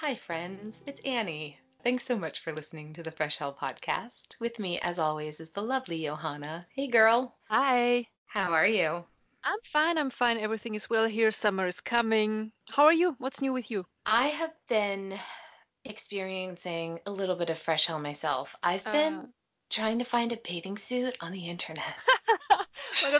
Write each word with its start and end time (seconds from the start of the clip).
Hi, 0.00 0.14
friends. 0.14 0.80
It's 0.86 1.00
Annie. 1.04 1.58
Thanks 1.82 2.04
so 2.04 2.16
much 2.16 2.40
for 2.40 2.52
listening 2.52 2.92
to 2.94 3.02
the 3.02 3.10
Fresh 3.10 3.36
Hell 3.38 3.56
podcast. 3.60 4.38
With 4.40 4.58
me, 4.58 4.78
as 4.80 4.98
always, 4.98 5.40
is 5.40 5.50
the 5.50 5.62
lovely 5.62 6.02
Johanna. 6.04 6.66
Hey, 6.74 6.88
girl. 6.88 7.34
Hi. 7.48 8.06
How 8.26 8.52
are 8.52 8.66
you? 8.66 9.04
I'm 9.44 9.58
fine. 9.64 9.98
I'm 9.98 10.10
fine. 10.10 10.38
Everything 10.38 10.74
is 10.74 10.90
well 10.90 11.06
here. 11.06 11.30
Summer 11.30 11.66
is 11.66 11.80
coming. 11.80 12.52
How 12.68 12.84
are 12.84 12.92
you? 12.92 13.14
What's 13.18 13.40
new 13.40 13.52
with 13.52 13.70
you? 13.70 13.84
I 14.06 14.26
have 14.28 14.52
been 14.68 15.18
experiencing 15.84 16.98
a 17.06 17.10
little 17.10 17.36
bit 17.36 17.50
of 17.50 17.58
fresh 17.58 17.86
hell 17.86 18.00
myself. 18.00 18.54
I've 18.62 18.84
been 18.84 19.14
Uh, 19.14 19.26
trying 19.70 19.98
to 20.00 20.04
find 20.04 20.32
a 20.32 20.36
bathing 20.36 20.76
suit 20.78 21.16
on 21.20 21.32
the 21.32 21.48
internet. 21.48 21.94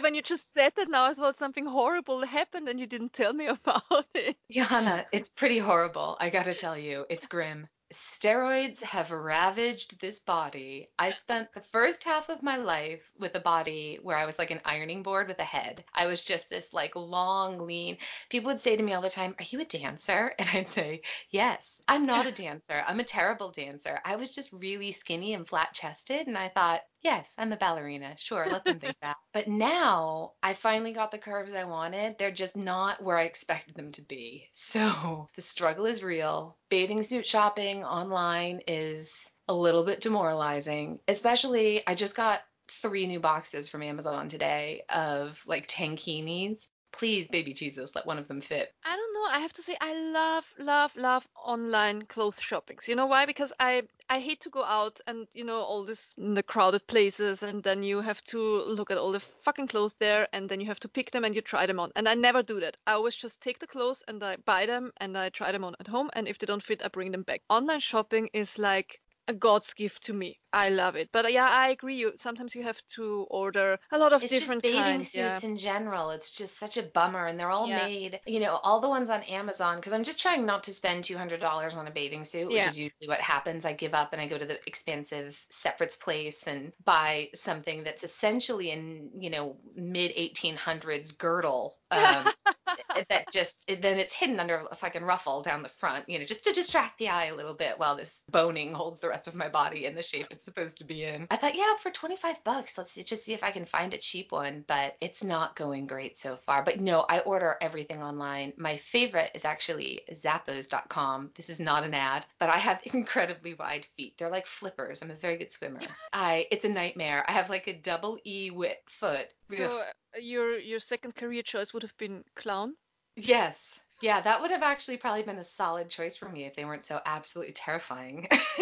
when 0.03 0.15
you 0.15 0.23
just 0.23 0.53
said 0.53 0.73
that 0.77 0.89
now, 0.89 1.05
I 1.05 1.15
thought 1.15 1.39
something 1.39 1.67
horrible 1.67 2.25
happened 2.25 2.69
and 2.69 2.79
you 2.79 2.87
didn't 2.87 3.13
tell 3.13 3.33
me 3.33 3.47
about 3.67 4.07
it. 4.15 4.37
Johanna, 4.51 5.07
it's 5.13 5.29
pretty 5.29 5.59
horrible. 5.59 6.17
I 6.21 6.31
gotta 6.31 6.55
tell 6.55 6.77
you, 6.77 7.07
it's 7.09 7.27
grim. 7.27 7.69
Steroids 7.95 8.83
have 8.83 9.11
ravaged 9.11 9.99
this 9.99 10.19
body. 10.19 10.91
I 10.99 11.11
spent 11.11 11.55
the 11.55 11.63
first 11.63 12.05
half 12.05 12.29
of 12.29 12.43
my 12.43 12.57
life 12.57 13.11
with 13.19 13.35
a 13.35 13.41
body 13.41 13.99
where 14.03 14.17
I 14.17 14.27
was 14.27 14.39
like 14.39 14.51
an 14.51 14.61
ironing 14.67 15.03
board 15.03 15.27
with 15.27 15.39
a 15.39 15.45
head. 15.45 15.85
I 15.95 16.05
was 16.07 16.21
just 16.21 16.51
this 16.51 16.75
like 16.75 16.95
long, 16.97 17.59
lean. 17.67 17.97
People 18.29 18.49
would 18.51 18.61
say 18.61 18.77
to 18.77 18.83
me 18.83 18.93
all 18.93 19.01
the 19.01 19.09
time, 19.09 19.35
Are 19.39 19.47
you 19.49 19.61
a 19.61 19.65
dancer? 19.65 20.35
And 20.39 20.49
I'd 20.53 20.69
say, 20.69 21.01
Yes. 21.31 21.81
I'm 21.89 22.05
not 22.05 22.27
a 22.27 22.33
dancer. 22.45 22.85
I'm 22.87 23.01
a 23.01 23.05
terrible 23.05 23.53
dancer. 23.53 24.01
I 24.05 24.17
was 24.17 24.33
just 24.35 24.53
really 24.53 24.93
skinny 24.93 25.33
and 25.33 25.49
flat 25.49 25.73
chested. 25.73 26.27
And 26.27 26.37
I 26.37 26.51
thought, 26.51 26.83
Yes, 27.09 27.27
I'm 27.39 27.55
a 27.55 27.57
ballerina. 27.57 28.17
Sure, 28.19 28.47
let 28.53 28.67
them 28.67 28.79
think 28.81 28.97
that. 29.01 29.17
But 29.33 29.49
now 29.49 30.33
I 30.43 30.53
finally 30.53 30.93
got 30.93 31.11
the 31.11 31.17
curves 31.17 31.55
I 31.55 31.65
wanted. 31.65 32.19
They're 32.19 32.31
just 32.31 32.55
not 32.55 33.03
where 33.03 33.17
I 33.17 33.23
expected 33.23 33.75
them 33.75 33.93
to 33.93 34.03
be. 34.03 34.51
So 34.53 35.27
the 35.35 35.41
struggle 35.41 35.87
is 35.87 36.03
real. 36.03 36.59
Bathing 36.69 37.03
suit 37.03 37.27
shopping 37.27 37.83
online 37.83 38.61
is 38.67 39.27
a 39.49 39.55
little 39.55 39.85
bit 39.85 40.03
demoralizing, 40.03 40.99
especially 41.09 41.83
I 41.87 41.95
just 41.95 42.15
got 42.15 42.43
three 42.71 43.07
new 43.07 43.21
boxes 43.21 43.71
from 43.71 43.83
Amazon 43.83 44.29
today 44.29 44.83
of 44.91 45.41
like 45.47 45.67
tankinis. 45.67 46.67
Please, 46.93 47.29
baby 47.29 47.53
Jesus, 47.53 47.95
let 47.95 48.07
one 48.07 48.19
of 48.19 48.27
them 48.29 48.41
fit. 48.41 48.75
I 48.85 48.97
don't 48.97 49.15
know. 49.15 49.27
I 49.31 49.41
have 49.41 49.53
to 49.55 49.63
say, 49.63 49.77
I 49.81 49.95
love, 49.95 50.45
love, 50.59 50.97
love 50.97 51.29
online 51.37 52.03
clothes 52.07 52.41
shoppings. 52.41 52.89
You 52.89 52.97
know 52.97 53.07
why? 53.07 53.27
Because 53.27 53.53
I 53.61 53.83
I 54.11 54.21
hate 54.21 54.41
to 54.41 54.51
go 54.51 54.65
out 54.65 55.01
and 55.07 55.29
you 55.35 55.45
know 55.45 55.61
all 55.61 55.85
this 55.85 56.15
in 56.17 56.35
the 56.35 56.43
crowded 56.43 56.87
places, 56.87 57.43
and 57.43 57.63
then 57.63 57.83
you 57.83 58.01
have 58.01 58.25
to 58.25 58.63
look 58.63 58.91
at 58.91 58.99
all 58.99 59.13
the 59.13 59.21
fucking 59.21 59.69
clothes 59.69 59.95
there, 59.99 60.27
and 60.33 60.49
then 60.49 60.61
you 60.61 60.67
have 60.67 60.81
to 60.81 60.89
pick 60.89 61.11
them 61.11 61.25
and 61.25 61.37
you 61.37 61.43
try 61.43 61.67
them 61.67 61.79
on. 61.79 61.93
And 61.95 62.09
I 62.09 62.15
never 62.15 62.43
do 62.43 62.59
that. 62.61 62.77
I 62.87 62.93
always 62.93 63.17
just 63.17 63.41
take 63.41 63.59
the 63.59 63.67
clothes 63.67 64.03
and 64.09 64.23
I 64.25 64.37
buy 64.37 64.67
them 64.67 64.93
and 64.97 65.17
I 65.17 65.29
try 65.29 65.53
them 65.53 65.65
on 65.65 65.77
at 65.79 65.89
home, 65.89 66.11
and 66.15 66.27
if 66.27 66.39
they 66.39 66.47
don't 66.47 66.63
fit, 66.63 66.83
I 66.83 66.89
bring 66.89 67.13
them 67.13 67.23
back. 67.23 67.43
Online 67.51 67.81
shopping 67.81 68.31
is 68.33 68.59
like 68.59 69.01
a 69.29 69.35
God's 69.35 69.73
gift 69.75 70.03
to 70.05 70.13
me. 70.13 70.41
I 70.53 70.71
love 70.71 70.97
it. 70.97 71.11
But 71.13 71.27
uh, 71.27 71.29
yeah, 71.29 71.49
I 71.49 71.69
agree. 71.71 71.97
You 71.97 72.15
sometimes 72.17 72.55
you 72.55 72.63
have 72.65 72.81
to 72.97 73.27
order 73.31 73.79
a 73.93 73.99
lot 73.99 74.13
of 74.13 74.27
It's 74.27 74.37
just 74.39 74.61
different 74.61 74.63
bathing 74.63 75.05
kinds. 75.05 75.15
Yeah. 75.15 75.41
suits 75.41 75.45
in 75.45 75.57
general. 75.57 76.11
It's 76.11 76.33
just 76.33 76.57
such 76.59 76.77
a 76.77 76.83
bummer. 76.85 77.27
And 77.27 77.39
they're 77.39 77.51
all 77.51 77.67
Yeah. 77.67 77.69
made, 77.69 78.21
you 78.27 78.41
know, 78.41 78.57
all 78.57 78.81
the 78.81 78.89
ones 78.89 79.11
on 79.11 79.23
Amazon, 79.25 79.77
because 79.77 79.93
I'm 79.93 80.03
just 80.05 80.21
trying 80.21 80.45
not 80.47 80.65
to 80.65 80.75
spend 80.75 81.05
$200 81.05 81.75
on 81.75 81.87
a 81.87 81.91
bathing 81.93 82.25
suit, 82.25 82.51
which 82.53 82.65
Yeah. 82.65 82.67
is 82.67 82.77
usually 82.79 83.07
what 83.09 83.21
happens. 83.21 83.65
I 83.65 83.73
give 83.75 83.95
up 83.95 84.13
and 84.13 84.21
I 84.21 84.27
go 84.29 84.37
to 84.39 84.47
the 84.47 84.61
expensive 84.69 85.45
separates 85.51 85.97
place 85.97 86.47
and 86.49 86.73
buy 86.85 87.31
something 87.35 87.85
that's 87.85 88.03
essentially 88.05 88.71
in, 88.73 89.11
you 89.21 89.31
know, 89.31 89.61
mid 89.75 90.13
1800s 90.17 91.13
girdle. 91.13 91.78
Um, 91.91 92.33
that 93.09 93.33
just 93.33 93.67
then 93.67 93.99
it's 93.99 94.13
hidden 94.13 94.41
under 94.41 94.67
a 94.71 94.75
fucking 94.75 95.03
ruffle 95.03 95.43
down 95.43 95.63
the 95.63 95.69
front, 95.69 96.09
you 96.09 96.19
know, 96.19 96.25
just 96.25 96.45
to 96.45 96.53
distract 96.53 96.99
the 96.99 97.09
eye 97.09 97.27
a 97.27 97.35
little 97.35 97.55
bit 97.55 97.79
while 97.79 97.97
this 97.97 98.21
boning 98.31 98.73
holds 98.73 99.01
the 99.01 99.09
rest 99.09 99.29
of 99.29 99.35
my 99.35 99.49
body 99.49 99.87
in 99.87 99.95
the 99.95 100.03
shape 100.03 100.27
it's 100.31 100.45
supposed 100.45 100.79
to 100.79 100.85
be 100.85 101.05
in. 101.05 101.27
I 101.31 101.37
thought, 101.37 101.55
yeah, 101.55 101.75
for 101.83 101.91
25 101.91 102.43
bucks, 102.45 102.79
let's 102.79 102.95
just 102.95 103.25
see 103.25 103.33
if 103.33 103.45
I 103.45 103.51
can 103.51 103.65
find 103.65 103.95
a 103.95 103.99
cheap 103.99 104.33
one, 104.33 104.65
but 104.67 104.97
it's 105.01 105.23
not 105.23 105.57
going 105.57 105.87
great 105.87 106.19
so 106.19 106.37
far. 106.37 106.63
But 106.63 106.81
no, 106.81 107.05
I 107.09 107.21
order 107.21 107.57
everything 107.61 108.03
online. 108.03 108.53
My 108.57 108.77
favorite 108.77 109.31
is 109.35 109.45
actually 109.45 110.03
zappos.com. 110.13 111.31
This 111.37 111.51
is 111.51 111.61
not 111.61 111.85
an 111.85 111.95
ad, 111.95 112.25
but 112.39 112.49
I 112.49 112.59
have 112.59 112.81
incredibly 112.95 113.55
wide 113.55 113.87
feet. 113.97 114.15
They're 114.19 114.31
like 114.31 114.47
flippers. 114.47 115.03
I'm 115.03 115.11
a 115.11 115.15
very 115.15 115.37
good 115.37 115.53
swimmer. 115.53 115.81
I 116.13 116.47
it's 116.51 116.65
a 116.65 116.69
nightmare. 116.69 117.25
I 117.29 117.33
have 117.33 117.51
like 117.51 117.67
a 117.67 117.75
double 117.75 118.19
E 118.25 118.51
width 118.51 118.89
foot. 118.89 119.29
So 119.51 119.83
your 120.17 120.59
your 120.59 120.81
second 120.81 121.15
career 121.15 121.43
choice 121.43 121.73
would 121.75 121.83
have 121.83 121.97
been 121.97 122.25
clown. 122.37 122.77
Yes. 123.17 123.81
Yeah, 124.01 124.21
that 124.21 124.41
would 124.41 124.53
have 124.53 124.63
actually 124.63 124.97
probably 124.97 125.25
been 125.25 125.39
a 125.39 125.45
solid 125.45 125.91
choice 125.91 126.17
for 126.17 126.29
me 126.29 126.45
if 126.45 126.55
they 126.55 126.65
weren't 126.65 126.85
so 126.85 127.01
absolutely 127.05 127.53
terrifying. 127.53 128.29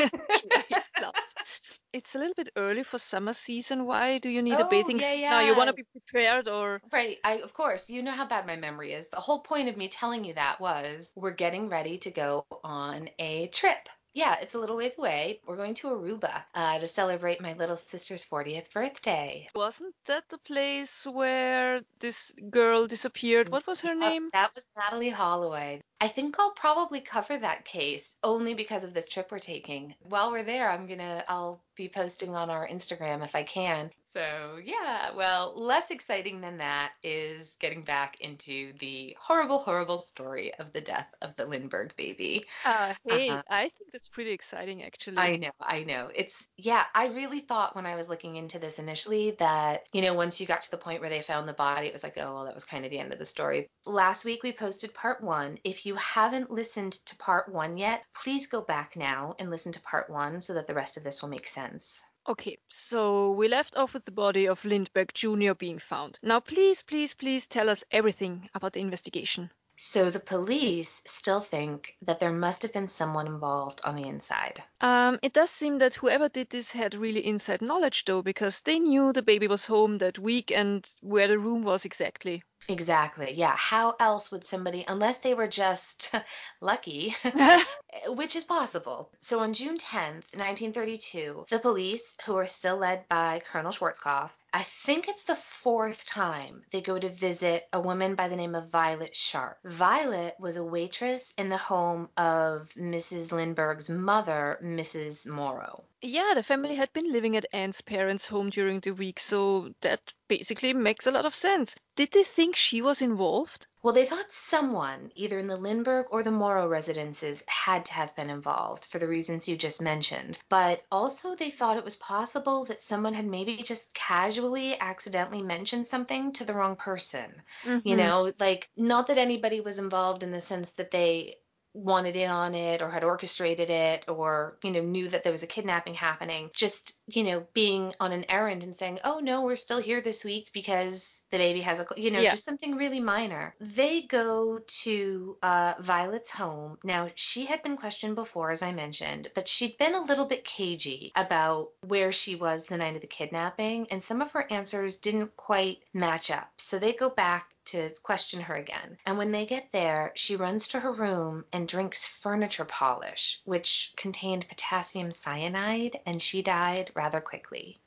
It's 1.92 2.14
a 2.14 2.18
little 2.18 2.34
bit 2.34 2.50
early 2.54 2.84
for 2.84 2.96
summer 2.98 3.34
season. 3.34 3.86
Why 3.86 4.18
do 4.18 4.28
you 4.28 4.40
need 4.40 4.60
a 4.60 4.64
Oh, 4.64 4.64
bathing 4.64 5.00
yeah, 5.00 5.02
suit 5.02 5.24
now? 5.28 5.40
You 5.40 5.56
want 5.56 5.66
to 5.68 5.74
be 5.74 5.82
prepared 5.82 6.46
or 6.46 6.80
Right. 6.92 7.18
I, 7.24 7.38
of 7.40 7.52
course, 7.52 7.88
you 7.90 8.02
know 8.02 8.12
how 8.12 8.26
bad 8.26 8.46
my 8.46 8.56
memory 8.56 8.92
is. 8.92 9.08
The 9.08 9.20
whole 9.20 9.40
point 9.42 9.68
of 9.68 9.76
me 9.76 9.88
telling 9.88 10.24
you 10.24 10.34
that 10.34 10.58
was 10.60 11.10
we're 11.14 11.30
getting 11.32 11.68
ready 11.68 11.98
to 11.98 12.10
go 12.10 12.46
on 12.64 13.10
a 13.18 13.48
trip. 13.48 13.88
Yeah, 14.16 14.36
it's 14.40 14.54
a 14.54 14.58
little 14.58 14.78
ways 14.78 14.96
away. 14.96 15.40
We're 15.46 15.56
going 15.56 15.74
to 15.74 15.88
Aruba 15.88 16.44
uh, 16.54 16.78
to 16.78 16.86
celebrate 16.86 17.42
my 17.42 17.52
little 17.52 17.76
sister's 17.76 18.24
40th 18.24 18.72
birthday. 18.72 19.46
wasn't 19.54 19.94
that 20.06 20.24
the 20.30 20.38
place 20.38 21.06
where 21.06 21.82
this 22.00 22.32
girl 22.48 22.86
disappeared? 22.86 23.50
What 23.50 23.66
was 23.66 23.82
her 23.82 23.94
name? 23.94 24.30
that 24.32 24.54
was 24.54 24.64
Natalee 24.74 25.12
Holloway. 25.12 25.82
I 26.00 26.08
think 26.08 26.36
I'll 26.38 26.52
probably 26.52 27.02
cover 27.02 27.36
that 27.36 27.66
case 27.66 28.14
only 28.24 28.54
because 28.54 28.84
of 28.84 28.94
this 28.94 29.06
trip 29.06 29.30
we're 29.30 29.38
taking. 29.38 29.94
While 30.00 30.32
we're 30.32 30.44
there, 30.44 30.70
I'm 30.70 30.86
gonna 30.86 31.22
I'll 31.28 31.60
be 31.76 31.90
posting 31.90 32.34
on 32.34 32.48
our 32.48 32.66
Instagram 32.66 33.22
if 33.22 33.34
I 33.34 33.42
can. 33.42 33.90
So 34.16 34.58
yeah, 34.64 35.12
well, 35.14 35.52
less 35.54 35.90
exciting 35.90 36.40
than 36.40 36.56
that 36.56 36.92
is 37.02 37.54
getting 37.60 37.82
back 37.82 38.18
into 38.22 38.72
the 38.78 39.14
horrible, 39.20 39.58
horrible 39.58 39.98
story 39.98 40.54
of 40.54 40.72
the 40.72 40.80
death 40.80 41.14
of 41.20 41.36
the 41.36 41.44
Lindbergh 41.44 41.94
baby. 41.96 42.46
Uh, 42.64 42.94
hey, 43.06 43.28
Uh, 43.28 43.42
I 43.50 43.64
think 43.64 43.92
that's 43.92 44.08
pretty 44.08 44.30
exciting 44.30 44.82
actually. 44.82 45.18
I 45.18 45.36
know, 45.36 45.50
I 45.60 45.82
know. 45.84 46.08
It's, 46.14 46.34
yeah, 46.56 46.84
I 46.94 47.08
really 47.08 47.40
thought 47.40 47.76
when 47.76 47.84
I 47.84 47.94
was 47.94 48.08
looking 48.08 48.36
into 48.36 48.58
this 48.58 48.78
initially 48.78 49.32
that, 49.32 49.82
you 49.92 50.00
know, 50.00 50.14
once 50.14 50.40
you 50.40 50.46
got 50.46 50.62
to 50.62 50.70
the 50.70 50.78
point 50.78 51.02
where 51.02 51.10
they 51.10 51.20
found 51.20 51.46
the 51.46 51.52
body, 51.52 51.88
it 51.88 51.92
was 51.92 52.02
like, 52.02 52.16
oh, 52.16 52.32
well, 52.32 52.44
that 52.46 52.54
was 52.54 52.64
kind 52.64 52.86
of 52.86 52.90
the 52.90 52.98
end 52.98 53.12
of 53.12 53.18
the 53.18 53.26
story. 53.26 53.68
Last 53.84 54.24
week 54.24 54.42
we 54.42 54.50
posted 54.50 54.94
part 54.94 55.22
one. 55.22 55.58
If 55.62 55.84
you 55.84 55.94
haven't 55.96 56.50
listened 56.50 56.94
to 57.04 57.16
part 57.16 57.50
one 57.50 57.76
yet, 57.76 58.02
please 58.14 58.46
go 58.46 58.62
back 58.62 58.96
now 58.96 59.34
and 59.38 59.50
listen 59.50 59.72
to 59.72 59.80
part 59.82 60.08
one 60.08 60.40
so 60.40 60.54
that 60.54 60.66
the 60.66 60.74
rest 60.74 60.96
of 60.96 61.04
this 61.04 61.20
will 61.20 61.28
make 61.28 61.46
sense. 61.46 62.02
Okay, 62.28 62.58
so 62.68 63.30
we 63.30 63.46
left 63.46 63.76
off 63.76 63.94
with 63.94 64.04
the 64.04 64.10
body 64.10 64.46
of 64.46 64.64
Lindbergh 64.64 65.14
Jr. 65.14 65.52
being 65.52 65.78
found. 65.78 66.18
Now, 66.22 66.40
please, 66.40 66.82
please, 66.82 67.14
please 67.14 67.46
tell 67.46 67.70
us 67.70 67.84
everything 67.92 68.50
about 68.52 68.72
the 68.72 68.80
investigation. 68.80 69.50
So 69.78 70.10
the 70.10 70.20
police 70.20 71.02
still 71.06 71.40
think 71.40 71.94
that 72.02 72.18
there 72.18 72.32
must 72.32 72.62
have 72.62 72.72
been 72.72 72.88
someone 72.88 73.26
involved 73.26 73.80
on 73.84 73.94
the 73.94 74.08
inside. 74.08 74.62
Um, 74.80 75.18
it 75.22 75.34
does 75.34 75.50
seem 75.50 75.78
that 75.78 75.94
whoever 75.94 76.28
did 76.28 76.50
this 76.50 76.72
had 76.72 76.94
really 76.94 77.24
inside 77.24 77.62
knowledge, 77.62 78.06
though, 78.06 78.22
because 78.22 78.60
they 78.60 78.78
knew 78.78 79.12
the 79.12 79.22
baby 79.22 79.46
was 79.46 79.66
home 79.66 79.98
that 79.98 80.18
week 80.18 80.50
and 80.50 80.88
where 81.02 81.28
the 81.28 81.38
room 81.38 81.62
was 81.62 81.84
exactly. 81.84 82.42
Exactly. 82.68 83.32
Yeah. 83.34 83.54
How 83.56 83.94
else 84.00 84.30
would 84.32 84.46
somebody, 84.46 84.84
unless 84.88 85.18
they 85.18 85.34
were 85.34 85.48
just 85.48 86.12
lucky, 86.60 87.14
eh, 87.24 87.62
which 88.08 88.36
is 88.36 88.44
possible. 88.44 89.10
So 89.20 89.40
on 89.40 89.54
June 89.54 89.78
10th, 89.78 90.24
1932, 90.34 91.46
the 91.50 91.58
police, 91.58 92.16
who 92.24 92.36
are 92.36 92.46
still 92.46 92.76
led 92.76 93.08
by 93.08 93.42
Colonel 93.50 93.72
Schwarzkopf, 93.72 94.30
I 94.52 94.62
think 94.62 95.06
it's 95.06 95.24
the 95.24 95.36
fourth 95.36 96.06
time 96.06 96.62
they 96.72 96.80
go 96.80 96.98
to 96.98 97.10
visit 97.10 97.68
a 97.72 97.80
woman 97.80 98.14
by 98.14 98.28
the 98.28 98.36
name 98.36 98.54
of 98.54 98.70
Violet 98.70 99.14
Sharp. 99.14 99.58
Violet 99.64 100.34
was 100.38 100.56
a 100.56 100.64
waitress 100.64 101.34
in 101.36 101.50
the 101.50 101.58
home 101.58 102.08
of 102.16 102.72
Mrs. 102.74 103.32
Lindbergh's 103.32 103.90
mother, 103.90 104.58
Mrs. 104.62 105.26
Morrow. 105.26 105.84
Yeah, 106.00 106.32
the 106.34 106.42
family 106.42 106.74
had 106.74 106.92
been 106.92 107.12
living 107.12 107.36
at 107.36 107.46
Anne's 107.52 107.82
parents' 107.82 108.26
home 108.26 108.48
during 108.48 108.80
the 108.80 108.92
week, 108.92 109.20
so 109.20 109.74
that 109.82 110.00
basically 110.28 110.72
makes 110.72 111.06
a 111.06 111.10
lot 111.10 111.26
of 111.26 111.34
sense. 111.34 111.76
Did 111.96 112.12
they 112.12 112.24
think 112.24 112.56
she 112.56 112.82
was 112.82 113.02
involved? 113.02 113.66
Well, 113.82 113.94
they 113.94 114.04
thought 114.04 114.32
someone, 114.32 115.12
either 115.14 115.38
in 115.38 115.46
the 115.46 115.56
Lindbergh 115.56 116.08
or 116.10 116.22
the 116.22 116.30
Morrow 116.30 116.68
residences, 116.68 117.42
had 117.46 117.86
to 117.86 117.94
have 117.94 118.14
been 118.14 118.28
involved 118.28 118.84
for 118.84 118.98
the 118.98 119.08
reasons 119.08 119.48
you 119.48 119.56
just 119.56 119.80
mentioned. 119.80 120.38
But 120.50 120.84
also, 120.92 121.34
they 121.34 121.50
thought 121.50 121.78
it 121.78 121.84
was 121.84 121.96
possible 121.96 122.66
that 122.66 122.82
someone 122.82 123.14
had 123.14 123.24
maybe 123.24 123.56
just 123.62 123.94
casually, 123.94 124.78
accidentally 124.78 125.40
mentioned 125.40 125.86
something 125.86 126.34
to 126.34 126.44
the 126.44 126.52
wrong 126.52 126.76
person. 126.76 127.42
You 127.82 127.96
Mm-hmm. 127.96 127.96
know, 127.96 128.30
like, 128.38 128.68
not 128.76 129.06
that 129.06 129.16
anybody 129.16 129.60
was 129.60 129.78
involved 129.78 130.22
in 130.22 130.32
the 130.32 130.40
sense 130.42 130.72
that 130.72 130.90
they 130.90 131.38
wanted 131.76 132.16
in 132.16 132.30
on 132.30 132.54
it 132.54 132.80
or 132.82 132.90
had 132.90 133.04
orchestrated 133.04 133.70
it 133.70 134.04
or 134.08 134.58
you 134.62 134.70
know 134.70 134.80
knew 134.80 135.08
that 135.08 135.22
there 135.22 135.32
was 135.32 135.42
a 135.42 135.46
kidnapping 135.46 135.94
happening 135.94 136.50
just 136.54 136.94
you 137.06 137.22
know 137.22 137.46
being 137.52 137.92
on 138.00 138.12
an 138.12 138.24
errand 138.30 138.64
and 138.64 138.76
saying 138.76 138.98
oh 139.04 139.18
no 139.20 139.42
we're 139.42 139.56
still 139.56 139.80
here 139.80 140.00
this 140.00 140.24
week 140.24 140.48
because 140.52 141.20
the 141.30 141.38
baby 141.38 141.60
has 141.60 141.80
a, 141.80 141.86
you 141.96 142.10
know, 142.10 142.20
Yeah. 142.20 142.30
just 142.30 142.44
something 142.44 142.76
really 142.76 143.00
minor. 143.00 143.54
They 143.60 144.02
go 144.02 144.60
to 144.84 145.36
uh, 145.42 145.74
Violet's 145.80 146.30
home. 146.30 146.78
Now, 146.84 147.10
she 147.16 147.46
had 147.46 147.62
been 147.64 147.76
questioned 147.76 148.14
before, 148.14 148.52
as 148.52 148.62
I 148.62 148.72
mentioned, 148.72 149.30
but 149.34 149.48
she'd 149.48 149.76
been 149.76 149.94
a 149.94 150.04
little 150.04 150.26
bit 150.26 150.44
cagey 150.44 151.10
about 151.16 151.70
where 151.86 152.12
she 152.12 152.36
was 152.36 152.64
the 152.64 152.76
night 152.76 152.94
of 152.94 153.00
the 153.00 153.08
kidnapping, 153.08 153.88
and 153.90 154.02
some 154.02 154.22
of 154.22 154.30
her 154.32 154.50
answers 154.52 154.98
didn't 154.98 155.36
quite 155.36 155.78
match 155.92 156.30
up. 156.30 156.48
So 156.58 156.78
they 156.78 156.92
go 156.92 157.10
back 157.10 157.50
to 157.66 157.90
question 158.02 158.40
her 158.40 158.54
again. 158.54 158.98
And 159.06 159.18
when 159.18 159.32
they 159.32 159.46
get 159.46 159.70
there, 159.72 160.12
she 160.14 160.36
runs 160.36 160.68
to 160.68 160.80
her 160.80 160.92
room 160.92 161.44
and 161.52 161.68
drinks 161.68 162.04
furniture 162.04 162.64
polish, 162.64 163.40
which 163.44 163.92
contained 163.96 164.48
potassium 164.48 165.12
cyanide, 165.12 166.00
and 166.06 166.20
she 166.20 166.42
died 166.42 166.90
rather 166.94 167.20
quickly. 167.20 167.78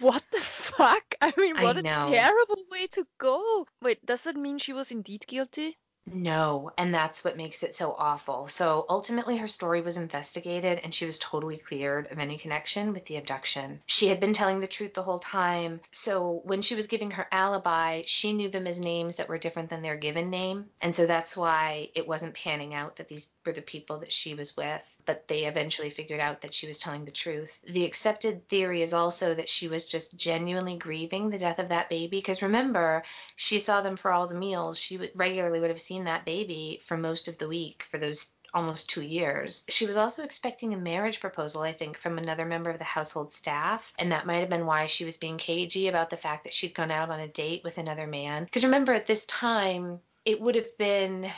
What 0.00 0.22
the 0.30 0.40
fuck? 0.40 1.14
I 1.20 1.32
mean, 1.36 1.56
what 1.60 1.76
a 1.78 1.82
terrible 1.82 2.64
way 2.70 2.86
to 2.88 3.06
go. 3.18 3.66
Wait, 3.80 4.04
does 4.04 4.22
that 4.22 4.36
mean 4.36 4.58
she 4.58 4.72
was 4.72 4.90
indeed 4.90 5.26
guilty? 5.26 5.78
No, 6.12 6.70
and 6.76 6.92
that's 6.92 7.24
what 7.24 7.36
makes 7.36 7.62
it 7.62 7.74
so 7.74 7.94
awful. 7.98 8.46
So 8.46 8.84
ultimately, 8.88 9.38
her 9.38 9.48
story 9.48 9.80
was 9.80 9.96
investigated 9.96 10.80
and 10.84 10.92
she 10.92 11.06
was 11.06 11.18
totally 11.18 11.56
cleared 11.56 12.12
of 12.12 12.18
any 12.18 12.36
connection 12.36 12.92
with 12.92 13.06
the 13.06 13.16
abduction. 13.16 13.80
She 13.86 14.08
had 14.08 14.20
been 14.20 14.34
telling 14.34 14.60
the 14.60 14.66
truth 14.66 14.92
the 14.92 15.02
whole 15.02 15.18
time. 15.18 15.80
So 15.92 16.42
when 16.44 16.60
she 16.60 16.74
was 16.74 16.88
giving 16.88 17.12
her 17.12 17.26
alibi, 17.32 18.02
she 18.04 18.34
knew 18.34 18.50
them 18.50 18.66
as 18.66 18.78
names 18.78 19.16
that 19.16 19.28
were 19.30 19.38
different 19.38 19.70
than 19.70 19.80
their 19.80 19.96
given 19.96 20.28
name. 20.28 20.66
And 20.82 20.94
so 20.94 21.06
that's 21.06 21.36
why 21.36 21.88
it 21.94 22.06
wasn't 22.06 22.34
panning 22.34 22.74
out 22.74 22.96
that 22.96 23.08
these 23.08 23.28
were 23.46 23.52
the 23.52 23.62
people 23.62 23.98
that 24.00 24.12
she 24.12 24.34
was 24.34 24.56
with. 24.56 24.82
But 25.06 25.26
they 25.28 25.44
eventually 25.44 25.90
figured 25.90 26.20
out 26.20 26.42
that 26.42 26.54
she 26.54 26.66
was 26.66 26.78
telling 26.78 27.06
the 27.06 27.10
truth. 27.10 27.58
The 27.66 27.84
accepted 27.84 28.48
theory 28.48 28.82
is 28.82 28.92
also 28.92 29.34
that 29.34 29.48
she 29.48 29.68
was 29.68 29.86
just 29.86 30.16
genuinely 30.16 30.76
grieving 30.76 31.30
the 31.30 31.38
death 31.38 31.58
of 31.58 31.70
that 31.70 31.88
baby. 31.88 32.18
Because 32.18 32.42
remember, 32.42 33.04
she 33.36 33.60
saw 33.60 33.80
them 33.80 33.96
for 33.96 34.12
all 34.12 34.26
the 34.26 34.34
meals. 34.34 34.78
She 34.78 35.10
regularly 35.14 35.60
would 35.60 35.70
have 35.70 35.80
seen 35.80 35.93
that 36.02 36.24
baby 36.24 36.80
for 36.84 36.96
most 36.96 37.28
of 37.28 37.38
the 37.38 37.46
week 37.46 37.84
for 37.92 37.98
those 37.98 38.26
almost 38.52 38.88
two 38.88 39.02
years. 39.02 39.64
She 39.68 39.86
was 39.86 39.96
also 39.96 40.22
expecting 40.22 40.74
a 40.74 40.78
marriage 40.78 41.20
proposal, 41.20 41.62
I 41.62 41.72
think, 41.72 41.98
from 41.98 42.18
another 42.18 42.44
member 42.44 42.70
of 42.70 42.78
the 42.78 42.84
household 42.84 43.32
staff. 43.32 43.92
And 43.98 44.10
that 44.12 44.26
might 44.26 44.38
have 44.38 44.48
been 44.48 44.66
why 44.66 44.86
she 44.86 45.04
was 45.04 45.16
being 45.16 45.38
cagey 45.38 45.88
about 45.88 46.10
the 46.10 46.16
fact 46.16 46.44
that 46.44 46.52
she'd 46.52 46.74
gone 46.74 46.90
out 46.90 47.10
on 47.10 47.20
a 47.20 47.28
date 47.28 47.62
with 47.64 47.78
another 47.78 48.06
man. 48.06 48.44
Because 48.44 48.64
remember, 48.64 48.92
at 48.92 49.06
this 49.06 49.24
time, 49.26 50.00
it 50.24 50.40
would 50.40 50.54
have 50.54 50.76
been. 50.78 51.30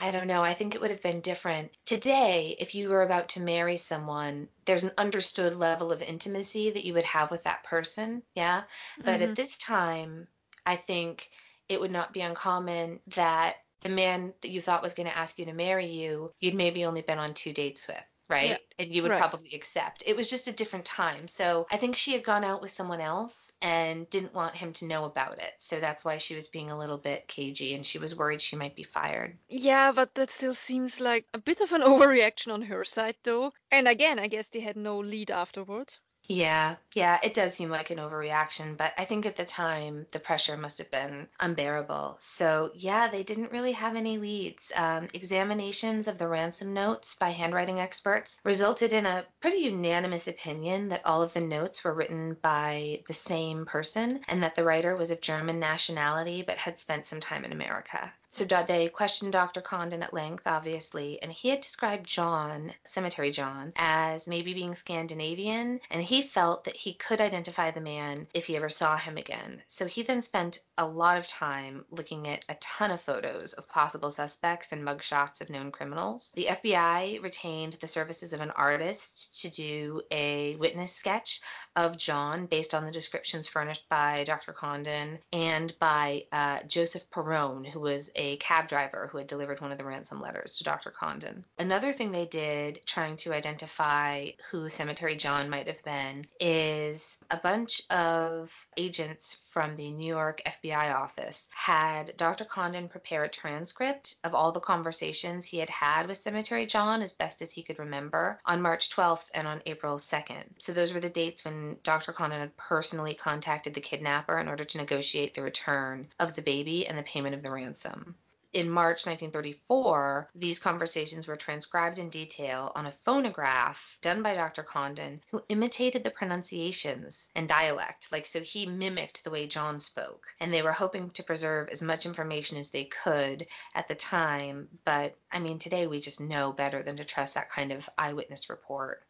I 0.00 0.10
don't 0.10 0.26
know. 0.26 0.42
I 0.42 0.54
think 0.54 0.74
it 0.74 0.80
would 0.80 0.90
have 0.90 1.02
been 1.02 1.20
different. 1.20 1.70
Today, 1.86 2.56
if 2.58 2.74
you 2.74 2.88
were 2.88 3.02
about 3.02 3.28
to 3.30 3.40
marry 3.40 3.76
someone, 3.76 4.48
there's 4.64 4.82
an 4.82 4.90
understood 4.98 5.54
level 5.54 5.92
of 5.92 6.02
intimacy 6.02 6.70
that 6.72 6.84
you 6.84 6.94
would 6.94 7.04
have 7.04 7.30
with 7.30 7.44
that 7.44 7.62
person. 7.62 8.24
Yeah. 8.34 8.64
But 8.98 9.20
Mhm. 9.20 9.28
at 9.28 9.36
this 9.36 9.56
time, 9.56 10.26
I 10.66 10.74
think 10.74 11.30
it 11.68 11.80
would 11.80 11.92
not 11.92 12.12
be 12.12 12.22
uncommon 12.22 13.00
that 13.08 13.56
the 13.84 13.90
man 13.90 14.32
that 14.42 14.50
you 14.50 14.60
thought 14.60 14.82
was 14.82 14.94
going 14.94 15.06
to 15.06 15.16
ask 15.16 15.38
you 15.38 15.44
to 15.44 15.52
marry 15.52 15.86
you, 15.86 16.32
you'd 16.40 16.54
maybe 16.54 16.84
only 16.84 17.02
been 17.02 17.18
on 17.18 17.34
two 17.34 17.52
dates 17.52 17.86
with, 17.86 18.02
right? 18.28 18.50
Yeah, 18.50 18.56
And 18.78 18.92
you 18.92 19.02
would 19.02 19.10
right. 19.12 19.20
probably 19.20 19.50
accept. 19.54 20.02
It 20.06 20.16
was 20.16 20.28
just 20.28 20.48
a 20.48 20.52
different 20.52 20.86
time. 20.86 21.28
So 21.28 21.66
I 21.70 21.76
think 21.76 21.94
she 21.94 22.12
had 22.14 22.24
gone 22.24 22.44
out 22.44 22.62
with 22.62 22.72
someone 22.72 23.00
else 23.00 23.52
and 23.62 24.08
didn't 24.10 24.34
want 24.34 24.56
him 24.56 24.72
to 24.74 24.86
know 24.86 25.04
about 25.04 25.38
it. 25.38 25.52
So 25.60 25.80
that's 25.80 26.04
why 26.04 26.18
she 26.18 26.34
was 26.34 26.48
being 26.48 26.70
a 26.70 26.78
little 26.78 26.98
bit 26.98 27.28
cagey 27.28 27.74
and 27.74 27.86
she 27.86 27.98
was 27.98 28.16
worried 28.16 28.40
she 28.42 28.56
might 28.56 28.74
be 28.74 28.82
fired. 28.82 29.38
Yeah, 29.48 29.92
but 29.92 30.14
that 30.14 30.30
still 30.30 30.54
seems 30.54 31.00
like 31.00 31.26
a 31.34 31.38
bit 31.38 31.60
of 31.60 31.72
an 31.72 31.82
overreaction 31.92 32.52
on 32.52 32.62
her 32.62 32.84
side, 32.84 33.16
though. 33.22 33.52
And 33.70 33.86
again, 33.86 34.18
I 34.18 34.28
guess 34.28 34.48
they 34.48 34.60
had 34.60 34.76
no 34.76 34.98
lead 34.98 35.30
afterwards. 35.30 36.00
Yeah, 36.28 36.76
yeah, 36.92 37.18
it 37.22 37.32
does 37.34 37.54
seem 37.54 37.70
like 37.70 37.88
an 37.90 37.96
overreaction, 37.98 38.76
but 38.76 38.92
I 38.98 39.04
think 39.06 39.24
at 39.24 39.36
the 39.36 39.44
time 39.46 40.06
the 40.10 40.20
pressure 40.20 40.56
must 40.56 40.76
have 40.78 40.90
been 40.90 41.28
unbearable. 41.40 42.16
So, 42.20 42.70
yeah, 42.74 43.08
they 43.08 43.22
didn't 43.22 43.52
really 43.52 43.72
have 43.72 43.96
any 43.96 44.18
leads. 44.18 44.70
Um, 44.74 45.08
examinations 45.14 46.06
of 46.06 46.18
the 46.18 46.28
ransom 46.28 46.74
notes 46.74 47.14
by 47.14 47.30
handwriting 47.30 47.78
experts 47.80 48.38
resulted 48.44 48.92
in 48.92 49.06
a 49.06 49.26
pretty 49.40 49.58
unanimous 49.58 50.26
opinion 50.28 50.88
that 50.90 51.04
all 51.06 51.22
of 51.22 51.32
the 51.32 51.40
notes 51.40 51.82
were 51.84 51.94
written 51.94 52.34
by 52.42 53.02
the 53.06 53.14
same 53.14 53.64
person 53.66 54.22
and 54.28 54.42
that 54.42 54.54
the 54.56 54.64
writer 54.64 54.96
was 54.96 55.10
of 55.10 55.20
German 55.22 55.58
nationality 55.58 56.42
but 56.42 56.58
had 56.58 56.78
spent 56.78 57.06
some 57.06 57.20
time 57.20 57.44
in 57.46 57.52
America. 57.52 58.12
So 58.34 58.44
they 58.44 58.88
questioned 58.88 59.32
Dr. 59.32 59.60
Condon 59.60 60.02
at 60.02 60.12
length, 60.12 60.42
obviously, 60.44 61.22
and 61.22 61.30
he 61.30 61.50
had 61.50 61.60
described 61.60 62.04
John, 62.04 62.74
Cemetery 62.82 63.30
John, 63.30 63.72
as 63.76 64.26
maybe 64.26 64.52
being 64.52 64.74
Scandinavian, 64.74 65.80
and 65.88 66.02
he 66.02 66.20
felt 66.20 66.64
that 66.64 66.74
he 66.74 66.94
could 66.94 67.20
identify 67.20 67.70
the 67.70 67.80
man 67.80 68.26
if 68.34 68.46
he 68.46 68.56
ever 68.56 68.68
saw 68.68 68.96
him 68.96 69.18
again. 69.18 69.62
So 69.68 69.86
he 69.86 70.02
then 70.02 70.20
spent 70.20 70.58
a 70.76 70.84
lot 70.84 71.16
of 71.16 71.28
time 71.28 71.84
looking 71.92 72.26
at 72.26 72.44
a 72.48 72.56
ton 72.56 72.90
of 72.90 73.00
photos 73.00 73.52
of 73.52 73.68
possible 73.68 74.10
suspects 74.10 74.72
and 74.72 74.82
mugshots 74.82 75.40
of 75.40 75.48
known 75.48 75.70
criminals. 75.70 76.32
The 76.34 76.46
FBI 76.46 77.22
retained 77.22 77.74
the 77.74 77.86
services 77.86 78.32
of 78.32 78.40
an 78.40 78.50
artist 78.50 79.42
to 79.42 79.48
do 79.48 80.02
a 80.10 80.56
witness 80.56 80.92
sketch 80.92 81.40
of 81.76 81.96
John 81.96 82.46
based 82.46 82.74
on 82.74 82.84
the 82.84 82.90
descriptions 82.90 83.46
furnished 83.46 83.88
by 83.88 84.24
Dr. 84.24 84.52
Condon 84.52 85.20
and 85.32 85.72
by 85.78 86.24
uh, 86.32 86.64
Joseph 86.66 87.08
Perrone, 87.10 87.64
who 87.64 87.78
was 87.78 88.10
a 88.16 88.23
cab 88.40 88.68
driver 88.68 89.08
who 89.10 89.18
had 89.18 89.26
delivered 89.26 89.60
one 89.60 89.72
of 89.72 89.78
the 89.78 89.84
ransom 89.84 90.20
letters 90.20 90.56
to 90.56 90.64
Dr. 90.64 90.90
Condon. 90.90 91.44
Another 91.58 91.92
thing 91.92 92.12
they 92.12 92.26
did 92.26 92.80
trying 92.86 93.16
to 93.18 93.32
identify 93.32 94.30
who 94.50 94.68
Cemetery 94.68 95.16
John 95.16 95.48
might 95.48 95.66
have 95.66 95.82
been 95.84 96.26
is 96.40 97.13
a 97.30 97.36
bunch 97.36 97.82
of 97.90 98.52
agents 98.76 99.36
from 99.50 99.76
the 99.76 99.90
New 99.90 100.06
York 100.06 100.42
FBI 100.46 100.94
office 100.94 101.48
had 101.54 102.16
Dr. 102.16 102.44
Condon 102.44 102.88
prepare 102.88 103.24
a 103.24 103.28
transcript 103.28 104.16
of 104.24 104.34
all 104.34 104.52
the 104.52 104.60
conversations 104.60 105.44
he 105.44 105.58
had 105.58 105.70
had 105.70 106.06
with 106.06 106.18
Cemetery 106.18 106.66
John 106.66 107.02
as 107.02 107.12
best 107.12 107.42
as 107.42 107.52
he 107.52 107.62
could 107.62 107.78
remember 107.78 108.40
on 108.44 108.62
March 108.62 108.90
12th 108.90 109.30
and 109.34 109.46
on 109.46 109.62
April 109.66 109.96
2nd. 109.96 110.44
So 110.58 110.72
those 110.72 110.92
were 110.92 111.00
the 111.00 111.08
dates 111.08 111.44
when 111.44 111.78
Dr. 111.82 112.12
Condon 112.12 112.40
had 112.40 112.56
personally 112.56 113.14
contacted 113.14 113.74
the 113.74 113.80
kidnapper 113.80 114.38
in 114.38 114.48
order 114.48 114.64
to 114.64 114.78
negotiate 114.78 115.34
the 115.34 115.42
return 115.42 116.08
of 116.18 116.34
the 116.34 116.42
baby 116.42 116.86
and 116.86 116.98
the 116.98 117.02
payment 117.02 117.34
of 117.34 117.42
the 117.42 117.50
ransom 117.50 118.16
in 118.54 118.70
March 118.70 119.04
1934, 119.04 120.30
these 120.36 120.60
conversations 120.60 121.26
were 121.26 121.36
transcribed 121.36 121.98
in 121.98 122.08
detail 122.08 122.70
on 122.76 122.86
a 122.86 122.92
phonograph 122.92 123.98
done 124.00 124.22
by 124.22 124.34
Dr. 124.34 124.62
Condon, 124.62 125.20
who 125.30 125.42
imitated 125.48 126.04
the 126.04 126.10
pronunciations 126.10 127.30
and 127.34 127.48
dialect. 127.48 128.12
Like, 128.12 128.26
so 128.26 128.40
he 128.40 128.64
mimicked 128.64 129.24
the 129.24 129.30
way 129.30 129.48
John 129.48 129.80
spoke. 129.80 130.26
And 130.40 130.54
they 130.54 130.62
were 130.62 130.72
hoping 130.72 131.10
to 131.10 131.24
preserve 131.24 131.68
as 131.68 131.82
much 131.82 132.06
information 132.06 132.56
as 132.56 132.70
they 132.70 132.84
could 132.84 133.46
at 133.74 133.88
the 133.88 133.96
time. 133.96 134.68
But 134.84 135.16
I 135.32 135.40
mean, 135.40 135.58
today 135.58 135.88
we 135.88 136.00
just 136.00 136.20
know 136.20 136.52
better 136.52 136.82
than 136.82 136.96
to 136.98 137.04
trust 137.04 137.34
that 137.34 137.50
kind 137.50 137.72
of 137.72 137.90
eyewitness 137.98 138.48
report. 138.48 139.02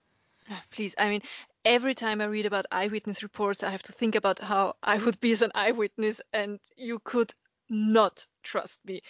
Ah, 0.50 0.62
Please, 0.70 0.94
I 0.98 1.08
mean, 1.08 1.22
every 1.64 1.94
time 1.94 2.20
I 2.20 2.26
read 2.26 2.46
about 2.46 2.66
eyewitness 2.70 3.22
reports, 3.22 3.62
I 3.62 3.70
have 3.70 3.82
to 3.84 3.92
think 3.92 4.14
about 4.14 4.40
how 4.40 4.76
I 4.82 4.98
would 4.98 5.20
be 5.20 5.32
as 5.32 5.42
an 5.42 5.52
eyewitness, 5.54 6.20
and 6.32 6.60
you 6.76 6.98
could 6.98 7.34
not 7.68 8.26
trust 8.42 8.78
me. 8.84 9.00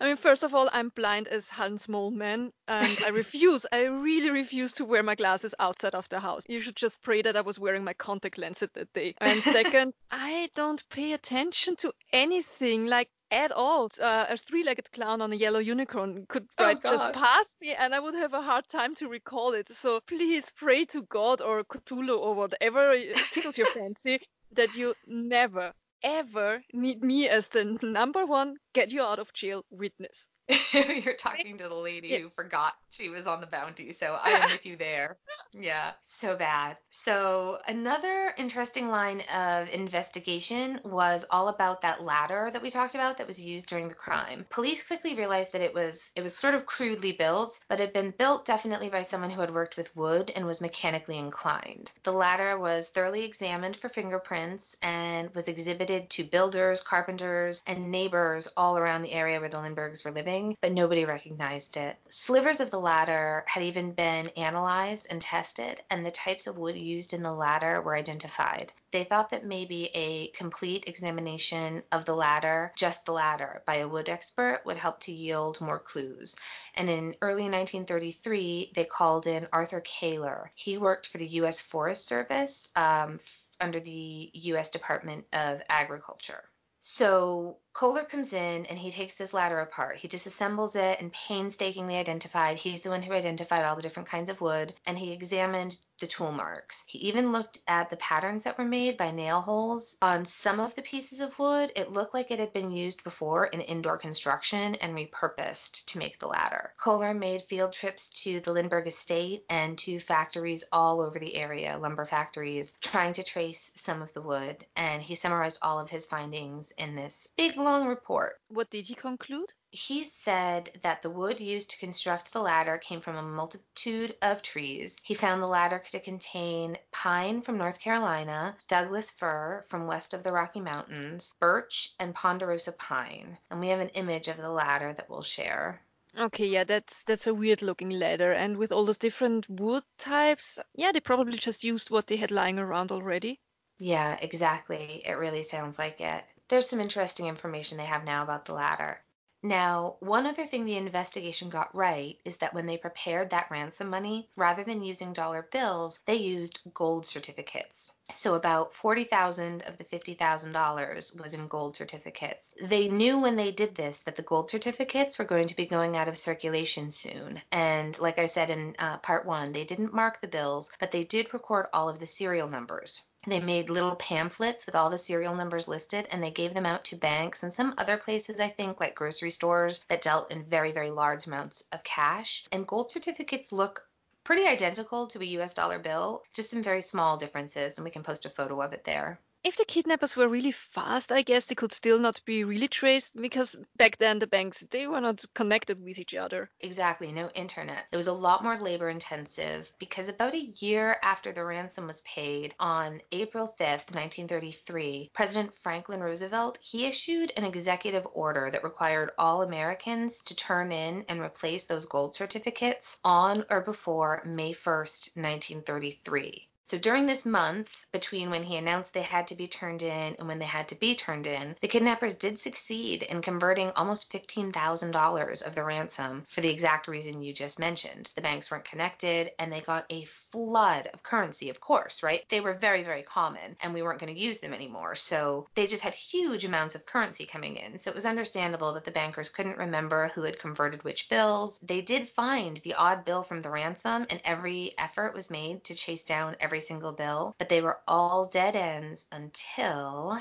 I 0.00 0.04
mean, 0.04 0.16
first 0.16 0.42
of 0.44 0.54
all, 0.54 0.70
I'm 0.72 0.90
blind 0.90 1.28
as 1.28 1.48
Hans 1.48 1.86
Moleman, 1.88 2.52
and 2.68 2.98
I 3.04 3.08
refuse, 3.08 3.66
I 3.72 3.82
really 3.82 4.30
refuse 4.30 4.72
to 4.74 4.84
wear 4.84 5.02
my 5.02 5.14
glasses 5.14 5.54
outside 5.58 5.94
of 5.94 6.08
the 6.08 6.20
house. 6.20 6.44
You 6.48 6.60
should 6.60 6.76
just 6.76 7.02
pray 7.02 7.22
that 7.22 7.36
I 7.36 7.40
was 7.40 7.58
wearing 7.58 7.84
my 7.84 7.94
contact 7.94 8.38
lenses 8.38 8.70
that 8.74 8.92
day. 8.92 9.14
And 9.20 9.42
second, 9.42 9.94
I 10.10 10.48
don't 10.54 10.88
pay 10.88 11.12
attention 11.12 11.76
to 11.76 11.92
anything 12.12 12.86
like 12.86 13.10
at 13.30 13.50
all. 13.50 13.90
Uh, 14.00 14.26
a 14.28 14.36
three-legged 14.36 14.92
clown 14.92 15.20
on 15.20 15.32
a 15.32 15.36
yellow 15.36 15.58
unicorn 15.58 16.24
could 16.28 16.46
Oh, 16.58 16.74
just 16.74 17.12
pass 17.12 17.56
me, 17.60 17.74
and 17.74 17.94
I 17.94 18.00
would 18.00 18.14
have 18.14 18.32
a 18.32 18.42
hard 18.42 18.68
time 18.68 18.94
to 18.96 19.08
recall 19.08 19.54
it. 19.54 19.68
So 19.74 20.00
please 20.06 20.52
pray 20.54 20.84
to 20.86 21.02
God 21.02 21.40
or 21.40 21.64
Cthulhu 21.64 22.16
or 22.16 22.34
whatever 22.34 22.96
tickles 23.32 23.58
your 23.58 23.66
fancy 23.74 24.20
that 24.52 24.74
you 24.76 24.94
never 25.06 25.72
ever 26.04 26.64
need 26.72 27.02
me 27.02 27.28
as 27.28 27.48
the 27.48 27.64
number 27.82 28.24
one 28.26 28.58
get 28.74 28.92
you 28.92 29.02
out 29.02 29.18
of 29.18 29.32
jail 29.32 29.64
witness. 29.70 30.28
You're 30.72 31.14
talking 31.14 31.58
to 31.58 31.68
the 31.68 31.74
lady 31.74 32.08
Yeah. 32.08 32.18
who 32.18 32.30
forgot 32.30 32.74
she 32.90 33.08
was 33.08 33.26
on 33.26 33.40
the 33.40 33.46
bounty, 33.46 33.92
so 33.92 34.18
I 34.22 34.30
am 34.30 34.50
with 34.52 34.66
you 34.66 34.76
there. 34.76 35.16
Yeah, 35.52 35.92
so 36.08 36.36
bad. 36.36 36.76
So, 36.90 37.58
another 37.68 38.34
interesting 38.36 38.88
line 38.88 39.22
of 39.32 39.68
investigation 39.70 40.80
was 40.84 41.24
all 41.30 41.48
about 41.48 41.80
that 41.82 42.02
ladder 42.02 42.50
that 42.52 42.60
we 42.62 42.70
talked 42.70 42.94
about 42.94 43.18
that 43.18 43.26
was 43.26 43.40
used 43.40 43.68
during 43.68 43.88
the 43.88 43.94
crime. 43.94 44.44
Police 44.50 44.82
quickly 44.86 45.14
realized 45.14 45.52
that 45.52 45.60
it 45.62 45.72
was 45.72 46.10
it 46.16 46.22
was 46.22 46.36
sort 46.36 46.54
of 46.54 46.66
crudely 46.66 47.12
built, 47.12 47.58
but 47.68 47.78
had 47.80 47.92
been 47.92 48.12
built 48.18 48.44
definitely 48.44 48.88
by 48.90 49.02
someone 49.02 49.30
who 49.30 49.40
had 49.40 49.54
worked 49.54 49.76
with 49.76 49.94
wood 49.96 50.30
and 50.34 50.44
was 50.44 50.60
mechanically 50.60 51.18
inclined. 51.18 51.92
The 52.02 52.12
ladder 52.12 52.58
was 52.58 52.88
thoroughly 52.88 53.24
examined 53.24 53.76
for 53.76 53.88
fingerprints 53.88 54.76
and 54.82 55.32
was 55.34 55.48
exhibited 55.48 56.10
to 56.10 56.24
builders, 56.24 56.82
carpenters, 56.82 57.62
and 57.66 57.90
neighbors 57.90 58.48
all 58.56 58.76
around 58.76 59.02
the 59.02 59.12
area 59.12 59.40
where 59.40 59.48
the 59.48 59.58
Lindberghs 59.60 60.04
were 60.04 60.10
living 60.10 60.33
but 60.60 60.72
nobody 60.72 61.04
recognized 61.04 61.76
it. 61.76 61.96
Slivers 62.08 62.60
of 62.60 62.70
the 62.70 62.80
ladder 62.80 63.44
had 63.46 63.62
even 63.62 63.92
been 63.92 64.28
analyzed 64.36 65.06
and 65.10 65.20
tested, 65.20 65.82
and 65.90 66.04
the 66.04 66.10
types 66.10 66.46
of 66.46 66.58
wood 66.58 66.76
used 66.76 67.12
in 67.12 67.22
the 67.22 67.32
ladder 67.32 67.80
were 67.82 67.96
identified. 67.96 68.72
They 68.90 69.04
thought 69.04 69.30
that 69.30 69.44
maybe 69.44 69.90
a 69.94 70.28
complete 70.28 70.84
examination 70.86 71.82
of 71.92 72.04
the 72.04 72.14
ladder, 72.14 72.72
just 72.76 73.04
the 73.04 73.12
ladder, 73.12 73.62
by 73.66 73.76
a 73.76 73.88
wood 73.88 74.08
expert 74.08 74.62
would 74.64 74.76
help 74.76 75.00
to 75.00 75.12
yield 75.12 75.60
more 75.60 75.78
clues. 75.78 76.36
And 76.74 76.90
in 76.90 77.16
early 77.22 77.44
1933, 77.44 78.72
they 78.74 78.84
called 78.84 79.26
in 79.26 79.48
Arthur 79.52 79.82
Koehler. 79.82 80.50
He 80.54 80.78
worked 80.78 81.06
for 81.06 81.18
the 81.18 81.28
U.S. 81.40 81.60
Forest 81.60 82.06
Service 82.06 82.70
um, 82.76 83.20
under 83.60 83.80
the 83.80 84.30
U.S. 84.32 84.70
Department 84.70 85.26
of 85.32 85.62
Agriculture. 85.68 86.44
So 86.80 87.58
Koehler 87.74 88.08
comes 88.08 88.32
in 88.32 88.66
and 88.66 88.78
he 88.78 88.90
takes 88.90 89.16
this 89.16 89.34
ladder 89.34 89.58
apart. 89.58 89.96
He 89.96 90.06
disassembles 90.06 90.76
it 90.76 91.00
and 91.00 91.12
painstakingly 91.12 91.96
identified. 91.96 92.56
He's 92.56 92.82
the 92.82 92.88
one 92.88 93.02
who 93.02 93.12
identified 93.12 93.64
all 93.64 93.74
the 93.74 93.82
different 93.82 94.08
kinds 94.08 94.30
of 94.30 94.40
wood 94.40 94.74
and 94.86 94.96
he 94.96 95.10
examined 95.10 95.76
the 96.00 96.06
tool 96.06 96.32
marks. 96.32 96.84
He 96.86 96.98
even 96.98 97.32
looked 97.32 97.58
at 97.66 97.90
the 97.90 97.96
patterns 97.96 98.44
that 98.44 98.58
were 98.58 98.64
made 98.64 98.96
by 98.96 99.10
nail 99.10 99.40
holes 99.40 99.96
on 100.02 100.26
some 100.26 100.60
of 100.60 100.74
the 100.74 100.82
pieces 100.82 101.20
of 101.20 101.38
wood. 101.38 101.72
It 101.76 101.92
looked 101.92 102.14
like 102.14 102.30
it 102.30 102.38
had 102.38 102.52
been 102.52 102.70
used 102.70 103.02
before 103.04 103.46
in 103.46 103.60
indoor 103.60 103.96
construction 103.96 104.74
and 104.76 104.94
repurposed 104.94 105.84
to 105.86 105.98
make 105.98 106.18
the 106.18 106.26
ladder. 106.26 106.74
Koehler 106.80 107.16
made 107.16 107.42
field 107.42 107.72
trips 107.72 108.08
to 108.22 108.40
the 108.40 108.52
Lindbergh 108.52 108.86
estate 108.86 109.44
and 109.48 109.78
to 109.78 109.98
factories 109.98 110.64
all 110.72 111.00
over 111.00 111.18
the 111.18 111.34
area, 111.36 111.78
lumber 111.78 112.04
factories, 112.04 112.74
trying 112.80 113.12
to 113.14 113.22
trace 113.22 113.70
some 113.74 114.02
of 114.02 114.12
the 114.14 114.22
wood. 114.22 114.66
And 114.76 115.02
he 115.02 115.14
summarized 115.14 115.58
all 115.62 115.78
of 115.78 115.90
his 115.90 116.06
findings 116.06 116.72
in 116.76 116.96
this 116.96 117.28
big 117.36 117.56
long 117.64 117.88
report. 117.88 118.40
What 118.48 118.70
did 118.70 118.86
he 118.86 118.94
conclude? 118.94 119.52
He 119.70 120.04
said 120.04 120.78
that 120.82 121.02
the 121.02 121.10
wood 121.10 121.40
used 121.40 121.70
to 121.70 121.78
construct 121.78 122.32
the 122.32 122.40
ladder 122.40 122.78
came 122.78 123.00
from 123.00 123.16
a 123.16 123.22
multitude 123.22 124.16
of 124.22 124.40
trees. 124.40 125.00
He 125.02 125.14
found 125.14 125.42
the 125.42 125.48
ladder 125.48 125.82
to 125.90 125.98
contain 125.98 126.78
pine 126.92 127.42
from 127.42 127.58
North 127.58 127.80
Carolina, 127.80 128.56
Douglas 128.68 129.10
fir 129.10 129.64
from 129.66 129.88
west 129.88 130.14
of 130.14 130.22
the 130.22 130.30
Rocky 130.30 130.60
Mountains, 130.60 131.34
birch, 131.40 131.92
and 131.98 132.14
ponderosa 132.14 132.70
pine. 132.72 133.36
And 133.50 133.58
we 133.58 133.68
have 133.70 133.80
an 133.80 133.88
image 133.88 134.28
of 134.28 134.36
the 134.36 134.50
ladder 134.50 134.92
that 134.92 135.10
we'll 135.10 135.22
share. 135.22 135.80
Okay, 136.16 136.46
yeah, 136.46 136.62
that's 136.62 137.02
that's 137.02 137.26
a 137.26 137.34
weird 137.34 137.60
looking 137.60 137.90
ladder, 137.90 138.30
and 138.32 138.56
with 138.56 138.70
all 138.70 138.84
those 138.84 138.98
different 138.98 139.50
wood 139.50 139.82
types, 139.98 140.60
yeah, 140.76 140.92
they 140.92 141.00
probably 141.00 141.38
just 141.38 141.64
used 141.64 141.90
what 141.90 142.06
they 142.06 142.16
had 142.16 142.30
lying 142.30 142.60
around 142.60 142.92
already. 142.92 143.40
Yeah, 143.78 144.16
exactly. 144.20 145.02
It 145.04 145.14
really 145.14 145.42
sounds 145.42 145.78
like 145.78 146.00
it. 146.00 146.24
There's 146.48 146.68
some 146.68 146.80
interesting 146.80 147.26
information 147.26 147.78
they 147.78 147.86
have 147.86 148.04
now 148.04 148.22
about 148.22 148.44
the 148.44 148.54
ladder. 148.54 149.02
Now, 149.42 149.96
one 150.00 150.26
other 150.26 150.46
thing 150.46 150.66
the 150.66 150.76
investigation 150.76 151.48
got 151.48 151.74
right 151.74 152.20
is 152.26 152.36
that 152.36 152.52
when 152.52 152.66
they 152.66 152.76
prepared 152.76 153.30
that 153.30 153.50
ransom 153.50 153.90
money, 153.90 154.30
rather 154.36 154.62
than 154.64 154.82
using 154.82 155.14
dollar 155.14 155.42
bills, 155.42 156.00
they 156.04 156.16
used 156.16 156.60
gold 156.74 157.06
certificates. 157.06 157.93
So 158.12 158.34
about 158.34 158.74
40,000 158.74 159.62
of 159.62 159.78
the 159.78 159.84
$50,000 159.84 161.18
was 161.18 161.32
in 161.32 161.48
gold 161.48 161.74
certificates. 161.74 162.50
They 162.60 162.88
knew 162.88 163.18
when 163.18 163.36
they 163.36 163.50
did 163.50 163.74
this 163.74 164.00
that 164.00 164.16
the 164.16 164.22
gold 164.22 164.50
certificates 164.50 165.18
were 165.18 165.24
going 165.24 165.48
to 165.48 165.56
be 165.56 165.64
going 165.64 165.96
out 165.96 166.06
of 166.06 166.18
circulation 166.18 166.92
soon. 166.92 167.40
And 167.50 167.98
like 167.98 168.18
I 168.18 168.26
said 168.26 168.50
in 168.50 168.76
uh, 168.78 168.98
part 168.98 169.24
one, 169.24 169.52
they 169.52 169.64
didn't 169.64 169.94
mark 169.94 170.20
the 170.20 170.28
bills, 170.28 170.70
but 170.78 170.92
they 170.92 171.04
did 171.04 171.32
record 171.32 171.66
all 171.72 171.88
of 171.88 171.98
the 171.98 172.06
serial 172.06 172.46
numbers. 172.46 173.02
They 173.26 173.40
made 173.40 173.70
little 173.70 173.96
pamphlets 173.96 174.66
with 174.66 174.74
all 174.74 174.90
the 174.90 174.98
serial 174.98 175.34
numbers 175.34 175.66
listed 175.66 176.06
and 176.10 176.22
they 176.22 176.30
gave 176.30 176.52
them 176.52 176.66
out 176.66 176.84
to 176.84 176.96
banks 176.96 177.42
and 177.42 177.54
some 177.54 177.74
other 177.78 177.96
places, 177.96 178.38
I 178.38 178.50
think, 178.50 178.80
like 178.80 178.94
grocery 178.94 179.30
stores 179.30 179.82
that 179.88 180.02
dealt 180.02 180.30
in 180.30 180.44
very, 180.44 180.72
very 180.72 180.90
large 180.90 181.26
amounts 181.26 181.64
of 181.72 181.82
cash. 181.84 182.44
And 182.52 182.66
gold 182.66 182.90
certificates 182.90 183.50
look 183.50 183.88
pretty 184.24 184.46
identical 184.46 185.06
to 185.08 185.20
a 185.20 185.24
US 185.38 185.54
dollar 185.54 185.78
bill, 185.78 186.22
just 186.34 186.50
some 186.50 186.62
very 186.62 186.82
small 186.82 187.16
differences, 187.16 187.78
and 187.78 187.84
we 187.84 187.90
can 187.90 188.02
post 188.02 188.26
a 188.26 188.30
photo 188.30 188.60
of 188.62 188.72
it 188.72 188.84
there 188.84 189.20
if 189.44 189.58
the 189.58 189.64
kidnappers 189.66 190.16
were 190.16 190.26
really 190.26 190.52
fast, 190.52 191.12
I 191.12 191.20
guess 191.20 191.44
they 191.44 191.54
could 191.54 191.72
still 191.72 191.98
not 191.98 192.24
be 192.24 192.44
really 192.44 192.66
traced 192.66 193.14
because 193.14 193.54
back 193.76 193.98
then 193.98 194.18
the 194.18 194.26
banks 194.26 194.64
they 194.70 194.86
were 194.86 195.02
not 195.02 195.22
connected 195.34 195.84
with 195.84 195.98
each 195.98 196.14
other. 196.14 196.50
Exactly, 196.60 197.12
no 197.12 197.28
internet. 197.34 197.84
It 197.92 197.96
was 197.96 198.06
a 198.06 198.12
lot 198.12 198.42
more 198.42 198.56
labor 198.56 198.88
intensive 198.88 199.70
because 199.78 200.08
about 200.08 200.32
a 200.32 200.50
year 200.56 200.96
after 201.02 201.30
the 201.30 201.44
ransom 201.44 201.86
was 201.86 202.00
paid 202.00 202.54
on 202.58 203.02
April 203.12 203.48
5th, 203.60 203.92
1933, 203.92 205.10
President 205.12 205.52
Franklin 205.52 206.00
Roosevelt, 206.00 206.56
he 206.62 206.86
issued 206.86 207.30
an 207.36 207.44
executive 207.44 208.06
order 208.14 208.50
that 208.50 208.64
required 208.64 209.10
all 209.18 209.42
Americans 209.42 210.22
to 210.22 210.34
turn 210.34 210.72
in 210.72 211.04
and 211.10 211.20
replace 211.20 211.64
those 211.64 211.84
gold 211.84 212.16
certificates 212.16 212.96
on 213.04 213.44
or 213.50 213.60
before 213.60 214.22
May 214.24 214.54
1st, 214.54 215.16
1933. 215.16 216.48
So 216.66 216.78
during 216.78 217.06
this 217.06 217.26
month, 217.26 217.68
between 217.92 218.30
when 218.30 218.42
he 218.42 218.56
announced 218.56 218.94
they 218.94 219.02
had 219.02 219.28
to 219.28 219.34
be 219.34 219.46
turned 219.46 219.82
in 219.82 220.16
and 220.16 220.26
when 220.26 220.38
they 220.38 220.46
had 220.46 220.66
to 220.68 220.74
be 220.74 220.94
turned 220.94 221.26
in, 221.26 221.56
the 221.60 221.68
kidnappers 221.68 222.14
did 222.14 222.40
succeed 222.40 223.02
in 223.02 223.20
converting 223.20 223.70
almost 223.72 224.10
$15,000 224.10 225.42
of 225.42 225.54
the 225.54 225.62
ransom 225.62 226.24
for 226.30 226.40
the 226.40 226.48
exact 226.48 226.88
reason 226.88 227.20
you 227.20 227.34
just 227.34 227.58
mentioned. 227.58 228.12
The 228.14 228.22
banks 228.22 228.50
weren't 228.50 228.64
connected 228.64 229.32
and 229.38 229.52
they 229.52 229.60
got 229.60 229.84
a 229.92 230.06
flood 230.34 230.90
of 230.92 231.04
currency, 231.04 231.48
of 231.48 231.60
course, 231.60 232.02
right? 232.02 232.24
They 232.28 232.40
were 232.40 232.54
very, 232.54 232.82
very 232.82 233.04
common 233.04 233.56
and 233.62 233.72
we 233.72 233.82
weren't 233.82 234.00
going 234.00 234.12
to 234.12 234.20
use 234.20 234.40
them 234.40 234.52
anymore. 234.52 234.96
So 234.96 235.46
they 235.54 235.68
just 235.68 235.84
had 235.84 235.94
huge 235.94 236.44
amounts 236.44 236.74
of 236.74 236.84
currency 236.86 237.24
coming 237.24 237.54
in. 237.54 237.78
So 237.78 237.88
it 237.88 237.94
was 237.94 238.04
understandable 238.04 238.74
that 238.74 238.84
the 238.84 238.90
bankers 238.90 239.28
couldn't 239.28 239.58
remember 239.58 240.10
who 240.12 240.24
had 240.24 240.40
converted 240.40 240.82
which 240.82 241.08
bills. 241.08 241.60
They 241.62 241.82
did 241.82 242.08
find 242.08 242.56
the 242.56 242.74
odd 242.74 243.04
bill 243.04 243.22
from 243.22 243.42
the 243.42 243.50
ransom 243.50 244.06
and 244.10 244.20
every 244.24 244.74
effort 244.76 245.14
was 245.14 245.30
made 245.30 245.62
to 245.64 245.74
chase 245.76 246.04
down 246.04 246.34
every 246.40 246.60
single 246.60 246.90
bill, 246.90 247.36
but 247.38 247.48
they 247.48 247.60
were 247.60 247.78
all 247.86 248.26
dead 248.26 248.56
ends 248.56 249.06
until. 249.12 250.18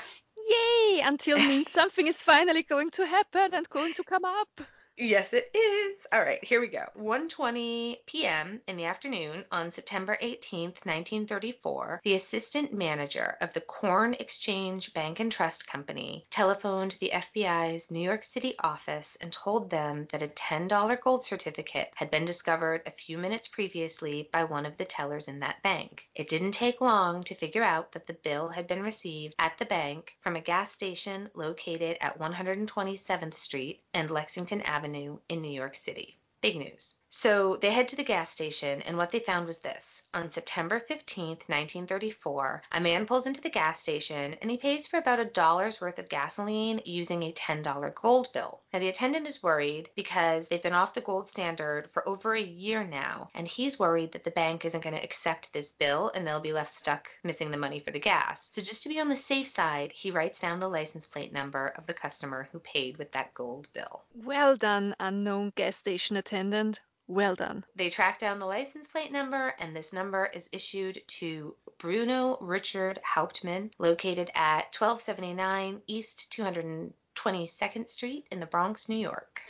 Yay! 0.48 1.02
Until 1.04 1.40
means 1.40 1.72
something 1.72 2.06
is 2.06 2.22
finally 2.22 2.62
going 2.62 2.92
to 2.92 3.08
happen 3.08 3.56
and 3.56 3.68
going 3.70 3.96
to 3.96 4.04
come 4.04 4.26
up. 4.26 4.62
Yes, 4.96 5.34
it 5.34 5.50
is. 5.56 6.06
All 6.12 6.22
right, 6.22 6.44
here 6.44 6.62
we 6.62 6.68
go. 6.68 6.86
1:20 6.96 8.06
p.m. 8.06 8.62
in 8.68 8.78
the 8.78 8.86
afternoon 8.86 9.44
on 9.52 9.72
September 9.72 10.16
18th, 10.22 10.86
1934, 10.86 12.02
the 12.04 12.14
assistant 12.14 12.72
manager 12.72 13.36
of 13.42 13.52
the 13.54 13.62
Corn 13.62 14.14
Exchange 14.14 14.94
Bank 14.94 15.20
and 15.20 15.32
Trust 15.32 15.66
Company 15.66 16.28
telephoned 16.30 16.98
the 17.00 17.10
FBI's 17.12 17.90
New 17.90 18.00
York 18.00 18.24
City 18.24 18.54
office 18.60 19.18
and 19.20 19.34
told 19.34 19.72
them 19.72 20.08
that 20.12 20.22
a 20.22 20.28
$10 20.28 21.02
gold 21.02 21.24
certificate 21.24 21.92
had 21.96 22.12
been 22.12 22.26
discovered 22.26 22.84
a 22.86 22.92
few 22.92 23.18
minutes 23.18 23.48
previously 23.48 24.30
by 24.32 24.44
one 24.44 24.68
of 24.68 24.78
the 24.78 24.86
tellers 24.86 25.28
in 25.28 25.40
that 25.40 25.64
bank. 25.64 26.06
It 26.14 26.30
didn't 26.30 26.52
take 26.52 26.82
long 26.82 27.24
to 27.24 27.34
figure 27.34 27.64
out 27.64 27.94
that 27.94 28.06
the 28.06 28.14
bill 28.14 28.50
had 28.50 28.68
been 28.68 28.84
received 28.84 29.34
at 29.40 29.58
the 29.58 29.66
bank 29.66 30.14
from 30.20 30.36
a 30.36 30.42
gas 30.42 30.72
station 30.72 31.32
located 31.34 31.98
at 32.00 32.20
127th 32.20 33.38
Street 33.38 33.82
and 33.96 34.12
Lexington 34.12 34.62
Avenue 34.62 34.83
Avenue 34.84 35.18
in 35.30 35.42
New 35.42 35.50
York 35.50 35.78
City. 35.78 36.20
Big 36.42 36.58
news. 36.58 36.96
So 37.10 37.56
they 37.56 37.72
head 37.72 37.88
to 37.88 37.96
the 37.96 38.04
gas 38.04 38.30
station, 38.30 38.82
and 38.82 38.98
what 38.98 39.12
they 39.12 39.20
found 39.20 39.48
was 39.48 39.60
this 39.60 40.03
on 40.14 40.30
September 40.30 40.80
15, 40.80 41.28
1934, 41.28 42.64
a 42.72 42.80
man 42.80 43.06
pulls 43.06 43.26
into 43.26 43.42
the 43.42 43.50
gas 43.50 43.80
station 43.80 44.36
and 44.42 44.52
he 44.52 44.58
pays 44.58 44.86
for 44.86 44.98
about 44.98 45.20
a 45.20 45.26
dollar's 45.26 45.82
worth 45.82 45.98
of 45.98 46.10
gasoline 46.10 46.82
using 46.86 47.24
a 47.24 47.32
$10 47.32 47.96
gold 47.96 48.32
bill. 48.34 48.62
Now, 48.72 48.80
the 48.80 48.90
attendant 48.90 49.28
is 49.28 49.42
worried 49.42 49.90
because 49.96 50.48
they've 50.48 50.62
been 50.62 50.74
off 50.74 50.94
the 50.94 51.02
gold 51.02 51.30
standard 51.30 51.90
for 51.90 52.08
over 52.08 52.36
a 52.36 52.42
year 52.42 52.84
now, 52.84 53.30
and 53.34 53.48
he's 53.48 53.80
worried 53.80 54.12
that 54.12 54.24
the 54.24 54.32
bank 54.32 54.66
isn't 54.66 54.84
going 54.84 54.96
to 54.96 55.04
accept 55.04 55.52
this 55.54 55.72
bill 55.72 56.12
and 56.14 56.26
they'll 56.26 56.40
be 56.40 56.54
left 56.54 56.74
stuck 56.74 57.10
missing 57.24 57.52
the 57.52 57.58
money 57.58 57.80
for 57.80 57.92
the 57.92 58.00
gas. 58.00 58.50
So, 58.54 58.62
just 58.62 58.84
to 58.84 58.90
be 58.90 59.00
on 59.00 59.10
the 59.10 59.16
safe 59.16 59.48
side, 59.48 59.92
he 59.92 60.12
writes 60.12 60.40
down 60.40 60.60
the 60.60 60.70
license 60.70 61.06
plate 61.06 61.34
number 61.34 61.74
of 61.78 61.86
the 61.86 61.94
customer 61.94 62.48
who 62.52 62.60
paid 62.60 62.98
with 62.98 63.12
that 63.14 63.34
gold 63.34 63.70
bill. 63.74 64.04
Well 64.14 64.56
done, 64.56 64.96
unknown 65.00 65.54
gas 65.56 65.78
station 65.78 66.18
attendant. 66.18 66.82
Well 67.08 67.36
done. 67.36 67.66
They 67.76 67.90
track 67.90 68.20
down 68.20 68.40
the 68.40 68.46
license 68.46 68.88
plate 68.88 69.12
number, 69.12 69.56
and 69.60 69.76
this 69.76 69.92
number 69.92 70.28
is 70.34 70.48
issued 70.52 71.02
to 71.20 71.56
Bruno 71.78 72.38
Richard 72.40 73.00
Hauptmann, 73.04 73.72
located 73.78 74.32
at 74.36 74.74
1279 74.74 75.82
East 75.88 76.32
222nd 76.32 77.90
Street 77.90 78.28
in 78.32 78.40
the 78.40 78.46
Bronx, 78.46 78.88
New 78.88 78.96
York. 78.96 79.42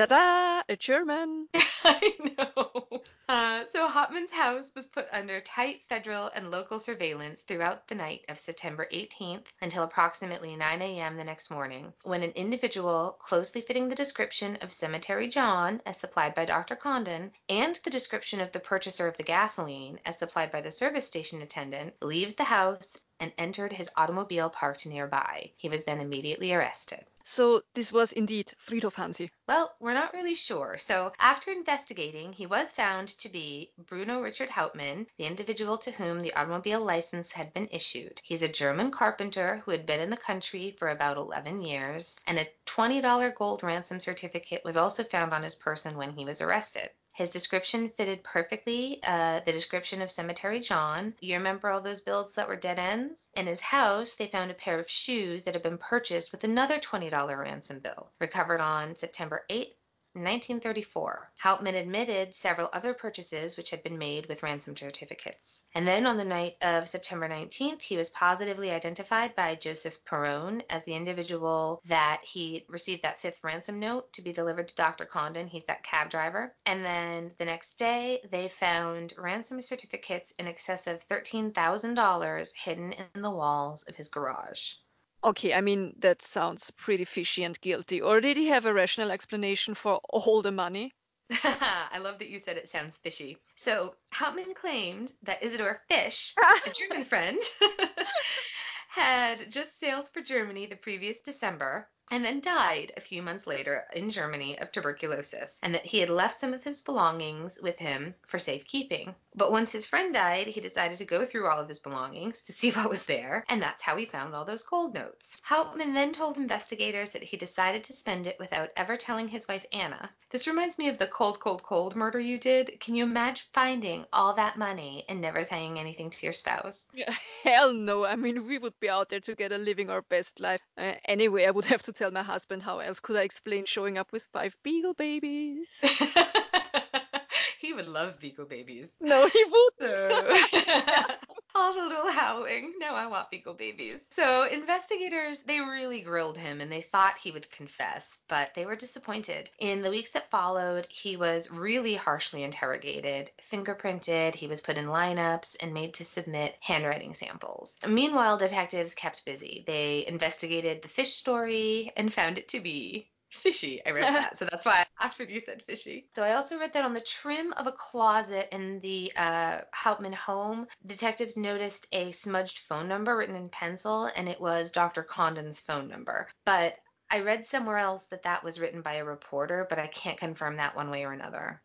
Ta-da! 0.00 0.62
A 0.66 0.76
German. 0.76 1.48
I 1.84 2.14
know. 2.38 3.02
Uh, 3.28 3.66
so 3.70 3.86
Hauptmann's 3.86 4.30
house 4.30 4.72
was 4.74 4.86
put 4.86 5.06
under 5.12 5.42
tight 5.42 5.82
federal 5.90 6.28
and 6.34 6.50
local 6.50 6.80
surveillance 6.80 7.42
throughout 7.42 7.86
the 7.86 7.94
night 7.94 8.24
of 8.30 8.38
September 8.38 8.88
18th 8.94 9.44
until 9.60 9.82
approximately 9.82 10.56
9 10.56 10.80
a.m. 10.80 11.18
the 11.18 11.24
next 11.24 11.50
morning, 11.50 11.92
when 12.02 12.22
an 12.22 12.30
individual 12.30 13.18
closely 13.18 13.60
fitting 13.60 13.90
the 13.90 13.94
description 13.94 14.56
of 14.62 14.72
Cemetery 14.72 15.28
John, 15.28 15.82
as 15.84 15.98
supplied 15.98 16.34
by 16.34 16.46
Dr. 16.46 16.76
Condon, 16.76 17.30
and 17.50 17.78
the 17.84 17.90
description 17.90 18.40
of 18.40 18.52
the 18.52 18.60
purchaser 18.60 19.06
of 19.06 19.18
the 19.18 19.22
gasoline, 19.22 20.00
as 20.06 20.18
supplied 20.18 20.50
by 20.50 20.62
the 20.62 20.70
service 20.70 21.06
station 21.06 21.42
attendant, 21.42 21.92
leaves 22.00 22.36
the 22.36 22.44
house 22.44 22.96
and 23.20 23.34
entered 23.36 23.74
his 23.74 23.90
automobile 23.98 24.48
parked 24.48 24.86
nearby. 24.86 25.50
He 25.58 25.68
was 25.68 25.84
then 25.84 26.00
immediately 26.00 26.54
arrested. 26.54 27.04
So 27.32 27.62
this 27.74 27.92
was 27.92 28.10
indeed 28.10 28.52
Friedhof 28.58 28.94
Hansi. 28.94 29.30
Well, 29.46 29.76
we're 29.78 29.94
not 29.94 30.12
really 30.12 30.34
sure. 30.34 30.78
So, 30.78 31.12
after 31.20 31.52
investigating, 31.52 32.32
he 32.32 32.44
was 32.44 32.72
found 32.72 33.06
to 33.20 33.28
be 33.28 33.72
Bruno 33.78 34.20
Richard 34.20 34.50
Hauptmann, 34.50 35.06
the 35.16 35.26
individual 35.26 35.78
to 35.78 35.92
whom 35.92 36.18
the 36.18 36.34
automobile 36.34 36.80
license 36.80 37.30
had 37.30 37.52
been 37.52 37.68
issued. 37.70 38.20
He's 38.24 38.42
a 38.42 38.48
German 38.48 38.90
carpenter 38.90 39.58
who 39.58 39.70
had 39.70 39.86
been 39.86 40.00
in 40.00 40.10
the 40.10 40.16
country 40.16 40.72
for 40.76 40.88
about 40.88 41.18
11 41.18 41.62
years, 41.62 42.18
and 42.26 42.36
a 42.36 42.48
$20 42.66 43.36
gold 43.36 43.62
ransom 43.62 44.00
certificate 44.00 44.62
was 44.64 44.76
also 44.76 45.04
found 45.04 45.32
on 45.32 45.44
his 45.44 45.54
person 45.54 45.96
when 45.96 46.10
he 46.10 46.24
was 46.24 46.40
arrested. 46.40 46.90
His 47.20 47.32
description 47.32 47.90
fitted 47.90 48.24
perfectly 48.24 48.98
uh, 49.02 49.40
the 49.44 49.52
description 49.52 50.00
of 50.00 50.10
Cemetery 50.10 50.58
John. 50.58 51.12
You 51.20 51.36
remember 51.36 51.68
all 51.68 51.82
those 51.82 52.00
builds 52.00 52.34
that 52.36 52.48
were 52.48 52.56
dead 52.56 52.78
ends? 52.78 53.28
In 53.34 53.46
his 53.46 53.60
house, 53.60 54.14
they 54.14 54.26
found 54.26 54.50
a 54.50 54.54
pair 54.54 54.80
of 54.80 54.88
shoes 54.88 55.42
that 55.42 55.52
had 55.52 55.62
been 55.62 55.76
purchased 55.76 56.32
with 56.32 56.44
another 56.44 56.78
$20 56.78 57.38
ransom 57.38 57.80
bill, 57.80 58.10
recovered 58.20 58.62
on 58.62 58.96
September 58.96 59.44
8, 59.50 59.76
1934, 60.14 61.30
Hauptmann 61.38 61.76
admitted 61.76 62.34
several 62.34 62.68
other 62.72 62.92
purchases 62.92 63.56
which 63.56 63.70
had 63.70 63.82
been 63.84 63.96
made 63.96 64.26
with 64.26 64.42
ransom 64.42 64.76
certificates. 64.76 65.62
And 65.72 65.86
then 65.86 66.04
on 66.04 66.16
the 66.16 66.24
night 66.24 66.56
of 66.62 66.88
September 66.88 67.28
19th, 67.28 67.80
he 67.80 67.96
was 67.96 68.10
positively 68.10 68.72
identified 68.72 69.36
by 69.36 69.54
Joseph 69.54 70.04
Perrone 70.04 70.64
as 70.68 70.82
the 70.84 70.96
individual 70.96 71.80
that 71.84 72.22
he 72.24 72.64
received 72.68 73.02
that 73.04 73.20
fifth 73.20 73.38
ransom 73.44 73.78
note 73.78 74.12
to 74.14 74.22
be 74.22 74.32
delivered 74.32 74.68
to 74.68 74.74
Dr. 74.74 75.04
Condon. 75.04 75.46
He's 75.46 75.64
that 75.66 75.84
cab 75.84 76.10
driver. 76.10 76.56
And 76.66 76.84
then 76.84 77.30
the 77.38 77.44
next 77.44 77.74
day, 77.74 78.20
they 78.32 78.48
found 78.48 79.14
ransom 79.16 79.62
certificates 79.62 80.32
in 80.40 80.48
excess 80.48 80.88
of 80.88 81.06
$13,000 81.06 82.52
hidden 82.56 82.92
in 82.92 83.22
the 83.22 83.30
walls 83.30 83.84
of 83.84 83.94
his 83.94 84.08
garage. 84.08 84.74
Okay, 85.22 85.52
I 85.52 85.60
mean, 85.60 85.94
that 85.98 86.22
sounds 86.22 86.70
pretty 86.70 87.04
fishy 87.04 87.44
and 87.44 87.60
guilty. 87.60 88.00
Or 88.00 88.20
did 88.20 88.36
he 88.36 88.46
have 88.48 88.64
a 88.64 88.72
rational 88.72 89.10
explanation 89.10 89.74
for 89.74 90.00
all 90.08 90.40
the 90.40 90.50
money? 90.50 90.94
I 91.44 91.98
love 91.98 92.18
that 92.18 92.30
you 92.30 92.38
said 92.38 92.56
it 92.56 92.68
sounds 92.68 92.96
fishy. 92.98 93.36
So, 93.54 93.94
Hauptmann 94.12 94.54
claimed 94.54 95.12
that 95.22 95.42
Isidor 95.42 95.78
Fisch, 95.90 96.32
a 96.66 96.70
German 96.78 97.04
friend, 97.04 97.38
had 98.88 99.50
just 99.50 99.78
sailed 99.78 100.08
for 100.08 100.22
Germany 100.22 100.66
the 100.66 100.76
previous 100.76 101.20
December 101.20 101.88
and 102.10 102.24
then 102.24 102.40
died 102.40 102.92
a 102.96 103.00
few 103.00 103.22
months 103.22 103.46
later 103.46 103.84
in 103.92 104.10
Germany 104.10 104.58
of 104.58 104.72
tuberculosis, 104.72 105.58
and 105.62 105.74
that 105.74 105.86
he 105.86 105.98
had 105.98 106.10
left 106.10 106.40
some 106.40 106.52
of 106.52 106.64
his 106.64 106.82
belongings 106.82 107.58
with 107.62 107.78
him 107.78 108.14
for 108.26 108.38
safekeeping. 108.38 109.14
But 109.34 109.52
once 109.52 109.70
his 109.70 109.86
friend 109.86 110.12
died, 110.12 110.48
he 110.48 110.60
decided 110.60 110.98
to 110.98 111.04
go 111.04 111.24
through 111.24 111.46
all 111.46 111.60
of 111.60 111.68
his 111.68 111.78
belongings 111.78 112.40
to 112.42 112.52
see 112.52 112.70
what 112.72 112.90
was 112.90 113.04
there, 113.04 113.44
and 113.48 113.62
that's 113.62 113.82
how 113.82 113.96
he 113.96 114.06
found 114.06 114.34
all 114.34 114.44
those 114.44 114.62
gold 114.62 114.94
notes. 114.94 115.38
Hauptmann 115.42 115.94
then 115.94 116.12
told 116.12 116.36
investigators 116.36 117.10
that 117.10 117.22
he 117.22 117.36
decided 117.36 117.84
to 117.84 117.92
spend 117.92 118.26
it 118.26 118.38
without 118.38 118.70
ever 118.76 118.96
telling 118.96 119.28
his 119.28 119.46
wife 119.46 119.64
Anna. 119.72 120.10
This 120.30 120.46
reminds 120.46 120.78
me 120.78 120.88
of 120.88 120.98
the 120.98 121.08
cold, 121.08 121.40
cold, 121.40 121.64
cold 121.64 121.96
murder 121.96 122.20
you 122.20 122.38
did. 122.38 122.78
Can 122.78 122.94
you 122.94 123.02
imagine 123.02 123.46
finding 123.52 124.06
all 124.12 124.32
that 124.34 124.56
money 124.56 125.04
and 125.08 125.20
never 125.20 125.42
saying 125.42 125.78
anything 125.78 126.08
to 126.10 126.26
your 126.26 126.32
spouse? 126.32 126.86
Hell 127.42 127.72
no. 127.72 128.04
I 128.04 128.14
mean, 128.14 128.46
we 128.46 128.58
would 128.58 128.78
be 128.78 128.88
out 128.88 129.08
there 129.08 129.18
together 129.18 129.58
living 129.58 129.90
our 129.90 130.02
best 130.02 130.38
life. 130.38 130.60
Uh, 130.78 130.92
anyway, 131.04 131.46
I 131.46 131.50
would 131.50 131.64
have 131.64 131.82
to 131.82 131.92
tell 132.00 132.10
my 132.10 132.22
husband 132.22 132.62
how 132.62 132.78
else 132.78 132.98
could 132.98 133.16
I 133.16 133.22
explain 133.22 133.66
showing 133.66 133.98
up 133.98 134.10
with 134.10 134.24
five 134.32 134.56
beagle 134.62 134.94
babies. 134.94 135.68
he 137.60 137.74
would 137.74 137.88
love 137.88 138.18
beagle 138.18 138.46
babies. 138.46 138.88
No, 139.00 139.28
he 139.28 139.44
would. 139.44 139.72
So. 139.80 140.36
the 141.60 141.88
little 141.88 142.10
howling. 142.10 142.72
No, 142.78 142.94
I 142.94 143.06
want 143.06 143.30
beagle 143.30 143.54
babies. 143.54 144.00
So 144.10 144.44
investigators, 144.44 145.40
they 145.40 145.60
really 145.60 146.00
grilled 146.00 146.38
him 146.38 146.60
and 146.60 146.72
they 146.72 146.80
thought 146.80 147.18
he 147.18 147.30
would 147.30 147.50
confess, 147.50 148.18
but 148.28 148.54
they 148.54 148.66
were 148.66 148.76
disappointed. 148.76 149.50
In 149.58 149.82
the 149.82 149.90
weeks 149.90 150.10
that 150.10 150.30
followed, 150.30 150.86
he 150.88 151.16
was 151.16 151.50
really 151.50 151.94
harshly 151.94 152.42
interrogated, 152.42 153.30
fingerprinted, 153.52 154.34
he 154.34 154.46
was 154.46 154.60
put 154.60 154.78
in 154.78 154.86
lineups 154.86 155.56
and 155.60 155.74
made 155.74 155.94
to 155.94 156.04
submit 156.04 156.56
handwriting 156.60 157.14
samples. 157.14 157.76
Meanwhile, 157.86 158.38
detectives 158.38 158.94
kept 158.94 159.24
busy. 159.24 159.64
They 159.66 160.06
investigated 160.06 160.82
the 160.82 160.88
fish 160.88 161.14
story 161.14 161.92
and 161.96 162.12
found 162.12 162.38
it 162.38 162.48
to 162.48 162.60
be 162.60 163.10
fishy. 163.30 163.80
I 163.86 163.90
read 163.90 164.14
that. 164.14 164.38
So 164.38 164.46
that's 164.50 164.64
why 164.64 164.84
after 165.00 165.24
you 165.24 165.40
said 165.40 165.62
fishy. 165.62 166.06
So 166.14 166.22
I 166.22 166.34
also 166.34 166.58
read 166.58 166.72
that 166.74 166.84
on 166.84 166.94
the 166.94 167.00
trim 167.00 167.52
of 167.54 167.66
a 167.66 167.72
closet 167.72 168.48
in 168.52 168.80
the 168.80 169.12
uh, 169.16 169.60
Hauptmann 169.72 170.12
home, 170.12 170.66
detectives 170.86 171.36
noticed 171.36 171.86
a 171.92 172.12
smudged 172.12 172.58
phone 172.58 172.88
number 172.88 173.16
written 173.16 173.36
in 173.36 173.48
pencil, 173.48 174.10
and 174.16 174.28
it 174.28 174.40
was 174.40 174.70
Dr. 174.70 175.02
Condon's 175.02 175.60
phone 175.60 175.88
number. 175.88 176.28
But 176.44 176.76
I 177.10 177.20
read 177.20 177.46
somewhere 177.46 177.78
else 177.78 178.04
that 178.06 178.22
that 178.22 178.44
was 178.44 178.60
written 178.60 178.82
by 178.82 178.94
a 178.94 179.04
reporter, 179.04 179.66
but 179.68 179.78
I 179.78 179.88
can't 179.88 180.18
confirm 180.18 180.56
that 180.56 180.76
one 180.76 180.90
way 180.90 181.04
or 181.04 181.12
another. 181.12 181.60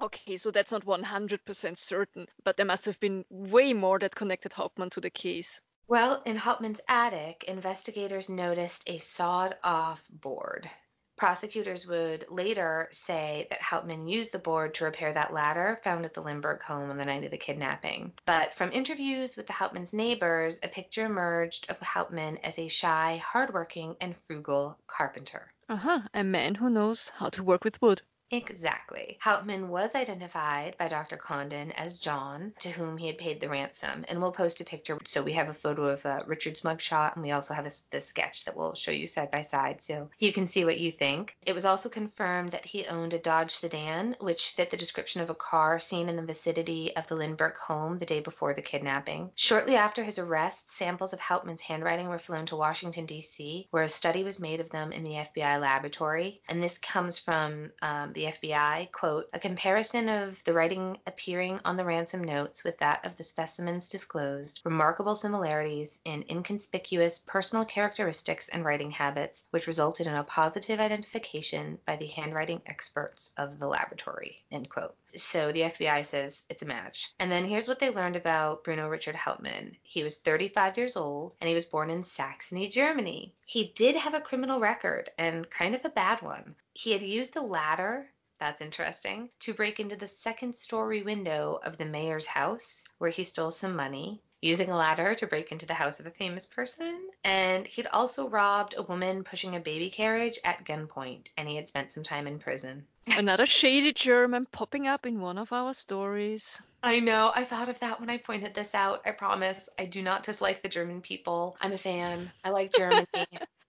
Okay, 0.00 0.36
so 0.36 0.50
that's 0.50 0.70
not 0.70 0.84
100% 0.84 1.78
certain, 1.78 2.26
but 2.44 2.56
there 2.56 2.66
must 2.66 2.84
have 2.84 3.00
been 3.00 3.24
way 3.30 3.72
more 3.72 3.98
that 3.98 4.14
connected 4.14 4.52
Hauptmann 4.52 4.90
to 4.90 5.00
the 5.00 5.10
case. 5.10 5.60
Well, 5.88 6.22
in 6.26 6.36
Hauptmann's 6.36 6.80
attic, 6.86 7.44
investigators 7.48 8.28
noticed 8.28 8.82
a 8.86 8.98
sawed 8.98 9.56
off 9.64 10.02
board. 10.10 10.70
Prosecutors 11.18 11.84
would 11.86 12.26
later 12.30 12.88
say 12.92 13.48
that 13.50 13.60
Hauptmann 13.60 14.06
used 14.06 14.30
the 14.30 14.38
board 14.38 14.72
to 14.74 14.84
repair 14.84 15.12
that 15.12 15.32
ladder 15.32 15.80
found 15.82 16.04
at 16.04 16.14
the 16.14 16.22
Lindbergh 16.22 16.62
home 16.62 16.90
on 16.90 16.96
the 16.96 17.04
night 17.04 17.24
of 17.24 17.32
the 17.32 17.36
kidnapping. 17.36 18.12
But 18.24 18.54
from 18.54 18.72
interviews 18.72 19.36
with 19.36 19.48
the 19.48 19.52
Hauptmann's 19.52 19.92
neighbors, 19.92 20.60
a 20.62 20.68
picture 20.68 21.06
emerged 21.06 21.68
of 21.68 21.78
Hauptmann 21.80 22.38
as 22.44 22.56
a 22.58 22.68
shy, 22.68 23.20
hardworking, 23.24 23.96
and 24.00 24.14
frugal 24.26 24.78
carpenter. 24.86 25.52
Uh 25.68 25.76
huh, 25.76 26.00
a 26.14 26.22
man 26.22 26.54
who 26.54 26.70
knows 26.70 27.10
how 27.16 27.28
to 27.30 27.42
work 27.42 27.64
with 27.64 27.82
wood. 27.82 28.00
Exactly. 28.30 29.18
Hauptmann 29.22 29.68
was 29.68 29.94
identified 29.94 30.76
by 30.76 30.88
Dr. 30.88 31.16
Condon 31.16 31.72
as 31.72 31.96
John, 31.96 32.52
to 32.60 32.70
whom 32.70 32.98
he 32.98 33.06
had 33.06 33.18
paid 33.18 33.40
the 33.40 33.48
ransom. 33.48 34.04
And 34.08 34.20
we'll 34.20 34.32
post 34.32 34.60
a 34.60 34.64
picture. 34.64 34.98
So 35.06 35.22
we 35.22 35.32
have 35.32 35.48
a 35.48 35.54
photo 35.54 35.88
of 35.88 36.04
uh, 36.04 36.20
Richard's 36.26 36.60
mugshot, 36.60 37.14
and 37.14 37.22
we 37.22 37.30
also 37.30 37.54
have 37.54 37.64
this, 37.64 37.82
this 37.90 38.06
sketch 38.06 38.44
that 38.44 38.56
we'll 38.56 38.74
show 38.74 38.90
you 38.90 39.06
side 39.06 39.30
by 39.30 39.42
side 39.42 39.80
so 39.82 40.10
you 40.18 40.32
can 40.32 40.46
see 40.46 40.64
what 40.64 40.78
you 40.78 40.92
think. 40.92 41.36
It 41.46 41.54
was 41.54 41.64
also 41.64 41.88
confirmed 41.88 42.52
that 42.52 42.66
he 42.66 42.86
owned 42.86 43.14
a 43.14 43.18
Dodge 43.18 43.52
sedan, 43.52 44.16
which 44.20 44.50
fit 44.50 44.70
the 44.70 44.76
description 44.76 45.22
of 45.22 45.30
a 45.30 45.34
car 45.34 45.78
seen 45.78 46.08
in 46.08 46.16
the 46.16 46.22
vicinity 46.22 46.94
of 46.96 47.06
the 47.06 47.14
Lindbergh 47.14 47.56
home 47.56 47.98
the 47.98 48.06
day 48.06 48.20
before 48.20 48.52
the 48.52 48.62
kidnapping. 48.62 49.30
Shortly 49.36 49.76
after 49.76 50.04
his 50.04 50.18
arrest, 50.18 50.70
samples 50.70 51.12
of 51.12 51.20
Hauptmann's 51.20 51.62
handwriting 51.62 52.08
were 52.08 52.18
flown 52.18 52.46
to 52.46 52.56
Washington, 52.56 53.06
D.C., 53.06 53.68
where 53.70 53.84
a 53.84 53.88
study 53.88 54.22
was 54.22 54.38
made 54.38 54.60
of 54.60 54.68
them 54.70 54.92
in 54.92 55.02
the 55.02 55.12
FBI 55.12 55.60
laboratory. 55.60 56.42
And 56.48 56.62
this 56.62 56.76
comes 56.78 57.18
from 57.18 57.70
um, 57.80 58.12
the 58.18 58.48
FBI, 58.48 58.90
quote, 58.90 59.28
a 59.32 59.38
comparison 59.38 60.08
of 60.08 60.42
the 60.42 60.52
writing 60.52 60.98
appearing 61.06 61.60
on 61.64 61.76
the 61.76 61.84
ransom 61.84 62.24
notes 62.24 62.64
with 62.64 62.76
that 62.78 63.06
of 63.06 63.16
the 63.16 63.22
specimens 63.22 63.86
disclosed 63.86 64.60
remarkable 64.64 65.14
similarities 65.14 66.00
in 66.04 66.24
inconspicuous 66.28 67.20
personal 67.20 67.64
characteristics 67.64 68.48
and 68.48 68.64
writing 68.64 68.90
habits, 68.90 69.44
which 69.50 69.68
resulted 69.68 70.08
in 70.08 70.16
a 70.16 70.24
positive 70.24 70.80
identification 70.80 71.78
by 71.86 71.94
the 71.94 72.08
handwriting 72.08 72.60
experts 72.66 73.32
of 73.36 73.60
the 73.60 73.68
laboratory, 73.68 74.42
end 74.50 74.68
quote. 74.68 74.96
So 75.14 75.52
the 75.52 75.62
FBI 75.62 76.04
says 76.04 76.44
it's 76.50 76.62
a 76.62 76.66
match. 76.66 77.12
And 77.20 77.30
then 77.30 77.46
here's 77.46 77.68
what 77.68 77.78
they 77.78 77.90
learned 77.90 78.16
about 78.16 78.64
Bruno 78.64 78.88
Richard 78.88 79.14
Hauptmann. 79.14 79.76
He 79.82 80.02
was 80.02 80.16
35 80.16 80.76
years 80.76 80.96
old 80.96 81.34
and 81.40 81.48
he 81.48 81.54
was 81.54 81.64
born 81.64 81.88
in 81.88 82.02
Saxony, 82.02 82.68
Germany. 82.68 83.32
He 83.46 83.72
did 83.76 83.96
have 83.96 84.14
a 84.14 84.20
criminal 84.20 84.60
record 84.60 85.10
and 85.16 85.48
kind 85.48 85.74
of 85.74 85.84
a 85.84 85.88
bad 85.88 86.20
one. 86.20 86.56
He 86.74 86.92
had 86.92 87.02
used 87.02 87.36
a 87.36 87.40
ladder 87.40 88.07
that's 88.38 88.60
interesting, 88.60 89.30
to 89.40 89.54
break 89.54 89.80
into 89.80 89.96
the 89.96 90.08
second 90.08 90.54
story 90.56 91.02
window 91.02 91.60
of 91.64 91.76
the 91.76 91.84
mayor's 91.84 92.26
house 92.26 92.84
where 92.98 93.10
he 93.10 93.24
stole 93.24 93.50
some 93.50 93.74
money, 93.74 94.22
using 94.40 94.70
a 94.70 94.76
ladder 94.76 95.14
to 95.16 95.26
break 95.26 95.50
into 95.50 95.66
the 95.66 95.74
house 95.74 96.00
of 96.00 96.06
a 96.06 96.10
famous 96.10 96.46
person. 96.46 97.08
And 97.24 97.66
he'd 97.66 97.86
also 97.86 98.28
robbed 98.28 98.74
a 98.76 98.82
woman 98.82 99.24
pushing 99.24 99.56
a 99.56 99.60
baby 99.60 99.90
carriage 99.90 100.38
at 100.44 100.64
gunpoint, 100.64 101.28
and 101.36 101.48
he 101.48 101.56
had 101.56 101.68
spent 101.68 101.90
some 101.90 102.02
time 102.04 102.26
in 102.26 102.38
prison. 102.38 102.86
Another 103.16 103.46
shady 103.46 103.92
German 103.92 104.46
popping 104.52 104.86
up 104.86 105.06
in 105.06 105.20
one 105.20 105.38
of 105.38 105.52
our 105.52 105.74
stories. 105.74 106.60
I 106.82 107.00
know. 107.00 107.32
I 107.34 107.44
thought 107.44 107.68
of 107.68 107.80
that 107.80 107.98
when 107.98 108.10
I 108.10 108.18
pointed 108.18 108.54
this 108.54 108.74
out. 108.74 109.02
I 109.04 109.10
promise. 109.10 109.68
I 109.78 109.86
do 109.86 110.02
not 110.02 110.22
dislike 110.22 110.62
the 110.62 110.68
German 110.68 111.00
people. 111.00 111.56
I'm 111.60 111.72
a 111.72 111.78
fan. 111.78 112.30
I 112.44 112.50
like 112.50 112.72
Germany. 112.76 113.06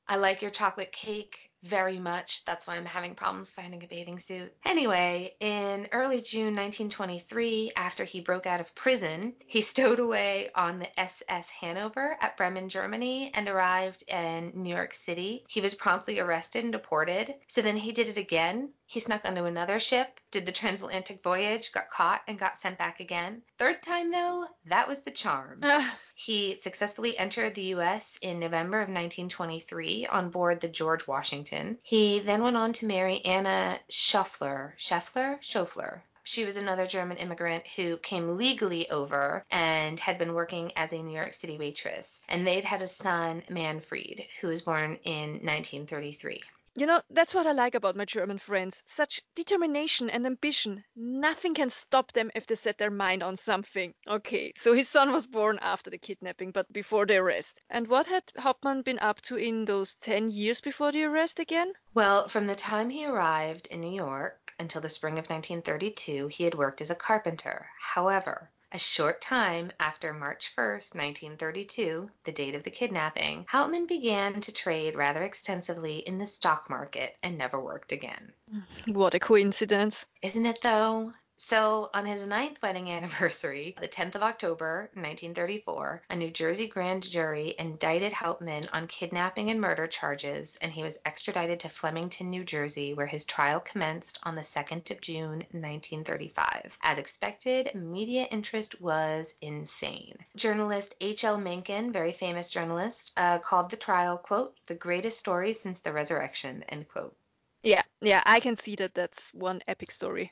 I 0.08 0.18
like 0.18 0.42
your 0.42 0.52
chocolate 0.52 0.92
cake 0.92 1.49
very 1.64 2.00
much. 2.00 2.46
That's 2.46 2.68
why 2.68 2.76
I'm 2.76 2.86
having 2.86 3.16
problems 3.16 3.52
finding 3.52 3.84
a 3.84 3.88
bathing 3.88 4.20
suit. 4.20 4.54
Anyway, 4.66 5.36
in 5.40 5.88
early 5.92 6.22
June 6.22 6.56
1923, 6.56 7.74
after 7.76 8.04
he 8.04 8.22
broke 8.22 8.46
out 8.46 8.62
of 8.62 8.74
prison, 8.76 9.34
he 9.46 9.62
stowed 9.62 10.00
away 10.00 10.50
on 10.56 10.80
the 10.80 11.00
SS 11.00 11.50
Hanover 11.50 12.18
at 12.22 12.38
Bremen, 12.38 12.70
Germany, 12.70 13.32
and 13.34 13.48
arrived 13.48 14.04
in 14.08 14.52
New 14.56 14.74
York 14.74 14.94
City. 14.94 15.46
He 15.48 15.62
was 15.62 15.76
promptly 15.76 16.20
arrested 16.20 16.64
and 16.64 16.74
deported. 16.74 17.36
So 17.48 17.62
then 17.62 17.78
he 17.78 17.92
did 17.92 18.08
it 18.08 18.18
again. 18.18 18.70
He 18.86 19.00
snuck 19.00 19.24
onto 19.24 19.46
another 19.46 19.80
ship, 19.80 20.20
did 20.32 20.48
the 20.48 20.52
transatlantic 20.52 21.22
voyage, 21.22 21.72
got 21.72 21.92
caught, 21.92 22.22
and 22.28 22.40
got 22.40 22.58
sent 22.58 22.80
back 22.80 23.00
again. 23.00 23.44
Third 23.60 23.84
time, 23.84 24.12
though, 24.12 24.48
that 24.66 24.88
was 24.88 25.02
the 25.02 25.12
charm. 25.12 25.62
He 26.22 26.60
successfully 26.62 27.18
entered 27.18 27.56
the 27.56 27.72
U.S. 27.76 28.20
in 28.22 28.42
November 28.42 28.80
of 28.80 28.90
1923 28.90 30.06
on 30.08 30.30
board 30.30 30.60
the 30.60 30.68
George 30.68 31.08
Washington. 31.08 31.80
He 31.82 32.20
then 32.20 32.44
went 32.44 32.58
on 32.58 32.74
to 32.74 32.86
marry 32.86 33.24
Anna 33.24 33.80
Scheffler. 33.90 34.74
Scheffler? 34.78 35.40
Schofler. 35.42 36.02
She 36.26 36.44
was 36.44 36.58
another 36.58 36.86
German 36.86 37.16
immigrant 37.16 37.66
who 37.68 37.98
came 38.00 38.36
legally 38.36 38.90
over 38.90 39.46
and 39.50 39.98
had 39.98 40.18
been 40.18 40.34
working 40.34 40.74
as 40.76 40.92
a 40.92 41.02
New 41.02 41.16
York 41.16 41.36
City 41.36 41.58
waitress. 41.58 42.20
And 42.28 42.46
they'd 42.46 42.66
had 42.66 42.82
a 42.82 42.88
son, 42.88 43.44
Manfred, 43.48 44.26
who 44.42 44.50
was 44.50 44.62
born 44.62 45.00
in 45.06 45.30
1933. 45.46 46.42
You 46.80 46.86
know, 46.86 47.02
that's 47.10 47.34
what 47.34 47.46
I 47.46 47.52
like 47.52 47.76
about 47.76 47.98
my 47.98 48.06
German 48.06 48.40
friends. 48.40 48.82
Such 48.86 49.22
determination 49.36 50.10
and 50.10 50.26
ambition. 50.26 50.86
Nothing 50.96 51.54
can 51.54 51.70
stop 51.70 52.14
them 52.14 52.32
if 52.34 52.48
they 52.48 52.56
set 52.56 52.78
their 52.78 52.90
mind 52.90 53.22
on 53.22 53.36
something. 53.36 53.94
Okay, 54.08 54.54
so 54.56 54.74
his 54.74 54.88
son 54.88 55.12
was 55.12 55.28
born 55.28 55.60
after 55.62 55.90
the 55.90 55.98
kidnapping, 55.98 56.52
but 56.52 56.72
before 56.72 57.06
the 57.06 57.18
arrest. 57.18 57.60
And 57.70 57.86
what 57.90 58.06
had 58.06 58.24
Hauptmann 58.38 58.84
been 58.84 59.00
up 59.00 59.20
to 59.24 59.36
in 59.36 59.66
those 59.66 59.96
10 59.96 60.30
years 60.30 60.62
before 60.62 60.94
the 60.94 61.04
arrest 61.04 61.40
again? 61.40 61.74
Well, 61.94 62.30
from 62.30 62.48
the 62.48 62.56
time 62.56 62.90
he 62.90 63.06
arrived 63.06 63.68
in 63.68 63.82
New 63.82 63.94
York 63.94 64.54
until 64.58 64.80
the 64.80 64.88
spring 64.88 65.20
of 65.20 65.30
1932, 65.30 66.28
he 66.28 66.46
had 66.46 66.56
worked 66.56 66.80
as 66.80 66.90
a 66.90 66.96
carpenter. 66.96 67.68
However, 67.78 68.52
a 68.72 68.80
short 68.80 69.20
time 69.22 69.72
after 69.80 70.14
March 70.14 70.52
1, 70.56 70.66
1932, 70.68 72.10
the 72.24 72.32
date 72.32 72.56
of 72.56 72.64
the 72.64 72.70
kidnapping, 72.70 73.46
Hauptmann 73.50 73.88
began 73.88 74.40
to 74.42 74.52
trade 74.52 74.96
rather 74.96 75.24
extensively 75.24 75.98
in 76.00 76.18
the 76.18 76.28
stock 76.28 76.70
market 76.70 77.16
and 77.24 77.38
never 77.38 77.60
worked 77.60 77.92
again. 77.92 78.34
What 78.88 79.14
a 79.14 79.20
coincidence. 79.20 80.06
Isn't 80.22 80.46
it 80.46 80.60
though? 80.62 81.14
So, 81.50 81.90
on 81.96 82.06
his 82.06 82.24
ninth 82.28 82.62
wedding 82.62 82.92
anniversary, 82.92 83.76
the 83.82 83.88
10th 83.88 84.14
of 84.14 84.22
October, 84.22 84.92
1934, 84.94 86.04
a 86.12 86.16
New 86.16 86.30
Jersey 86.30 86.68
grand 86.68 87.02
jury 87.02 87.56
indicted 87.58 88.14
Hauptmann 88.14 88.70
on 88.72 88.86
kidnapping 88.86 89.50
and 89.50 89.60
murder 89.60 89.88
charges, 89.88 90.60
and 90.62 90.72
he 90.72 90.84
was 90.84 91.00
extradited 91.08 91.60
to 91.62 91.70
Flemington, 91.70 92.30
New 92.30 92.44
Jersey, 92.44 92.94
where 92.94 93.08
his 93.08 93.26
trial 93.26 93.60
commenced 93.60 94.20
on 94.22 94.36
the 94.36 94.44
2nd 94.44 94.92
of 94.92 95.02
June, 95.02 95.40
1935. 95.50 96.78
As 96.84 97.00
expected, 97.00 97.74
media 97.74 98.28
interest 98.30 98.80
was 98.80 99.34
insane. 99.42 100.20
Journalist 100.36 100.94
H.L. 101.02 101.40
Mencken, 101.40 101.92
very 101.92 102.12
famous 102.12 102.52
journalist, 102.52 103.12
uh, 103.18 103.40
called 103.40 103.72
the 103.72 103.78
trial, 103.78 104.20
quote, 104.20 104.56
the 104.68 104.76
greatest 104.76 105.18
story 105.18 105.54
since 105.54 105.80
the 105.80 105.92
resurrection, 105.92 106.62
end 106.70 106.88
quote. 106.90 107.18
Yeah, 107.64 107.82
yeah, 108.02 108.22
I 108.28 108.40
can 108.40 108.56
see 108.56 108.76
that 108.76 108.94
that's 108.94 109.34
one 109.34 109.62
epic 109.68 109.90
story. 109.90 110.32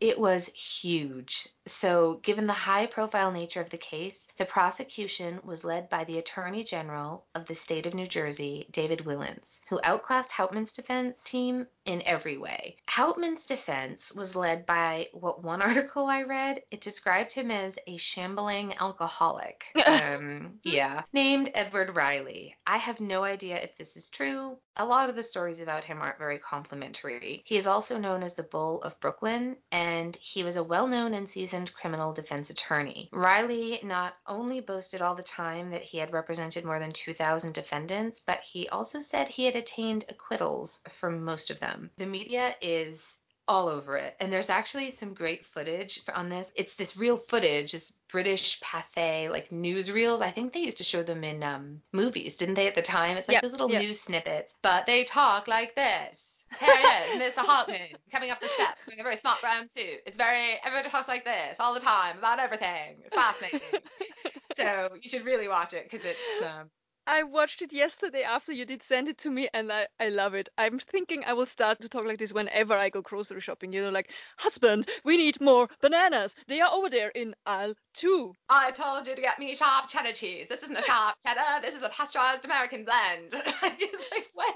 It 0.00 0.18
was 0.18 0.48
huge. 0.48 1.46
So, 1.66 2.20
given 2.22 2.46
the 2.46 2.54
high 2.54 2.86
profile 2.86 3.30
nature 3.30 3.60
of 3.60 3.68
the 3.68 3.76
case, 3.76 4.26
the 4.38 4.46
prosecution 4.46 5.40
was 5.44 5.62
led 5.62 5.90
by 5.90 6.04
the 6.04 6.16
Attorney 6.16 6.64
General 6.64 7.26
of 7.34 7.44
the 7.44 7.54
state 7.54 7.84
of 7.84 7.92
New 7.92 8.06
Jersey, 8.06 8.66
David 8.70 9.00
Wilentz, 9.00 9.60
who 9.68 9.78
outclassed 9.84 10.32
Hauptmann's 10.32 10.72
defense 10.72 11.22
team 11.22 11.66
in 11.90 12.02
every 12.06 12.38
way. 12.38 12.76
Hauptmann's 12.88 13.44
defense 13.44 14.12
was 14.12 14.36
led 14.36 14.64
by 14.64 15.08
what 15.12 15.42
one 15.42 15.60
article 15.70 16.06
I 16.06 16.22
read, 16.22 16.62
it 16.70 16.80
described 16.80 17.32
him 17.32 17.50
as 17.50 17.76
a 17.86 17.96
shambling 17.96 18.74
alcoholic. 18.78 19.64
Um, 19.90 20.60
yeah, 20.62 21.02
named 21.12 21.50
Edward 21.54 21.96
Reilly. 21.96 22.54
I 22.64 22.76
have 22.76 23.00
no 23.00 23.24
idea 23.24 23.56
if 23.56 23.76
this 23.76 23.96
is 23.96 24.08
true. 24.08 24.56
A 24.76 24.84
lot 24.84 25.10
of 25.10 25.16
the 25.16 25.22
stories 25.22 25.58
about 25.58 25.84
him 25.84 26.00
aren't 26.00 26.18
very 26.18 26.38
complimentary. 26.38 27.42
He 27.44 27.56
is 27.56 27.66
also 27.66 27.98
known 27.98 28.22
as 28.22 28.34
the 28.34 28.44
Bull 28.44 28.80
of 28.82 28.98
Brooklyn, 29.00 29.56
and 29.72 30.14
he 30.16 30.44
was 30.44 30.56
a 30.56 30.62
well 30.62 30.86
known 30.86 31.12
and 31.14 31.28
seasoned 31.28 31.74
criminal 31.74 32.12
defense 32.12 32.50
attorney. 32.50 33.08
Riley 33.12 33.80
not 33.82 34.14
only 34.26 34.60
boasted 34.60 35.02
all 35.02 35.14
the 35.14 35.22
time 35.22 35.70
that 35.70 35.82
he 35.82 35.98
had 35.98 36.12
represented 36.12 36.64
more 36.64 36.78
than 36.78 36.92
2,000 36.92 37.52
defendants, 37.52 38.20
but 38.20 38.40
he 38.40 38.68
also 38.68 39.02
said 39.02 39.28
he 39.28 39.44
had 39.44 39.56
attained 39.56 40.04
acquittals 40.08 40.80
from 40.92 41.24
most 41.24 41.50
of 41.50 41.58
them. 41.60 41.79
The 41.98 42.06
media 42.06 42.54
is 42.60 43.16
all 43.50 43.68
over 43.68 43.96
it. 43.96 44.14
And 44.20 44.32
there's 44.32 44.48
actually 44.48 44.92
some 44.92 45.12
great 45.12 45.44
footage 45.44 46.00
on 46.14 46.28
this. 46.28 46.52
It's 46.54 46.74
this 46.74 46.96
real 46.96 47.16
footage, 47.16 47.72
this 47.72 47.92
British 48.08 48.60
Pathé 48.60 49.28
like 49.28 49.50
newsreels. 49.50 50.20
I 50.20 50.30
think 50.30 50.52
they 50.52 50.60
used 50.60 50.78
to 50.78 50.84
show 50.84 51.02
them 51.02 51.24
in 51.24 51.42
um, 51.42 51.82
movies, 51.92 52.36
didn't 52.36 52.54
they, 52.54 52.68
at 52.68 52.76
the 52.76 52.82
time? 52.82 53.16
It's 53.16 53.26
like 53.28 53.36
Yeah, 53.36 53.40
those 53.40 53.50
little 53.52 53.70
yeah. 53.70 53.80
news 53.80 54.00
snippets, 54.00 54.54
but 54.62 54.86
they 54.86 55.02
talk 55.02 55.48
like 55.48 55.74
this. 55.74 56.44
Here 56.60 56.76
he 56.76 56.82
is, 56.82 57.32
Mr. 57.32 57.38
Hartman, 57.44 57.88
coming 58.12 58.30
up 58.30 58.40
the 58.40 58.48
steps 58.48 58.86
wearing 58.86 59.00
a 59.00 59.02
very 59.02 59.16
smart 59.16 59.40
brown 59.40 59.68
suit. 59.68 60.00
It's 60.06 60.16
very, 60.16 60.58
everybody 60.64 60.88
talks 60.88 61.08
like 61.08 61.24
this 61.24 61.58
all 61.58 61.74
the 61.74 61.80
time 61.80 62.18
about 62.18 62.38
everything. 62.38 62.98
It's 63.04 63.14
fascinating. 63.14 63.60
so 64.56 64.90
you 65.00 65.08
should 65.08 65.24
really 65.24 65.48
watch 65.48 65.72
it 65.72 65.88
because 65.90 66.04
it's, 66.06 66.44
um, 66.46 66.68
I 67.06 67.22
watched 67.22 67.62
it 67.62 67.72
yesterday 67.72 68.22
after 68.22 68.52
you 68.52 68.64
did 68.64 68.82
send 68.82 69.08
it 69.08 69.18
to 69.18 69.30
me, 69.30 69.48
and 69.52 69.72
I, 69.72 69.88
I 69.98 70.10
love 70.10 70.34
it. 70.34 70.48
I'm 70.58 70.78
thinking 70.78 71.24
I 71.24 71.32
will 71.32 71.46
start 71.46 71.80
to 71.80 71.88
talk 71.88 72.04
like 72.04 72.18
this 72.18 72.32
whenever 72.32 72.74
I 72.74 72.90
go 72.90 73.02
grocery 73.02 73.40
shopping. 73.40 73.72
You 73.72 73.82
know, 73.82 73.90
like, 73.90 74.10
husband, 74.38 74.88
we 75.04 75.16
need 75.16 75.40
more 75.40 75.68
bananas. 75.80 76.34
They 76.46 76.60
are 76.60 76.72
over 76.72 76.88
there 76.88 77.08
in 77.08 77.34
aisle 77.46 77.74
two. 77.94 78.32
I 78.48 78.70
told 78.70 79.06
you 79.06 79.16
to 79.16 79.20
get 79.20 79.38
me 79.38 79.54
sharp 79.54 79.88
cheddar 79.88 80.12
cheese. 80.12 80.46
This 80.48 80.62
isn't 80.62 80.76
a 80.76 80.82
sharp 80.82 81.16
cheddar. 81.26 81.60
This 81.62 81.74
is 81.74 81.82
a 81.82 81.88
pasteurized 81.88 82.44
American 82.44 82.84
blend. 82.84 83.32
it's 83.32 84.10
like 84.12 84.26
what? 84.34 84.54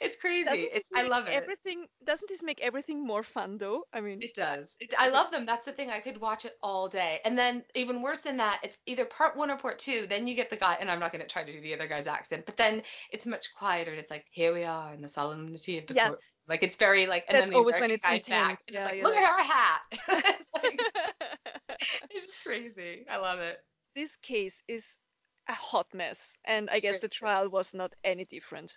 It's 0.00 0.16
crazy. 0.16 0.44
Doesn't 0.44 0.68
It's, 0.72 0.90
I 0.94 1.02
love 1.02 1.26
it. 1.26 1.32
Everything 1.32 1.86
doesn't 2.04 2.28
this 2.28 2.42
make 2.42 2.60
everything 2.60 3.06
more 3.06 3.22
fun 3.22 3.58
though? 3.58 3.84
I 3.92 4.00
mean, 4.00 4.22
It 4.22 4.34
does. 4.34 4.74
It, 4.80 4.94
I 4.98 5.08
love 5.08 5.30
them. 5.30 5.44
That's 5.44 5.66
the 5.66 5.72
thing. 5.72 5.90
I 5.90 6.00
could 6.00 6.20
watch 6.20 6.44
it 6.44 6.56
all 6.62 6.88
day. 6.88 7.20
And 7.24 7.36
then 7.36 7.64
even 7.74 8.00
worse 8.02 8.20
than 8.20 8.38
that, 8.38 8.60
it's 8.62 8.76
either 8.86 9.04
part 9.04 9.36
one 9.36 9.50
or 9.50 9.56
part 9.56 9.78
two. 9.78 10.06
Then 10.08 10.26
you 10.26 10.34
get 10.34 10.50
the 10.50 10.56
guy, 10.56 10.76
and 10.80 10.90
I'm 10.90 11.00
not 11.00 11.12
going 11.12 11.22
to 11.22 11.28
try 11.28 11.44
to 11.44 11.52
do 11.52 11.60
the 11.60 11.74
other 11.74 11.86
guy's 11.90 12.06
accent, 12.06 12.46
but 12.46 12.56
then 12.56 12.82
it's 13.12 13.26
much 13.26 13.52
quieter. 13.58 13.90
And 13.90 14.00
it's 14.00 14.10
like, 14.10 14.24
here 14.30 14.54
we 14.54 14.64
are 14.64 14.94
in 14.94 15.02
the 15.02 15.08
solemnity 15.08 15.76
of 15.78 15.86
the 15.86 15.94
Yeah. 15.94 16.08
court. 16.08 16.20
Like 16.48 16.62
it's 16.62 16.76
very 16.76 17.06
like, 17.06 17.24
and 17.28 17.36
That's 17.36 17.50
then 17.50 17.54
the 17.54 17.58
always 17.58 17.76
when 17.78 17.90
it's 17.90 18.08
intense. 18.08 18.30
Yeah, 18.30 18.52
it's 18.52 18.64
like, 18.72 18.94
you're 18.96 19.04
look 19.04 19.16
at 19.16 19.24
her 19.24 19.42
hat. 19.42 19.80
it's, 20.40 20.48
like, 20.54 20.80
it's 22.10 22.26
just 22.26 22.38
crazy. 22.44 23.04
I 23.10 23.18
love 23.18 23.38
it. 23.40 23.58
this 23.94 24.16
case 24.16 24.62
is 24.66 24.96
a 25.48 25.54
hot 25.54 25.86
mess, 25.94 26.36
and 26.44 26.70
I 26.70 26.80
guess 26.80 26.98
the 26.98 27.08
trial 27.08 27.48
was 27.48 27.74
not 27.74 27.92
any 28.04 28.24
different. 28.24 28.76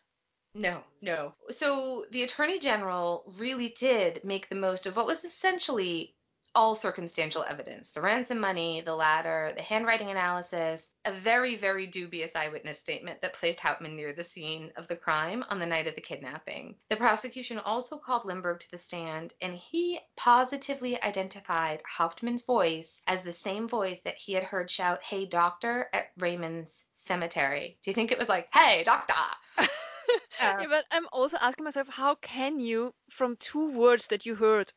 No, 0.56 0.84
no. 1.02 1.34
So 1.50 2.06
the 2.12 2.24
attorney 2.24 2.60
general 2.60 3.24
really 3.40 3.70
did 3.80 4.24
make 4.24 4.50
the 4.50 4.56
most 4.56 4.86
of 4.86 4.96
what 4.96 5.08
was 5.08 5.24
essentially 5.24 6.16
all 6.56 6.76
circumstantial 6.76 7.44
evidence 7.44 7.92
the 7.92 8.02
ransom 8.02 8.40
money, 8.40 8.82
the 8.82 8.96
ladder, 8.96 9.52
the 9.56 9.62
handwriting 9.62 10.10
analysis, 10.10 10.92
a 11.06 11.12
very, 11.12 11.56
very 11.56 11.88
dubious 11.88 12.36
eyewitness 12.36 12.78
statement 12.78 13.22
that 13.22 13.34
placed 13.34 13.60
Hauptmann 13.60 13.96
near 13.96 14.14
the 14.14 14.24
scene 14.24 14.72
of 14.76 14.88
the 14.88 14.96
crime 14.96 15.44
on 15.50 15.60
the 15.60 15.66
night 15.66 15.88
of 15.88 15.96
the 15.96 16.02
kidnapping. 16.02 16.76
The 16.90 16.96
prosecution 16.96 17.60
also 17.60 17.98
called 17.98 18.26
Lindbergh 18.26 18.60
to 18.60 18.72
the 18.72 18.78
stand, 18.78 19.34
and 19.42 19.56
he 19.56 20.00
positively 20.16 21.02
identified 21.02 21.82
Hauptmann's 21.88 22.44
voice 22.44 23.02
as 23.08 23.24
the 23.24 23.32
same 23.32 23.68
voice 23.68 24.00
that 24.02 24.18
he 24.18 24.34
had 24.34 24.44
heard 24.44 24.70
shout, 24.70 25.02
Hey, 25.02 25.26
doctor, 25.26 25.90
at 25.94 26.12
Raymond's 26.18 26.86
cemetery. 26.94 27.78
Do 27.84 27.90
you 27.90 27.96
think 27.96 28.12
it 28.12 28.20
was 28.20 28.30
like, 28.30 28.48
Hey, 28.54 28.84
doctor? 28.84 29.14
Yeah, 30.40 30.66
but 30.68 30.86
I'm 30.92 31.08
also 31.14 31.38
asking 31.40 31.64
myself, 31.64 31.88
how 31.88 32.16
can 32.16 32.60
you, 32.60 32.94
from 33.10 33.38
two 33.38 33.72
words 33.72 34.08
that 34.08 34.26
you 34.26 34.36
heard 34.36 34.74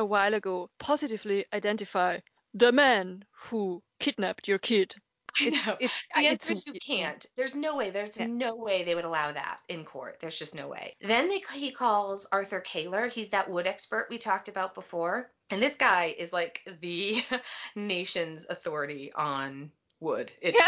a 0.00 0.04
while 0.04 0.34
ago, 0.34 0.68
positively 0.80 1.44
identify 1.52 2.18
the 2.54 2.72
man 2.72 3.24
who 3.44 3.82
kidnapped 4.00 4.48
your 4.48 4.58
kid? 4.58 4.94
I 5.40 5.44
It's- 5.46 5.66
know. 5.66 5.72
it's- 5.74 5.90
yeah, 6.16 6.32
it's 6.32 6.66
you 6.66 6.72
can't. 6.84 7.24
There's 7.36 7.54
no 7.54 7.76
way. 7.76 7.90
There's 7.90 8.18
Yeah. 8.18 8.26
no 8.26 8.56
way 8.56 8.82
they 8.82 8.96
would 8.96 9.04
allow 9.04 9.30
that 9.30 9.58
in 9.68 9.84
court. 9.84 10.16
There's 10.20 10.36
just 10.36 10.56
no 10.56 10.66
way. 10.66 10.96
Then 11.00 11.28
they, 11.28 11.40
he 11.54 11.70
calls 11.70 12.26
Arthur 12.32 12.60
Koehler. 12.66 13.08
He's 13.08 13.28
that 13.30 13.48
wood 13.48 13.68
expert 13.68 14.08
we 14.10 14.18
talked 14.18 14.48
about 14.48 14.74
before. 14.74 15.30
And 15.50 15.62
this 15.62 15.76
guy 15.76 16.16
is 16.18 16.32
like 16.32 16.60
the 16.80 17.22
nation's 17.76 18.44
authority 18.50 19.12
on 19.14 19.70
wood. 20.00 20.32
It's 20.42 20.58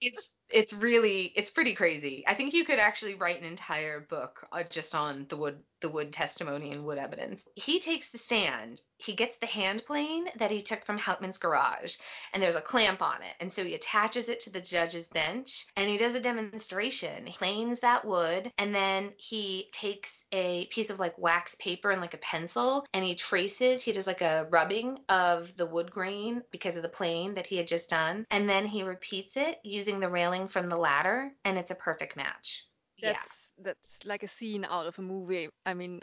it's 0.00 0.36
it's 0.48 0.72
really 0.72 1.32
it's 1.34 1.50
pretty 1.50 1.74
crazy. 1.74 2.24
I 2.26 2.34
think 2.34 2.54
you 2.54 2.64
could 2.64 2.78
actually 2.78 3.14
write 3.14 3.40
an 3.40 3.46
entire 3.46 4.00
book 4.00 4.46
uh, 4.52 4.62
just 4.70 4.94
on 4.94 5.26
the 5.28 5.36
wood 5.36 5.58
the 5.80 5.88
wood 5.88 6.12
testimony 6.12 6.72
and 6.72 6.84
wood 6.84 6.98
evidence. 6.98 7.48
He 7.54 7.80
takes 7.80 8.08
the 8.08 8.18
stand. 8.18 8.80
He 8.98 9.12
gets 9.12 9.36
the 9.38 9.46
hand 9.46 9.84
plane 9.86 10.28
that 10.36 10.50
he 10.50 10.62
took 10.62 10.84
from 10.84 10.98
Hauptmann's 10.98 11.38
garage, 11.38 11.96
and 12.32 12.42
there's 12.42 12.54
a 12.54 12.62
clamp 12.62 13.02
on 13.02 13.22
it, 13.22 13.34
and 13.40 13.52
so 13.52 13.64
he 13.64 13.74
attaches 13.74 14.28
it 14.28 14.40
to 14.40 14.50
the 14.50 14.60
judge's 14.60 15.08
bench, 15.08 15.66
and 15.76 15.88
he 15.88 15.98
does 15.98 16.14
a 16.14 16.20
demonstration. 16.20 17.26
He 17.26 17.36
planes 17.36 17.80
that 17.80 18.04
wood, 18.04 18.50
and 18.56 18.74
then 18.74 19.12
he 19.18 19.68
takes 19.72 20.24
a 20.32 20.66
piece 20.66 20.90
of 20.90 20.98
like 20.98 21.16
wax 21.18 21.54
paper 21.56 21.90
and 21.90 22.00
like 22.00 22.14
a 22.14 22.18
pencil, 22.18 22.86
and 22.92 23.04
he 23.04 23.14
traces. 23.14 23.82
He 23.82 23.92
does 23.92 24.06
like 24.06 24.22
a 24.22 24.46
rubbing 24.50 24.98
of 25.08 25.54
the 25.56 25.66
wood 25.66 25.90
grain 25.90 26.42
because 26.50 26.76
of 26.76 26.82
the 26.82 26.88
plane 26.88 27.34
that 27.34 27.46
he 27.46 27.56
had 27.56 27.68
just 27.68 27.88
done, 27.90 28.26
and 28.30 28.48
then 28.48 28.66
he 28.66 28.82
repeats 28.82 29.36
it 29.36 29.58
using 29.64 30.00
the 30.00 30.08
railing 30.08 30.48
from 30.48 30.68
the 30.68 30.76
ladder, 30.76 31.32
and 31.44 31.58
it's 31.58 31.70
a 31.70 31.74
perfect 31.76 32.16
match. 32.16 32.66
yeah. 32.96 33.12
That's 33.12 33.48
that's 33.58 34.04
like 34.04 34.22
a 34.22 34.28
scene 34.28 34.64
out 34.64 34.86
of 34.86 34.98
a 34.98 35.02
movie. 35.02 35.48
I 35.64 35.74
mean, 35.74 36.00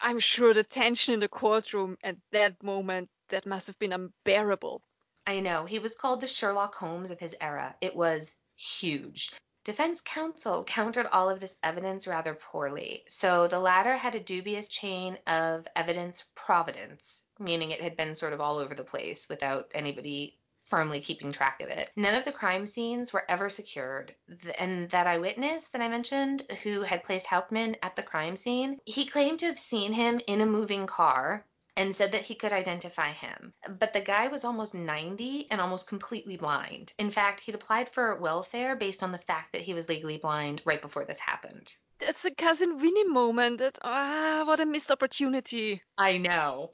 I'm 0.00 0.18
sure 0.18 0.52
the 0.54 0.64
tension 0.64 1.14
in 1.14 1.20
the 1.20 1.28
courtroom 1.28 1.96
at 2.02 2.16
that 2.32 2.62
moment 2.62 3.08
that 3.30 3.46
must 3.46 3.66
have 3.66 3.78
been 3.78 3.92
unbearable. 3.92 4.82
I 5.26 5.40
know. 5.40 5.64
He 5.64 5.78
was 5.78 5.94
called 5.94 6.20
the 6.20 6.26
Sherlock 6.26 6.74
Holmes 6.74 7.10
of 7.10 7.20
his 7.20 7.34
era. 7.40 7.74
It 7.80 7.94
was 7.96 8.32
huge. 8.56 9.32
Defense 9.64 10.00
counsel 10.04 10.64
countered 10.64 11.06
all 11.06 11.30
of 11.30 11.38
this 11.38 11.54
evidence 11.62 12.08
rather 12.08 12.34
poorly. 12.34 13.04
So 13.06 13.46
the 13.46 13.60
latter 13.60 13.96
had 13.96 14.16
a 14.16 14.20
dubious 14.20 14.66
chain 14.66 15.18
of 15.26 15.68
evidence 15.76 16.24
providence, 16.34 17.22
meaning 17.38 17.70
it 17.70 17.80
had 17.80 17.96
been 17.96 18.16
sort 18.16 18.32
of 18.32 18.40
all 18.40 18.58
over 18.58 18.74
the 18.74 18.82
place 18.82 19.28
without 19.28 19.70
anybody 19.72 20.38
firmly 20.64 21.00
keeping 21.00 21.32
track 21.32 21.60
of 21.60 21.68
it. 21.68 21.90
None 21.96 22.14
of 22.14 22.24
the 22.24 22.32
crime 22.32 22.66
scenes 22.66 23.12
were 23.12 23.24
ever 23.28 23.48
secured. 23.48 24.14
And 24.58 24.90
that 24.90 25.06
eyewitness 25.06 25.68
that 25.68 25.82
I 25.82 25.88
mentioned, 25.88 26.42
who 26.62 26.82
had 26.82 27.04
placed 27.04 27.26
Hauptmann 27.26 27.76
at 27.82 27.94
the 27.94 28.02
crime 28.02 28.36
scene, 28.36 28.80
he 28.84 29.06
claimed 29.06 29.40
to 29.40 29.46
have 29.46 29.58
seen 29.58 29.92
him 29.92 30.20
in 30.26 30.40
a 30.40 30.46
moving 30.46 30.86
car 30.86 31.44
and 31.76 31.94
said 31.94 32.12
that 32.12 32.22
he 32.22 32.34
could 32.34 32.52
identify 32.52 33.12
him. 33.12 33.52
But 33.78 33.92
the 33.92 34.00
guy 34.00 34.28
was 34.28 34.44
almost 34.44 34.74
90 34.74 35.48
and 35.50 35.60
almost 35.60 35.86
completely 35.86 36.36
blind. 36.36 36.92
In 36.98 37.10
fact, 37.10 37.40
he'd 37.40 37.54
applied 37.54 37.88
for 37.88 38.16
welfare 38.16 38.76
based 38.76 39.02
on 39.02 39.12
the 39.12 39.18
fact 39.18 39.52
that 39.52 39.62
he 39.62 39.74
was 39.74 39.88
legally 39.88 40.18
blind 40.18 40.62
right 40.64 40.82
before 40.82 41.04
this 41.04 41.18
happened. 41.18 41.74
That's 41.98 42.24
a 42.24 42.32
cousin 42.32 42.80
Vinny 42.80 43.04
moment. 43.04 43.58
That 43.58 43.78
ah, 43.82 44.42
what 44.44 44.60
a 44.60 44.66
missed 44.66 44.90
opportunity. 44.90 45.82
I 45.96 46.18
know. 46.18 46.72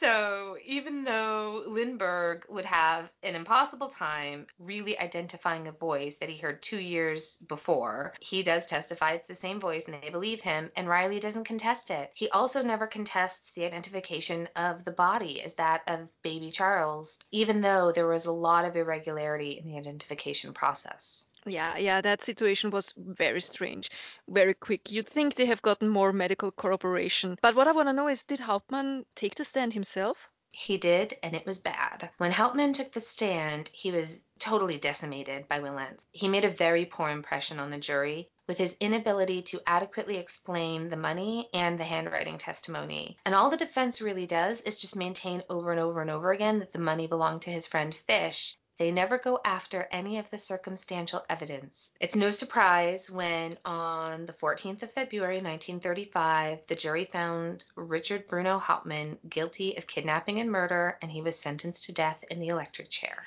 So 0.00 0.56
even 0.64 1.04
though 1.04 1.62
Lindbergh 1.66 2.46
would 2.48 2.64
have 2.64 3.12
an 3.22 3.34
impossible 3.34 3.90
time 3.90 4.46
really 4.58 4.98
identifying 4.98 5.68
a 5.68 5.72
voice 5.72 6.16
that 6.16 6.30
he 6.30 6.38
heard 6.38 6.62
two 6.62 6.78
years 6.78 7.36
before, 7.36 8.14
he 8.18 8.42
does 8.42 8.64
testify 8.64 9.12
it's 9.12 9.28
the 9.28 9.34
same 9.34 9.60
voice 9.60 9.84
and 9.84 10.02
they 10.02 10.08
believe 10.08 10.40
him, 10.40 10.70
and 10.74 10.88
Reilly 10.88 11.20
doesn't 11.20 11.44
contest 11.44 11.90
it. 11.90 12.10
He 12.14 12.30
also 12.30 12.62
never 12.62 12.86
contests 12.86 13.50
the 13.50 13.66
identification 13.66 14.48
of 14.56 14.86
the 14.86 14.90
body 14.90 15.42
as 15.42 15.52
that 15.56 15.82
of 15.86 16.08
baby 16.22 16.50
Charles, 16.50 17.18
even 17.30 17.60
though 17.60 17.92
there 17.92 18.08
was 18.08 18.24
a 18.24 18.32
lot 18.32 18.64
of 18.64 18.76
irregularity 18.76 19.58
in 19.58 19.66
the 19.66 19.76
identification 19.76 20.54
process. 20.54 21.26
Yeah, 21.46 21.76
yeah, 21.76 22.00
that 22.00 22.22
situation 22.22 22.70
was 22.70 22.92
very 22.96 23.40
strange, 23.40 23.90
very 24.28 24.54
quick. 24.54 24.90
You'd 24.90 25.08
think 25.08 25.34
they 25.34 25.46
have 25.46 25.62
gotten 25.62 25.88
more 25.88 26.12
medical 26.12 26.50
corroboration. 26.50 27.38
But 27.40 27.54
what 27.54 27.68
I 27.68 27.72
want 27.72 27.88
to 27.88 27.92
know 27.92 28.08
is 28.08 28.22
did 28.22 28.40
Hauptmann 28.40 29.06
take 29.16 29.34
the 29.34 29.44
stand 29.44 29.74
himself? 29.74 30.28
He 30.52 30.76
did, 30.78 31.16
and 31.22 31.36
it 31.36 31.46
was 31.46 31.60
bad. 31.60 32.10
When 32.18 32.32
Hauptmann 32.32 32.72
took 32.72 32.92
the 32.92 33.00
stand, 33.00 33.70
he 33.72 33.92
was 33.92 34.20
totally 34.40 34.78
decimated 34.78 35.46
by 35.46 35.60
Wilentz. 35.60 36.06
He 36.10 36.28
made 36.28 36.44
a 36.44 36.50
very 36.50 36.84
poor 36.84 37.08
impression 37.08 37.60
on 37.60 37.70
the 37.70 37.78
jury 37.78 38.28
with 38.48 38.58
his 38.58 38.76
inability 38.80 39.42
to 39.42 39.62
adequately 39.64 40.16
explain 40.16 40.88
the 40.88 40.96
money 40.96 41.48
and 41.54 41.78
the 41.78 41.84
handwriting 41.84 42.36
testimony. 42.36 43.16
And 43.24 43.34
all 43.34 43.48
the 43.48 43.56
defense 43.56 44.02
really 44.02 44.26
does 44.26 44.60
is 44.62 44.76
just 44.76 44.96
maintain 44.96 45.44
over 45.48 45.70
and 45.70 45.80
over 45.80 46.00
and 46.00 46.10
over 46.10 46.32
again 46.32 46.58
that 46.58 46.72
the 46.72 46.80
money 46.80 47.06
belonged 47.06 47.42
to 47.42 47.50
his 47.50 47.68
friend 47.68 47.94
Fisch 48.08 48.56
they 48.80 48.90
never 48.90 49.18
go 49.18 49.38
after 49.44 49.86
any 49.92 50.16
of 50.16 50.30
the 50.30 50.38
circumstantial 50.38 51.22
evidence. 51.28 51.90
It's 52.00 52.16
no 52.16 52.30
surprise 52.30 53.10
when, 53.10 53.58
on 53.62 54.24
the 54.24 54.32
14th 54.32 54.82
of 54.82 54.90
February 54.90 55.36
1935, 55.36 56.60
the 56.66 56.74
jury 56.76 57.04
found 57.04 57.66
Richard 57.74 58.26
Bruno 58.26 58.58
Hauptmann 58.58 59.18
guilty 59.28 59.76
of 59.76 59.86
kidnapping 59.86 60.40
and 60.40 60.50
murder, 60.50 60.96
and 61.02 61.12
he 61.12 61.20
was 61.20 61.38
sentenced 61.38 61.84
to 61.84 61.92
death 61.92 62.24
in 62.30 62.40
the 62.40 62.48
electric 62.48 62.88
chair. 62.88 63.26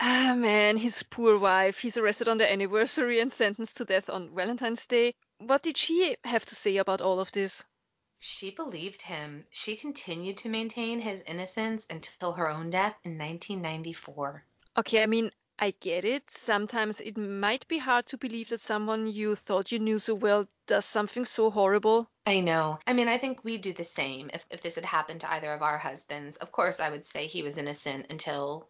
Ah, 0.00 0.34
man, 0.34 0.78
his 0.78 1.02
poor 1.02 1.36
wife. 1.36 1.80
He's 1.80 1.98
arrested 1.98 2.26
on 2.26 2.38
the 2.38 2.50
anniversary 2.50 3.20
and 3.20 3.30
sentenced 3.30 3.76
to 3.76 3.84
death 3.84 4.08
on 4.08 4.34
Valentine's 4.34 4.86
Day. 4.86 5.14
What 5.36 5.62
did 5.62 5.76
she 5.76 6.16
have 6.24 6.46
to 6.46 6.54
say 6.54 6.78
about 6.78 7.02
all 7.02 7.20
of 7.20 7.30
this? 7.32 7.62
She 8.20 8.52
believed 8.52 9.02
him. 9.02 9.44
She 9.50 9.76
continued 9.76 10.38
to 10.38 10.48
maintain 10.48 10.98
his 10.98 11.22
innocence 11.26 11.86
until 11.90 12.32
her 12.32 12.48
own 12.48 12.70
death 12.70 12.96
in 13.04 13.18
1994. 13.18 14.46
Okay, 14.76 15.02
I 15.02 15.06
mean, 15.06 15.30
I 15.58 15.70
get 15.80 16.04
it. 16.04 16.28
Sometimes 16.30 17.00
it 17.00 17.16
might 17.16 17.66
be 17.68 17.78
hard 17.78 18.06
to 18.06 18.18
believe 18.18 18.48
that 18.48 18.60
someone 18.60 19.06
you 19.06 19.36
thought 19.36 19.70
you 19.70 19.78
knew 19.78 19.98
so 19.98 20.14
well 20.14 20.48
does 20.66 20.84
something 20.84 21.24
so 21.24 21.50
horrible. 21.50 22.10
I 22.26 22.40
know. 22.40 22.78
I 22.86 22.92
mean, 22.92 23.06
I 23.06 23.18
think 23.18 23.44
we'd 23.44 23.62
do 23.62 23.72
the 23.72 23.84
same 23.84 24.30
if, 24.32 24.44
if 24.50 24.62
this 24.62 24.74
had 24.74 24.84
happened 24.84 25.20
to 25.20 25.30
either 25.32 25.52
of 25.52 25.62
our 25.62 25.78
husbands. 25.78 26.36
Of 26.38 26.50
course, 26.50 26.80
I 26.80 26.90
would 26.90 27.06
say 27.06 27.26
he 27.26 27.42
was 27.42 27.56
innocent 27.56 28.06
until 28.10 28.68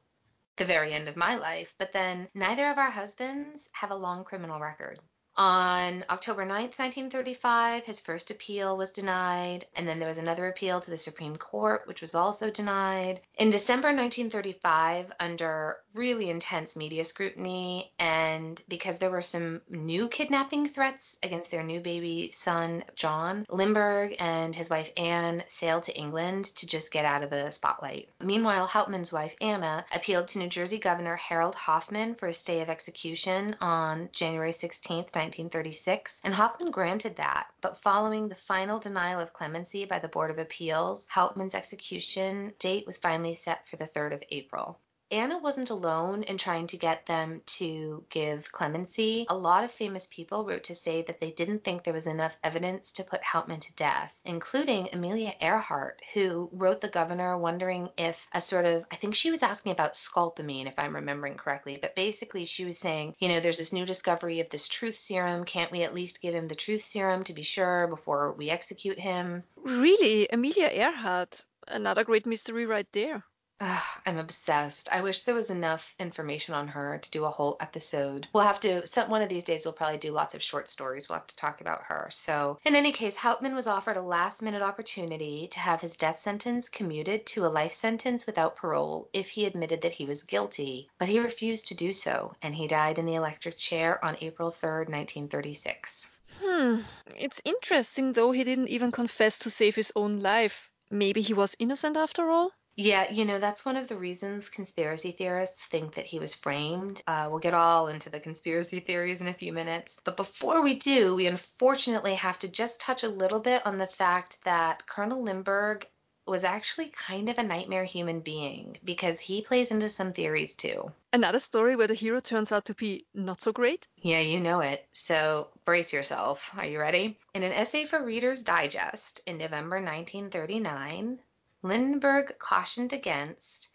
the 0.57 0.65
very 0.65 0.93
end 0.93 1.09
of 1.09 1.17
my 1.17 1.37
life, 1.37 1.75
but 1.79 1.93
then 1.93 2.29
neither 2.35 2.69
of 2.69 2.79
our 2.79 2.91
husbands 2.91 3.69
have 3.73 3.91
a 3.91 3.97
long 3.97 4.25
criminal 4.25 4.61
record. 4.61 5.01
On 5.37 6.05
October 6.11 6.45
9th, 6.45 6.79
1935, 6.79 7.85
his 7.85 7.99
first 7.99 8.31
appeal 8.31 8.77
was 8.77 8.93
denied, 8.93 9.67
and 9.75 9.87
then 9.87 9.99
there 9.99 10.09
was 10.09 10.19
another 10.19 10.47
appeal 10.47 10.81
to 10.81 10.91
the 10.91 10.97
Supreme 10.97 11.35
Court, 11.35 11.83
which 11.87 12.01
was 12.01 12.15
also 12.15 12.51
denied. 12.51 13.21
In 13.37 13.51
December 13.51 13.89
1935, 13.89 15.13
under 15.19 15.79
really 15.93 16.31
intense 16.31 16.77
media 16.77 17.05
scrutiny, 17.05 17.93
and 17.99 18.63
because 18.69 18.99
there 18.99 19.11
were 19.11 19.21
some 19.21 19.61
new 19.69 20.09
kidnapping 20.09 20.69
threats 20.69 21.19
against 21.23 21.51
their 21.51 21.63
new 21.63 21.81
baby 21.81 22.31
son, 22.33 22.85
John, 22.95 23.45
Lindbergh 23.49 24.15
and 24.21 24.55
his 24.55 24.71
wife 24.71 24.91
Anne 24.97 25.45
sailed 25.49 25.85
to 25.85 25.97
England 25.97 26.47
to 26.57 26.67
just 26.67 26.93
get 26.93 27.05
out 27.05 27.23
of 27.23 27.31
the 27.31 27.51
spotlight. 27.51 28.09
Meanwhile, 28.21 28.67
Hauptmann's 28.67 29.13
wife 29.13 29.35
Anna 29.41 29.85
appealed 29.93 30.29
to 30.29 30.39
New 30.39 30.49
Jersey 30.49 30.79
Governor 30.79 31.17
Harold 31.17 31.55
Hoffman 31.57 32.15
for 32.15 32.29
a 32.29 32.33
stay 32.33 32.61
of 32.61 32.69
execution 32.69 33.57
on 33.61 34.09
January 34.13 34.53
16th, 34.53 35.11
1936, 35.25 36.21
and 36.23 36.35
Hoffman 36.35 36.71
granted 36.71 37.17
that. 37.17 37.47
But 37.63 37.79
following 37.79 38.29
the 38.29 38.35
final 38.35 38.79
denial 38.79 39.21
of 39.21 39.33
clemency 39.33 39.87
by 39.87 39.99
the 39.99 40.09
Board 40.09 40.31
of 40.31 40.39
Appeals, 40.39 41.07
Hauptmann's 41.07 41.55
execution 41.55 42.53
date 42.59 42.85
was 42.85 42.99
finally 42.99 43.35
set 43.35 43.67
for 43.67 43.77
the 43.77 43.87
3rd 43.89 44.15
of 44.15 44.23
April. 44.31 44.79
Anna 45.11 45.39
wasn't 45.39 45.71
alone 45.71 46.23
in 46.25 46.39
trying 46.39 46.67
to 46.69 46.77
get 46.77 47.07
them 47.07 47.43
to 47.47 48.05
give 48.09 48.51
clemency. 48.51 49.27
A 49.29 49.37
lot 49.37 49.65
of 49.65 49.71
famous 49.71 50.09
people 50.11 50.45
wrote 50.45 50.65
to 50.65 50.75
say 50.75 51.03
that 51.03 51.21
they 51.21 51.31
didn't 51.31 51.63
think 51.63 51.85
there 51.85 51.93
was 51.93 52.07
enough 52.07 52.37
evidence 52.43 52.93
to 52.93 53.05
put 53.05 53.23
Hauptmann 53.23 53.61
to 53.61 53.73
death, 53.75 54.19
including 54.25 54.89
Amelia 54.93 55.35
Earhart, 55.41 56.01
who 56.15 56.49
wrote 56.53 56.81
the 56.81 56.89
governor 56.89 57.37
wondering 57.39 57.91
if 57.97 58.27
a 58.33 58.41
sort 58.41 58.65
of, 58.65 58.85
I 58.91 58.97
think 58.97 59.15
she 59.15 59.31
was 59.31 59.43
asking 59.43 59.73
about 59.73 59.95
scopolamine, 59.95 60.67
if 60.67 60.79
I'm 60.79 60.95
remembering 60.95 61.37
correctly, 61.37 61.79
but 61.81 61.95
basically 61.95 62.45
she 62.45 62.65
was 62.65 62.79
saying, 62.79 63.15
you 63.19 63.29
know, 63.29 63.41
there's 63.41 63.59
this 63.59 63.73
new 63.73 63.87
discovery 63.87 64.41
of 64.41 64.51
this 64.51 64.69
truth 64.69 64.99
serum. 64.99 65.45
Can't 65.45 65.71
we 65.71 65.83
at 65.83 65.95
least 65.95 66.23
give 66.23 66.35
him 66.35 66.49
the 66.49 66.55
truth 66.55 66.83
serum 66.83 67.25
to 67.25 67.33
be 67.33 67.43
sure 67.43 67.87
before 67.89 68.33
we 68.33 68.51
execute 68.51 68.99
him? 68.99 69.45
Really? 69.57 70.29
Amelia 70.29 70.71
Earhart? 70.73 71.43
Another 71.69 72.05
great 72.05 72.27
mystery 72.27 72.67
right 72.67 72.89
there. 72.93 73.25
Ugh, 73.67 73.83
I'm 74.05 74.19
obsessed. 74.19 74.91
I 74.93 75.01
wish 75.01 75.23
there 75.23 75.35
was 75.35 75.49
enough 75.49 75.95
information 75.99 76.53
on 76.53 76.69
her 76.69 76.99
to 76.99 77.11
do 77.11 77.25
a 77.25 77.31
whole 77.31 77.57
episode. 77.61 78.29
We'll 78.35 78.43
have 78.45 78.61
to, 78.61 78.87
some, 78.87 79.09
one 79.09 79.23
of 79.23 79.31
these 79.31 79.45
days, 79.45 79.65
we'll 79.65 79.73
probably 79.73 79.97
do 79.97 80.13
lots 80.13 80.35
of 80.35 80.43
short 80.43 80.69
stories. 80.69 81.09
We'll 81.09 81.17
have 81.17 81.29
to 81.29 81.37
talk 81.37 81.63
about 81.63 81.85
her. 81.85 82.09
So, 82.11 82.59
in 82.67 82.77
any 82.77 82.93
case, 82.93 83.17
Hauptmann 83.17 83.55
was 83.55 83.67
offered 83.67 83.97
a 83.97 84.03
last 84.03 84.43
minute 84.43 84.61
opportunity 84.61 85.49
to 85.53 85.61
have 85.61 85.81
his 85.81 85.97
death 85.97 86.21
sentence 86.21 86.69
commuted 86.69 87.25
to 87.29 87.47
a 87.47 87.49
life 87.49 87.73
sentence 87.73 88.27
without 88.27 88.55
parole 88.55 89.09
if 89.15 89.31
he 89.31 89.47
admitted 89.47 89.81
that 89.81 89.93
he 89.93 90.05
was 90.05 90.23
guilty, 90.25 90.91
but 90.99 91.09
he 91.09 91.19
refused 91.19 91.69
to 91.69 91.75
do 91.75 91.95
so, 91.95 92.35
and 92.43 92.55
he 92.55 92.67
died 92.67 92.99
in 92.99 93.07
the 93.07 93.15
electric 93.15 93.57
chair 93.57 94.05
on 94.05 94.19
April 94.21 94.51
3rd, 94.51 94.91
1936. 94.91 96.11
Hmm, 96.39 96.81
it's 97.17 97.41
interesting 97.47 98.13
though 98.13 98.31
he 98.31 98.45
didn't 98.45 98.69
even 98.69 98.93
confess 98.93 99.39
to 99.39 99.51
save 99.51 99.75
his 99.75 99.91
own 99.97 100.21
life. 100.21 100.69
Maybe 100.91 101.23
he 101.23 101.33
was 101.33 101.57
innocent 101.59 101.97
after 101.97 102.29
all? 102.29 102.53
Yeah, 102.77 103.11
you 103.11 103.25
know, 103.25 103.39
that's 103.39 103.65
one 103.65 103.77
of 103.77 103.87
the 103.87 103.97
reasons 103.97 104.49
conspiracy 104.49 105.13
theorists 105.13 105.65
think 105.65 105.95
that 105.95 106.07
he 106.07 106.19
was 106.19 106.35
framed. 106.35 107.03
Uh, 107.07 107.29
we'll 107.31 107.39
get 107.39 107.55
all 107.55 107.89
into 107.89 108.11
the 108.11 108.19
conspiracy 108.19 108.81
theories 108.81 109.21
in 109.21 109.29
a 109.29 109.35
few 109.35 109.53
minutes. 109.53 109.97
But 110.05 110.17
before 110.17 110.63
we 110.63 110.75
do, 110.79 111.15
we 111.15 111.27
unfortunately 111.27 112.15
have 112.17 112.39
to 112.41 112.49
just 112.49 112.81
touch 112.81 113.05
a 113.05 113.09
little 113.09 113.41
bit 113.41 113.65
on 113.65 113.79
the 113.79 113.87
fact 113.87 114.39
that 114.45 114.87
Colonel 114.87 115.23
Lindbergh 115.23 115.87
was 116.27 116.43
actually 116.43 116.89
kind 116.89 117.29
of 117.29 117.39
a 117.39 117.43
nightmare 117.43 117.85
human 117.85 118.21
being 118.21 118.79
because 118.83 119.21
he 119.21 119.43
plays 119.43 119.71
into 119.71 119.91
some 119.91 120.13
theories 120.13 120.55
too. 120.55 120.91
Another 121.13 121.39
story 121.39 121.77
where 121.77 121.87
the 121.87 121.95
hero 121.95 122.19
turns 122.21 122.51
out 122.51 122.65
to 122.65 122.75
be 122.75 123.07
not 123.15 123.43
so 123.43 123.53
great? 123.53 123.87
Yeah, 123.99 124.21
you 124.21 124.41
know 124.41 124.61
it. 124.61 124.87
So 124.93 125.49
brace 125.65 125.93
yourself. 125.93 126.51
Are 126.57 126.65
you 126.65 126.81
ready? 126.81 127.19
In 127.35 127.43
an 127.43 127.53
essay 127.53 127.85
for 127.85 128.05
Reader's 128.05 128.43
Digest 128.43 129.21
in 129.27 129.39
November 129.39 129.77
1939, 129.77 131.19
Lindbergh 131.67 132.39
cautioned 132.39 132.93
against, 132.93 133.71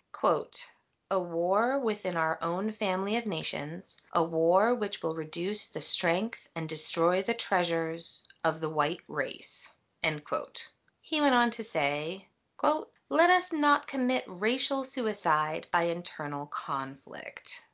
a 1.10 1.20
war 1.20 1.80
within 1.80 2.16
our 2.16 2.38
own 2.40 2.72
family 2.72 3.18
of 3.18 3.26
nations, 3.26 3.98
a 4.14 4.24
war 4.24 4.76
which 4.76 5.02
will 5.02 5.16
reduce 5.16 5.66
the 5.66 5.82
strength 5.82 6.48
and 6.56 6.70
destroy 6.70 7.24
the 7.24 7.34
treasures 7.34 8.22
of 8.44 8.60
the 8.60 8.70
white 8.70 9.00
race. 9.08 9.72
He 11.02 11.20
went 11.20 11.34
on 11.34 11.50
to 11.50 11.64
say, 11.64 12.28
let 13.10 13.32
us 13.32 13.52
not 13.52 13.88
commit 13.88 14.24
racial 14.28 14.84
suicide 14.84 15.66
by 15.72 15.86
internal 15.86 16.46
conflict. 16.46 17.66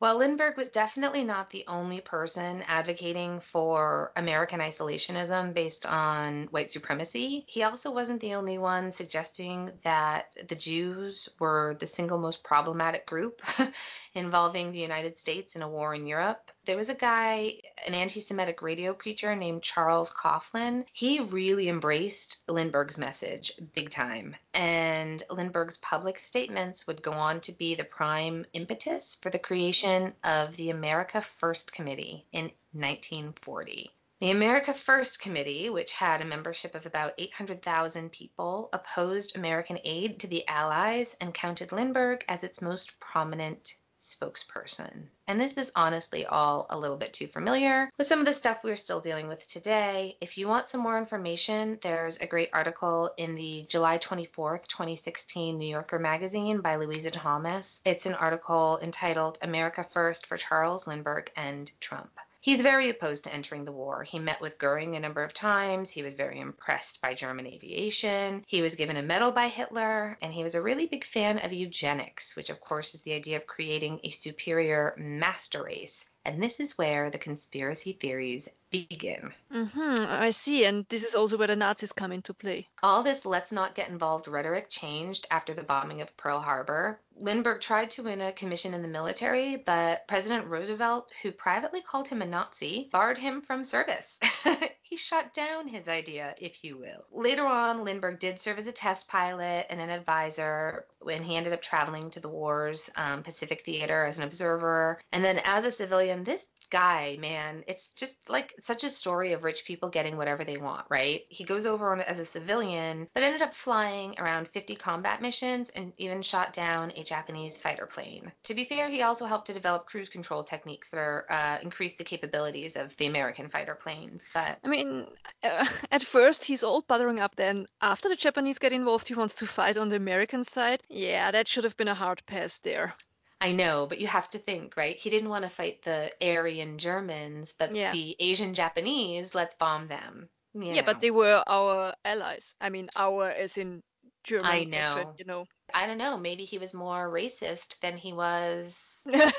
Well, 0.00 0.18
Lindbergh 0.18 0.56
was 0.56 0.68
definitely 0.68 1.24
not 1.24 1.50
the 1.50 1.64
only 1.66 2.00
person 2.00 2.62
advocating 2.68 3.40
for 3.40 4.12
American 4.14 4.60
isolationism 4.60 5.54
based 5.54 5.84
on 5.86 6.44
white 6.52 6.70
supremacy. 6.70 7.44
He 7.48 7.64
also 7.64 7.90
wasn't 7.90 8.20
the 8.20 8.34
only 8.34 8.58
one 8.58 8.92
suggesting 8.92 9.72
that 9.82 10.36
the 10.48 10.54
Jews 10.54 11.28
were 11.40 11.76
the 11.80 11.88
single 11.88 12.18
most 12.18 12.44
problematic 12.44 13.06
group 13.06 13.42
involving 14.14 14.70
the 14.70 14.78
United 14.78 15.18
States 15.18 15.56
in 15.56 15.62
a 15.62 15.68
war 15.68 15.96
in 15.96 16.06
Europe. 16.06 16.52
There 16.64 16.76
was 16.76 16.90
a 16.90 16.94
guy, 16.94 17.54
an 17.86 17.94
anti 17.94 18.20
Semitic 18.20 18.62
radio 18.62 18.92
preacher 18.92 19.34
named 19.34 19.62
Charles 19.62 20.10
Coughlin. 20.10 20.84
He 20.92 21.18
really 21.18 21.68
embraced 21.68 22.48
Lindbergh's 22.48 22.98
message 22.98 23.52
big 23.74 23.90
time. 23.90 24.36
And 24.54 25.24
Lindbergh's 25.30 25.78
public 25.78 26.18
statements 26.18 26.86
would 26.86 27.02
go 27.02 27.12
on 27.12 27.40
to 27.42 27.52
be 27.52 27.74
the 27.74 27.84
prime 27.84 28.44
impetus 28.52 29.16
for 29.22 29.30
the 29.30 29.38
creation 29.38 29.87
of 30.22 30.54
the 30.56 30.68
America 30.68 31.22
First 31.22 31.72
Committee 31.72 32.26
in 32.32 32.52
1940. 32.72 33.90
The 34.20 34.30
America 34.30 34.74
First 34.74 35.18
Committee, 35.18 35.70
which 35.70 35.92
had 35.92 36.20
a 36.20 36.26
membership 36.26 36.74
of 36.74 36.84
about 36.84 37.14
800,000 37.16 38.10
people, 38.10 38.68
opposed 38.72 39.34
American 39.34 39.78
aid 39.84 40.20
to 40.20 40.26
the 40.26 40.46
Allies 40.46 41.16
and 41.20 41.32
counted 41.32 41.72
Lindbergh 41.72 42.24
as 42.28 42.44
its 42.44 42.60
most 42.60 43.00
prominent 43.00 43.76
spokesperson. 44.18 45.04
And 45.26 45.40
this 45.40 45.56
is 45.56 45.72
honestly 45.76 46.26
all 46.26 46.66
a 46.70 46.78
little 46.78 46.96
bit 46.96 47.12
too 47.12 47.26
familiar 47.26 47.90
with 47.98 48.06
some 48.06 48.20
of 48.20 48.26
the 48.26 48.32
stuff 48.32 48.58
we're 48.64 48.76
still 48.76 49.00
dealing 49.00 49.28
with 49.28 49.46
today. 49.46 50.16
If 50.20 50.38
you 50.38 50.48
want 50.48 50.68
some 50.68 50.80
more 50.80 50.98
information, 50.98 51.78
there's 51.82 52.16
a 52.18 52.26
great 52.26 52.50
article 52.52 53.10
in 53.16 53.34
the 53.34 53.66
July 53.68 53.98
24th, 53.98 54.66
2016 54.68 55.58
New 55.58 55.68
Yorker 55.68 55.98
magazine 55.98 56.60
by 56.60 56.76
Louisa 56.76 57.10
Thomas. 57.10 57.80
It's 57.84 58.06
an 58.06 58.14
article 58.14 58.78
entitled 58.82 59.38
America 59.42 59.84
First 59.84 60.26
for 60.26 60.36
Charles 60.36 60.86
Lindbergh 60.86 61.30
and 61.36 61.70
Trump. 61.80 62.10
He's 62.48 62.62
very 62.62 62.88
opposed 62.88 63.24
to 63.24 63.34
entering 63.34 63.66
the 63.66 63.72
war. 63.72 64.02
He 64.02 64.18
met 64.18 64.40
with 64.40 64.56
Goering 64.56 64.96
a 64.96 65.00
number 65.00 65.22
of 65.22 65.34
times. 65.34 65.90
He 65.90 66.02
was 66.02 66.14
very 66.14 66.40
impressed 66.40 66.98
by 67.02 67.12
German 67.12 67.46
aviation. 67.46 68.42
He 68.46 68.62
was 68.62 68.74
given 68.74 68.96
a 68.96 69.02
medal 69.02 69.32
by 69.32 69.48
Hitler, 69.48 70.16
and 70.22 70.32
he 70.32 70.44
was 70.44 70.54
a 70.54 70.62
really 70.62 70.86
big 70.86 71.04
fan 71.04 71.40
of 71.40 71.52
eugenics, 71.52 72.34
which, 72.36 72.48
of 72.48 72.58
course, 72.58 72.94
is 72.94 73.02
the 73.02 73.12
idea 73.12 73.36
of 73.36 73.46
creating 73.46 74.00
a 74.02 74.08
superior 74.12 74.94
master 74.96 75.62
race. 75.62 76.08
And 76.24 76.42
this 76.42 76.60
is 76.60 76.76
where 76.76 77.10
the 77.10 77.18
conspiracy 77.18 77.92
theories 77.92 78.48
begin. 78.70 79.32
Mm-hmm, 79.52 80.04
I 80.08 80.30
see. 80.30 80.64
And 80.64 80.84
this 80.88 81.04
is 81.04 81.14
also 81.14 81.36
where 81.36 81.46
the 81.46 81.56
Nazis 81.56 81.92
come 81.92 82.12
into 82.12 82.34
play. 82.34 82.68
All 82.82 83.02
this 83.02 83.24
let's 83.24 83.52
not 83.52 83.74
get 83.74 83.88
involved 83.88 84.28
rhetoric 84.28 84.68
changed 84.68 85.26
after 85.30 85.54
the 85.54 85.62
bombing 85.62 86.00
of 86.00 86.14
Pearl 86.16 86.40
Harbor. 86.40 87.00
Lindbergh 87.16 87.60
tried 87.60 87.90
to 87.92 88.02
win 88.02 88.20
a 88.20 88.32
commission 88.32 88.74
in 88.74 88.82
the 88.82 88.88
military, 88.88 89.56
but 89.56 90.06
President 90.06 90.46
Roosevelt, 90.46 91.12
who 91.22 91.32
privately 91.32 91.80
called 91.80 92.08
him 92.08 92.22
a 92.22 92.26
Nazi, 92.26 92.88
barred 92.92 93.18
him 93.18 93.40
from 93.40 93.64
service. 93.64 94.18
he 94.82 94.96
shut 94.96 95.34
down 95.34 95.68
his 95.68 95.88
idea, 95.88 96.34
if 96.38 96.64
you 96.64 96.78
will. 96.78 97.04
Later 97.12 97.46
on, 97.46 97.84
Lindbergh 97.84 98.18
did 98.18 98.40
serve 98.40 98.58
as 98.58 98.66
a 98.66 98.72
test 98.72 99.08
pilot 99.08 99.66
and 99.70 99.80
an 99.80 99.90
advisor 99.90 100.86
when 101.00 101.22
he 101.22 101.36
ended 101.36 101.52
up 101.52 101.62
traveling 101.62 102.10
to 102.10 102.20
the 102.20 102.28
war's 102.28 102.90
um, 102.96 103.22
Pacific 103.22 103.64
Theater 103.64 104.04
as 104.04 104.18
an 104.18 104.24
observer. 104.24 105.00
And 105.12 105.24
then 105.24 105.40
as 105.44 105.64
a 105.64 105.72
civilian, 105.72 106.24
this 106.24 106.46
guy, 106.70 107.16
man, 107.20 107.64
it's 107.66 107.92
just 107.94 108.16
like 108.28 108.54
such 108.60 108.84
a 108.84 108.90
story 108.90 109.32
of 109.32 109.44
rich 109.44 109.64
people 109.64 109.88
getting 109.88 110.16
whatever 110.16 110.44
they 110.44 110.56
want, 110.56 110.86
right? 110.88 111.22
He 111.28 111.44
goes 111.44 111.66
over 111.66 111.92
on 111.92 112.00
as 112.00 112.18
a 112.18 112.24
civilian, 112.24 113.08
but 113.14 113.22
ended 113.22 113.42
up 113.42 113.54
flying 113.54 114.14
around 114.18 114.48
50 114.48 114.76
combat 114.76 115.22
missions 115.22 115.70
and 115.70 115.92
even 115.96 116.22
shot 116.22 116.52
down 116.52 116.92
a 116.96 117.02
Japanese 117.02 117.56
fighter 117.56 117.86
plane. 117.86 118.32
To 118.44 118.54
be 118.54 118.64
fair, 118.64 118.88
he 118.88 119.02
also 119.02 119.26
helped 119.26 119.46
to 119.48 119.54
develop 119.54 119.86
cruise 119.86 120.08
control 120.08 120.44
techniques 120.44 120.90
that 120.90 120.98
are 120.98 121.26
uh, 121.30 121.58
the 121.78 122.04
capabilities 122.04 122.76
of 122.76 122.96
the 122.96 123.06
American 123.06 123.48
fighter 123.48 123.74
planes. 123.74 124.24
But 124.34 124.58
I 124.64 124.68
mean, 124.68 125.06
uh, 125.42 125.66
at 125.92 126.02
first 126.02 126.44
he's 126.44 126.62
all 126.62 126.82
buttering 126.82 127.20
up. 127.20 127.36
Then 127.36 127.66
after 127.80 128.08
the 128.08 128.16
Japanese 128.16 128.58
get 128.58 128.72
involved, 128.72 129.08
he 129.08 129.14
wants 129.14 129.34
to 129.36 129.46
fight 129.46 129.76
on 129.76 129.88
the 129.88 129.96
American 129.96 130.44
side. 130.44 130.82
Yeah, 130.88 131.30
that 131.30 131.48
should 131.48 131.64
have 131.64 131.76
been 131.76 131.88
a 131.88 131.94
hard 131.94 132.22
pass 132.26 132.58
there. 132.58 132.94
I 133.40 133.52
know, 133.52 133.86
but 133.86 134.00
you 134.00 134.06
have 134.08 134.28
to 134.30 134.38
think, 134.38 134.76
right? 134.76 134.96
He 134.96 135.10
didn't 135.10 135.28
want 135.28 135.44
to 135.44 135.50
fight 135.50 135.82
the 135.84 136.10
Aryan 136.20 136.78
Germans, 136.78 137.54
but 137.56 137.74
yeah. 137.74 137.92
the 137.92 138.16
Asian 138.18 138.54
Japanese, 138.54 139.34
let's 139.34 139.54
bomb 139.54 139.86
them. 139.86 140.28
yeah, 140.54 140.74
know. 140.74 140.82
but 140.82 141.00
they 141.00 141.12
were 141.12 141.44
our 141.46 141.94
allies. 142.04 142.54
I 142.60 142.70
mean, 142.70 142.88
our 142.96 143.30
as 143.30 143.56
in 143.56 143.82
German. 144.24 144.46
I 144.46 144.64
know. 144.64 145.14
you 145.18 145.24
know. 145.24 145.46
I 145.72 145.86
don't 145.86 145.98
know. 145.98 146.18
Maybe 146.18 146.44
he 146.44 146.58
was 146.58 146.74
more 146.74 147.08
racist 147.10 147.78
than 147.80 147.96
he 147.96 148.12
was. 148.12 148.74
uh, 149.12 149.30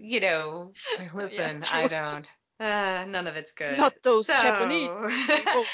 you 0.00 0.20
know, 0.20 0.72
listen, 1.14 1.62
yeah, 1.62 1.76
I 1.76 1.88
don't. 1.88 2.28
Uh, 2.60 3.04
none 3.06 3.28
of 3.28 3.36
it's 3.36 3.52
good. 3.52 3.78
Not 3.78 4.02
those 4.02 4.26
so... 4.26 4.32
Japanese. 4.32 4.90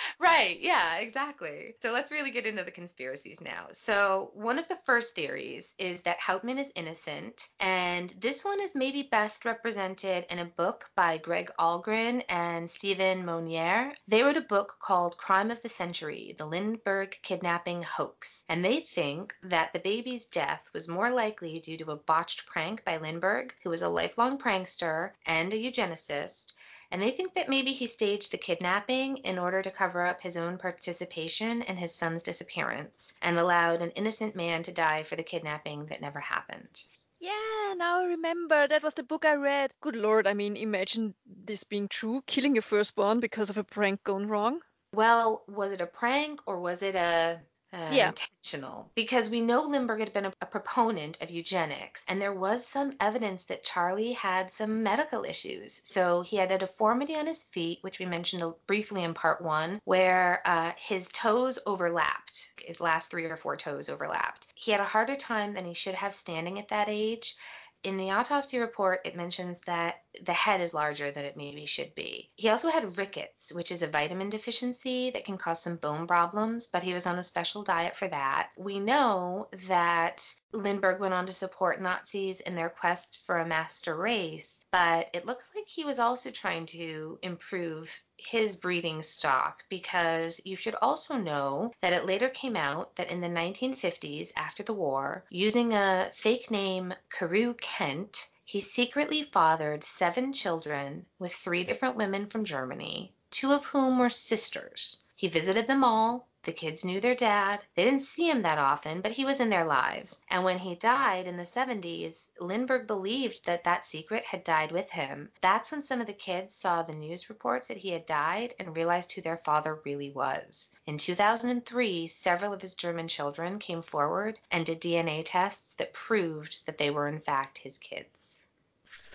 right. 0.19 0.59
Yeah, 0.61 0.97
exactly. 0.97 1.75
So 1.81 1.93
let's 1.93 2.11
really 2.11 2.31
get 2.31 2.45
into 2.45 2.63
the 2.63 2.71
conspiracies 2.71 3.41
now. 3.41 3.69
So, 3.73 4.33
one 4.35 4.59
of 4.59 4.69
the 4.69 4.79
first 4.85 5.15
theories 5.15 5.65
is 5.79 6.01
that 6.01 6.21
Hauptmann 6.21 6.59
is 6.59 6.71
innocent, 6.75 7.49
and 7.59 8.13
this 8.21 8.45
one 8.45 8.61
is 8.61 8.75
maybe 8.75 9.09
best 9.11 9.47
represented 9.47 10.27
in 10.29 10.41
a 10.41 10.45
book 10.45 10.91
by 10.95 11.17
Greg 11.17 11.51
Ahlgren 11.59 12.23
and 12.29 12.69
Stephen 12.69 13.25
Monier. 13.25 13.95
They 14.07 14.23
wrote 14.23 14.37
a 14.37 14.43
book 14.43 14.77
called 14.79 15.17
Crime 15.17 15.51
of 15.51 15.63
the 15.63 15.71
Century 15.71 16.35
The 16.37 16.45
Lindbergh 16.47 17.17
Kidnapping 17.23 17.83
Hoax, 17.83 18.45
and 18.51 18.63
they 18.63 18.81
think 18.81 19.35
that 19.43 19.73
the 19.73 19.79
baby's 19.79 20.27
death 20.27 20.69
was 20.75 20.87
more 20.87 21.11
likely 21.11 21.61
due 21.61 21.79
to 21.79 21.93
a 21.93 21.97
botched 21.97 22.45
prank 22.45 22.85
by 22.85 22.99
Lindbergh, 22.99 23.55
who 23.63 23.71
was 23.71 23.81
a 23.81 23.89
lifelong 23.89 24.37
prankster 24.37 25.13
and 25.25 25.51
a 25.55 25.57
eugenicist 25.57 26.53
and 26.95 27.03
they 27.03 27.11
think 27.11 27.35
that 27.35 27.49
maybe 27.49 27.73
he 27.73 27.89
staged 27.89 28.31
the 28.31 28.39
kidnapping 28.39 29.17
in 29.25 29.37
order 29.37 29.61
to 29.61 29.71
cover 29.73 30.07
up 30.07 30.21
his 30.21 30.37
own 30.37 30.57
participation 30.57 31.63
in 31.63 31.77
his 31.77 31.93
son's 31.93 32.23
disappearance 32.23 33.13
and 33.21 33.37
allowed 33.37 33.83
an 33.83 33.91
innocent 33.97 34.37
man 34.37 34.63
to 34.63 34.71
die 34.71 35.03
for 35.03 35.17
the 35.17 35.23
kidnapping 35.25 35.87
that 35.87 36.01
never 36.01 36.21
happened. 36.21 36.85
Yeah, 37.19 37.75
now 37.77 38.01
I 38.01 38.05
remember. 38.05 38.69
That 38.69 38.85
was 38.85 38.95
the 38.95 39.03
book 39.03 39.25
I 39.25 39.35
read. 39.35 39.73
Good 39.81 39.97
lord, 39.97 40.29
I 40.29 40.35
mean, 40.35 40.57
imagine 40.57 41.15
this 41.27 41.65
being 41.65 41.89
true 41.89 42.23
killing 42.29 42.55
your 42.55 42.63
firstborn 42.63 43.19
because 43.19 43.51
of 43.51 43.59
a 43.59 43.65
prank 43.65 44.05
gone 44.05 44.29
wrong. 44.29 44.61
Well, 44.95 45.43
was 45.49 45.73
it 45.73 45.81
a 45.81 45.87
prank 45.87 46.43
or 46.47 46.61
was 46.61 46.81
it 46.85 46.95
a 46.95 47.41
uh, 47.75 47.91
yeah. 47.93 48.09
intentional 48.09 48.91
because 48.95 49.29
we 49.29 49.41
know 49.41 49.63
Lindbergh 49.63 50.01
had 50.01 50.13
been 50.13 50.27
a, 50.27 50.33
a, 50.41 50.47
proponent 50.47 51.21
of 51.21 51.31
eugenics, 51.31 52.05
and 52.07 52.21
there 52.21 52.33
was 52.33 52.67
some 52.67 52.95
evidence 53.01 53.43
that 53.45 53.65
Charlie 53.65 54.13
had 54.13 54.53
some 54.53 54.83
medical 54.83 55.25
issues. 55.25 55.81
So 55.83 56.23
he 56.23 56.37
had 56.37 56.53
a 56.53 56.59
deformity 56.59 57.17
on 57.17 57.27
his 57.27 57.43
feet, 57.43 57.79
which 57.81 57.99
we 57.99 58.07
mentioned 58.07 58.55
briefly 58.67 59.03
in 59.03 59.13
part 59.13 59.43
one, 59.43 59.81
where 59.85 60.41
uh, 60.45 60.73
his 60.77 61.09
toes 61.09 61.59
overlapped. 61.67 62.51
His 62.59 62.81
last 62.81 63.11
three 63.11 63.25
or 63.25 63.37
four 63.37 63.57
toes 63.57 63.89
overlapped. 63.89 64.47
He 64.55 64.71
had 64.71 64.81
a 64.81 64.85
harder 64.85 65.17
time 65.17 65.53
than 65.53 65.65
he 65.65 65.75
should 65.75 65.95
have 65.95 66.15
standing 66.15 66.59
at 66.59 66.69
that 66.69 66.89
age 66.89 67.37
in 67.85 67.99
the 67.99 68.11
autopsy 68.11 68.59
report, 68.59 69.01
it 69.05 69.15
mentions 69.15 69.59
that 69.67 69.97
the 70.23 70.33
head 70.33 70.61
is 70.61 70.73
larger 70.73 71.11
than 71.11 71.25
it 71.25 71.37
maybe 71.37 71.67
should 71.67 71.95
be. 71.95 72.31
He 72.35 72.49
also 72.49 72.69
had 72.69 72.97
rickets, 72.97 73.53
which 73.53 73.71
is 73.71 73.83
a 73.83 73.87
vitamin 73.87 74.31
deficiency 74.31 75.11
that 75.11 75.25
can 75.25 75.37
cause 75.37 75.63
some 75.63 75.77
bone 75.77 76.07
problems, 76.07 76.67
but 76.67 76.83
he 76.83 76.95
was 76.95 77.07
on 77.07 77.19
a 77.19 77.23
special 77.23 77.63
diet 77.63 77.97
for 77.97 78.09
that. 78.09 78.49
We 78.57 78.81
know 78.81 79.49
that 79.69 80.27
Lindbergh 80.53 81.01
went 81.01 81.15
on 81.15 81.27
to 81.27 81.33
support 81.33 81.81
Nazis 81.81 82.41
in 82.41 82.55
their 82.55 82.71
quest 82.71 83.21
for 83.27 83.39
a 83.39 83.47
master 83.47 83.95
race, 83.95 84.59
but 84.75 85.09
it 85.13 85.25
looks 85.25 85.53
like 85.55 85.69
he 85.69 85.85
was 85.85 86.01
also 86.01 86.33
trying 86.33 86.67
to 86.67 87.17
improve 87.23 88.03
his 88.17 88.57
breeding 88.57 89.05
stock 89.05 89.63
because 89.69 90.41
you 90.45 90.57
should 90.57 90.75
also 90.83 91.15
know 91.15 91.73
that 91.81 91.93
it 91.93 92.07
later 92.07 92.29
came 92.29 92.57
out 92.57 92.97
that 92.97 93.09
in 93.09 93.21
the 93.21 93.29
1950s, 93.29 94.33
after 94.35 94.65
the 94.65 94.73
war, 94.73 95.25
using 95.31 95.73
a 95.73 96.11
fake 96.13 96.51
name, 96.51 96.93
Carew 97.09 97.55
Kent, 97.61 98.29
he 98.45 98.61
secretly 98.61 99.23
fathered 99.23 99.85
seven 99.85 100.33
children 100.33 101.07
with 101.21 101.33
three 101.33 101.63
different 101.63 101.95
women 101.95 102.27
from 102.27 102.45
Germany, 102.45 103.13
two 103.31 103.53
of 103.53 103.67
whom 103.67 104.01
were 104.01 104.11
sisters. 104.11 105.05
He 105.15 105.29
visited 105.29 105.69
them 105.69 105.85
all, 105.85 106.27
the 106.45 106.53
kids 106.53 106.85
knew 106.85 107.01
their 107.01 107.15
dad. 107.15 107.65
They 107.75 107.85
didn't 107.85 108.03
see 108.03 108.29
him 108.29 108.43
that 108.43 108.59
often, 108.59 109.01
but 109.01 109.13
he 109.13 109.25
was 109.25 109.41
in 109.41 109.51
their 109.51 109.65
lives. 109.65 110.21
And 110.29 110.45
when 110.45 110.59
he 110.59 110.75
died 110.75 111.27
in 111.27 111.37
the 111.37 111.43
70s, 111.43 112.29
Lindbergh 112.39 112.87
believed 112.87 113.47
that 113.47 113.65
that 113.65 113.87
secret 113.87 114.25
had 114.25 114.45
died 114.45 114.71
with 114.71 114.91
him. 114.91 115.31
That's 115.41 115.71
when 115.71 115.83
some 115.85 116.01
of 116.01 116.07
the 116.07 116.13
kids 116.13 116.55
saw 116.55 116.83
the 116.83 116.93
news 116.93 117.29
reports 117.29 117.69
that 117.69 117.79
he 117.79 117.91
had 117.91 118.07
died 118.07 118.55
and 118.59 118.77
realized 118.77 119.13
who 119.13 119.23
their 119.23 119.39
father 119.39 119.81
really 119.85 120.11
was. 120.11 120.75
In 120.87 120.99
2003, 120.99 122.07
several 122.09 122.53
of 122.53 122.63
his 122.63 122.75
German 122.75 123.09
children 123.09 123.59
came 123.59 123.83
forward 123.83 124.39
and 124.51 124.67
did 124.67 124.81
DNA 124.81 125.23
tests 125.25 125.73
that 125.75 125.93
proved 125.93 126.67
that 126.67 126.79
they 126.79 126.91
were 126.91 127.09
in 127.09 127.21
fact 127.21 127.59
his 127.59 127.79
kids 127.79 128.24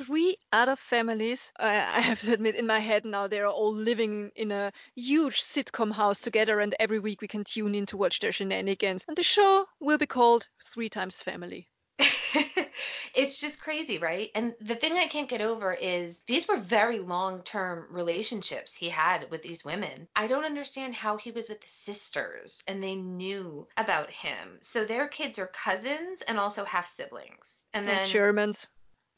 three 0.05 0.37
other 0.51 0.75
families, 0.75 1.51
uh, 1.59 1.63
I 1.93 2.01
have 2.01 2.21
to 2.21 2.33
admit, 2.33 2.55
in 2.55 2.67
my 2.67 2.79
head 2.79 3.05
now, 3.05 3.27
they're 3.27 3.47
all 3.47 3.73
living 3.73 4.31
in 4.35 4.51
a 4.51 4.71
huge 4.95 5.41
sitcom 5.41 5.91
house 5.91 6.21
together, 6.21 6.59
and 6.59 6.75
every 6.79 6.99
week 6.99 7.21
we 7.21 7.27
can 7.27 7.43
tune 7.43 7.75
in 7.75 7.85
to 7.87 7.97
watch 7.97 8.19
their 8.19 8.31
shenanigans. 8.31 9.05
And 9.07 9.17
the 9.17 9.23
show 9.23 9.65
will 9.79 9.97
be 9.97 10.05
called 10.07 10.47
Three 10.73 10.89
Times 10.89 11.21
Family. 11.21 11.67
it's 13.13 13.41
just 13.41 13.59
crazy, 13.59 13.97
right? 13.97 14.29
And 14.35 14.55
the 14.61 14.75
thing 14.75 14.93
I 14.93 15.07
can't 15.07 15.27
get 15.27 15.41
over 15.41 15.73
is 15.73 16.21
these 16.27 16.47
were 16.47 16.57
very 16.57 16.99
long 16.99 17.41
term 17.41 17.87
relationships 17.89 18.73
he 18.73 18.87
had 18.87 19.29
with 19.29 19.41
these 19.41 19.65
women. 19.65 20.07
I 20.15 20.27
don't 20.27 20.45
understand 20.45 20.95
how 20.95 21.17
he 21.17 21.31
was 21.31 21.49
with 21.49 21.61
the 21.61 21.67
sisters 21.67 22.63
and 22.67 22.81
they 22.81 22.95
knew 22.95 23.67
about 23.75 24.09
him. 24.09 24.59
So 24.61 24.85
their 24.85 25.07
kids 25.07 25.39
are 25.39 25.47
cousins 25.47 26.21
and 26.21 26.39
also 26.39 26.63
half 26.63 26.87
siblings. 26.87 27.63
And 27.73 27.87
then 27.87 28.07
Germans. 28.07 28.67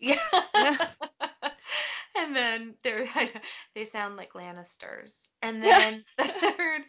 Yeah. 0.01 0.19
Yeah. 0.55 0.87
and 2.17 2.35
then 2.35 2.73
they're 2.83 3.05
they 3.75 3.85
sound 3.85 4.17
like 4.17 4.33
Lannisters. 4.33 5.13
And 5.41 5.63
then 5.63 6.03
the 6.17 6.25
third 6.25 6.81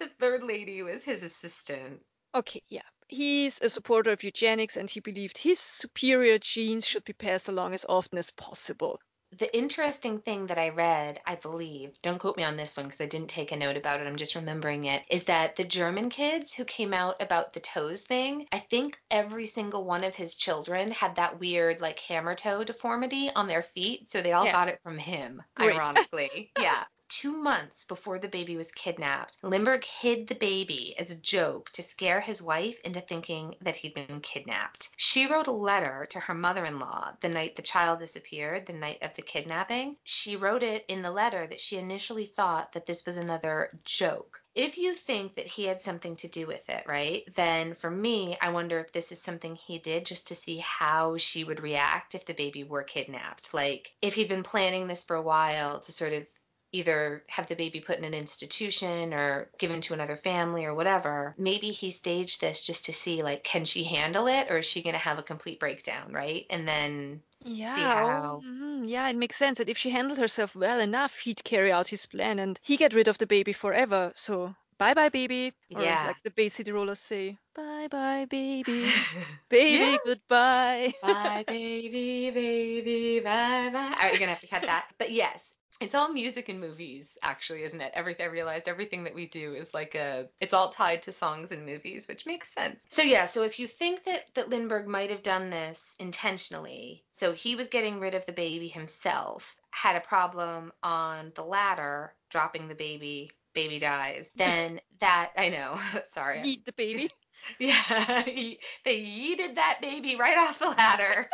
the 0.00 0.08
third 0.20 0.42
lady 0.42 0.82
was 0.82 1.04
his 1.04 1.22
assistant. 1.22 2.00
Okay, 2.34 2.62
yeah. 2.68 2.82
He's 3.08 3.58
a 3.62 3.70
supporter 3.70 4.10
of 4.10 4.22
eugenics 4.22 4.76
and 4.76 4.90
he 4.90 5.00
believed 5.00 5.38
his 5.38 5.60
superior 5.60 6.38
genes 6.38 6.84
should 6.84 7.04
be 7.04 7.12
passed 7.12 7.48
along 7.48 7.72
as 7.72 7.86
often 7.88 8.18
as 8.18 8.30
possible. 8.32 8.98
The 9.32 9.54
interesting 9.56 10.20
thing 10.20 10.46
that 10.46 10.58
I 10.58 10.70
read, 10.70 11.20
I 11.26 11.34
believe, 11.36 12.00
don't 12.02 12.18
quote 12.18 12.36
me 12.36 12.42
on 12.44 12.56
this 12.56 12.76
one 12.76 12.86
because 12.86 13.00
I 13.00 13.06
didn't 13.06 13.28
take 13.30 13.52
a 13.52 13.56
note 13.56 13.76
about 13.76 14.00
it, 14.00 14.06
I'm 14.08 14.16
just 14.16 14.34
remembering 14.34 14.84
it, 14.86 15.04
is 15.10 15.24
that 15.24 15.54
the 15.56 15.64
German 15.64 16.10
kids 16.10 16.52
who 16.52 16.64
came 16.64 16.92
out 16.94 17.20
about 17.22 17.52
the 17.52 17.60
toes 17.60 18.02
thing, 18.02 18.46
I 18.52 18.58
think 18.60 19.00
every 19.10 19.46
single 19.46 19.84
one 19.84 20.04
of 20.04 20.14
his 20.16 20.34
children 20.34 20.90
had 20.90 21.16
that 21.16 21.38
weird, 21.38 21.80
like, 21.80 21.98
hammer 22.00 22.34
toe 22.34 22.64
deformity 22.64 23.30
on 23.34 23.46
their 23.48 23.62
feet. 23.62 24.10
So 24.10 24.22
they 24.22 24.32
all 24.32 24.44
Yeah. 24.44 24.52
got 24.52 24.68
it 24.68 24.80
from 24.82 24.98
him, 24.98 25.42
ironically. 25.60 26.52
yeah. 26.56 26.84
Two 27.18 27.32
months 27.32 27.86
before 27.86 28.18
the 28.18 28.28
baby 28.28 28.58
was 28.58 28.70
kidnapped, 28.70 29.38
Lindbergh 29.40 29.86
hid 29.86 30.28
the 30.28 30.34
baby 30.34 30.94
as 30.98 31.10
a 31.10 31.14
joke 31.14 31.70
to 31.70 31.82
scare 31.82 32.20
his 32.20 32.42
wife 32.42 32.78
into 32.84 33.00
thinking 33.00 33.56
that 33.62 33.76
he'd 33.76 33.94
been 33.94 34.20
kidnapped. 34.20 34.90
She 34.98 35.26
wrote 35.26 35.46
a 35.46 35.50
letter 35.50 36.06
to 36.10 36.20
her 36.20 36.34
mother 36.34 36.66
in 36.66 36.78
law 36.78 37.14
the 37.22 37.30
night 37.30 37.56
the 37.56 37.62
child 37.62 38.00
disappeared, 38.00 38.66
the 38.66 38.74
night 38.74 38.98
of 39.00 39.14
the 39.14 39.22
kidnapping. 39.22 39.96
She 40.04 40.36
wrote 40.36 40.62
it 40.62 40.84
in 40.88 41.00
the 41.00 41.10
letter 41.10 41.46
that 41.46 41.58
she 41.58 41.78
initially 41.78 42.26
thought 42.26 42.72
that 42.72 42.84
this 42.84 43.06
was 43.06 43.16
another 43.16 43.80
joke. 43.82 44.42
If 44.54 44.76
you 44.76 44.94
think 44.94 45.36
that 45.36 45.46
he 45.46 45.64
had 45.64 45.80
something 45.80 46.16
to 46.16 46.28
do 46.28 46.46
with 46.46 46.68
it, 46.68 46.84
right, 46.86 47.22
then 47.34 47.74
for 47.74 47.90
me, 47.90 48.36
I 48.42 48.50
wonder 48.50 48.78
if 48.78 48.92
this 48.92 49.10
is 49.10 49.22
something 49.22 49.54
he 49.54 49.78
did 49.78 50.04
just 50.04 50.28
to 50.28 50.34
see 50.34 50.58
how 50.58 51.16
she 51.16 51.44
would 51.44 51.62
react 51.62 52.14
if 52.14 52.26
the 52.26 52.34
baby 52.34 52.62
were 52.64 52.82
kidnapped. 52.82 53.54
Like, 53.54 53.94
if 54.02 54.14
he'd 54.14 54.28
been 54.28 54.42
planning 54.42 54.86
this 54.86 55.04
for 55.04 55.16
a 55.16 55.22
while 55.22 55.80
to 55.80 55.92
sort 55.92 56.12
of 56.12 56.26
either 56.72 57.24
have 57.28 57.46
the 57.48 57.54
baby 57.56 57.80
put 57.80 57.98
in 57.98 58.04
an 58.04 58.14
institution 58.14 59.12
or 59.14 59.50
given 59.58 59.80
to 59.82 59.94
another 59.94 60.16
family 60.16 60.64
or 60.64 60.74
whatever, 60.74 61.34
maybe 61.38 61.70
he 61.70 61.90
staged 61.90 62.40
this 62.40 62.60
just 62.62 62.86
to 62.86 62.92
see, 62.92 63.22
like, 63.22 63.44
can 63.44 63.64
she 63.64 63.84
handle 63.84 64.26
it 64.26 64.50
or 64.50 64.58
is 64.58 64.66
she 64.66 64.82
going 64.82 64.94
to 64.94 64.98
have 64.98 65.18
a 65.18 65.22
complete 65.22 65.60
breakdown, 65.60 66.12
right? 66.12 66.46
And 66.50 66.66
then 66.68 67.22
Yeah, 67.44 67.88
how- 67.88 68.26
oh, 68.40 68.44
mhm, 68.44 68.88
yeah, 68.88 69.08
it 69.08 69.16
makes 69.16 69.36
sense 69.36 69.58
that 69.58 69.68
if 69.68 69.78
she 69.78 69.90
handled 69.90 70.18
herself 70.18 70.54
well 70.54 70.80
enough, 70.80 71.18
he'd 71.18 71.44
carry 71.44 71.70
out 71.72 71.88
his 71.88 72.06
plan 72.06 72.38
and 72.38 72.58
he 72.62 72.76
get 72.76 72.94
rid 72.94 73.08
of 73.08 73.18
the 73.18 73.26
baby 73.26 73.52
forever. 73.52 74.12
So 74.16 74.54
bye 74.78 74.94
bye 74.94 75.08
baby. 75.10 75.52
Or 75.74 75.82
Yeah. 75.82 76.02
like 76.02 76.22
the 76.22 76.30
Bay 76.30 76.48
City 76.48 76.72
Rollers 76.72 76.98
say, 77.00 77.38
bye 77.54 77.88
bye 77.88 78.26
baby. 78.26 78.92
Baby, 79.48 79.78
Yeah. 79.78 79.96
goodbye. 80.04 80.94
bye, 81.00 81.44
baby, 81.46 82.30
baby, 82.30 83.20
bye, 83.20 83.70
bye. 83.72 83.78
All 83.78 83.90
right, 84.02 84.12
you're 84.12 84.18
gonna 84.20 84.32
have 84.32 84.40
to 84.40 84.46
cut 84.48 84.66
that. 84.66 84.86
But 84.98 85.10
yes, 85.12 85.52
it's 85.80 85.94
all 85.94 86.12
music 86.12 86.48
and 86.48 86.60
movies, 86.60 87.16
actually, 87.22 87.62
isn't 87.64 87.80
it? 87.80 87.92
Everything 87.94 88.26
I 88.26 88.30
realized 88.30 88.68
everything 88.68 89.04
that 89.04 89.14
we 89.14 89.26
do 89.26 89.54
is 89.54 89.72
like 89.74 89.94
a, 89.94 90.26
it's 90.40 90.54
all 90.54 90.70
tied 90.70 91.02
to 91.02 91.12
songs 91.12 91.52
and 91.52 91.66
movies, 91.66 92.08
which 92.08 92.26
makes 92.26 92.52
sense. 92.52 92.84
So 92.88 93.02
yeah, 93.02 93.26
so 93.26 93.42
if 93.42 93.58
you 93.58 93.66
think 93.68 94.04
that 94.04 94.24
that 94.34 94.48
Lindbergh 94.48 94.86
might 94.86 95.10
have 95.10 95.22
done 95.22 95.50
this 95.50 95.94
intentionally, 95.98 97.04
so 97.12 97.32
he 97.32 97.56
was 97.56 97.68
getting 97.68 98.00
rid 98.00 98.14
of 98.14 98.24
the 98.26 98.32
baby 98.32 98.68
himself, 98.68 99.54
had 99.70 99.96
a 99.96 100.00
problem 100.00 100.72
on 100.82 101.32
the 101.34 101.44
ladder, 101.44 102.14
dropping 102.30 102.68
the 102.68 102.74
baby. 102.74 103.30
Baby 103.54 103.78
dies. 103.78 104.30
Then 104.36 104.80
that 105.00 105.30
I 105.36 105.48
know. 105.48 105.78
Sorry. 106.10 106.40
Eat 106.44 106.64
the 106.64 106.72
baby. 106.72 107.10
Yeah, 107.60 108.22
he- 108.22 108.58
they 108.84 108.98
yeeted 108.98 109.54
that 109.56 109.78
baby 109.80 110.16
right 110.16 110.36
off 110.38 110.58
the 110.58 110.68
ladder. 110.70 111.28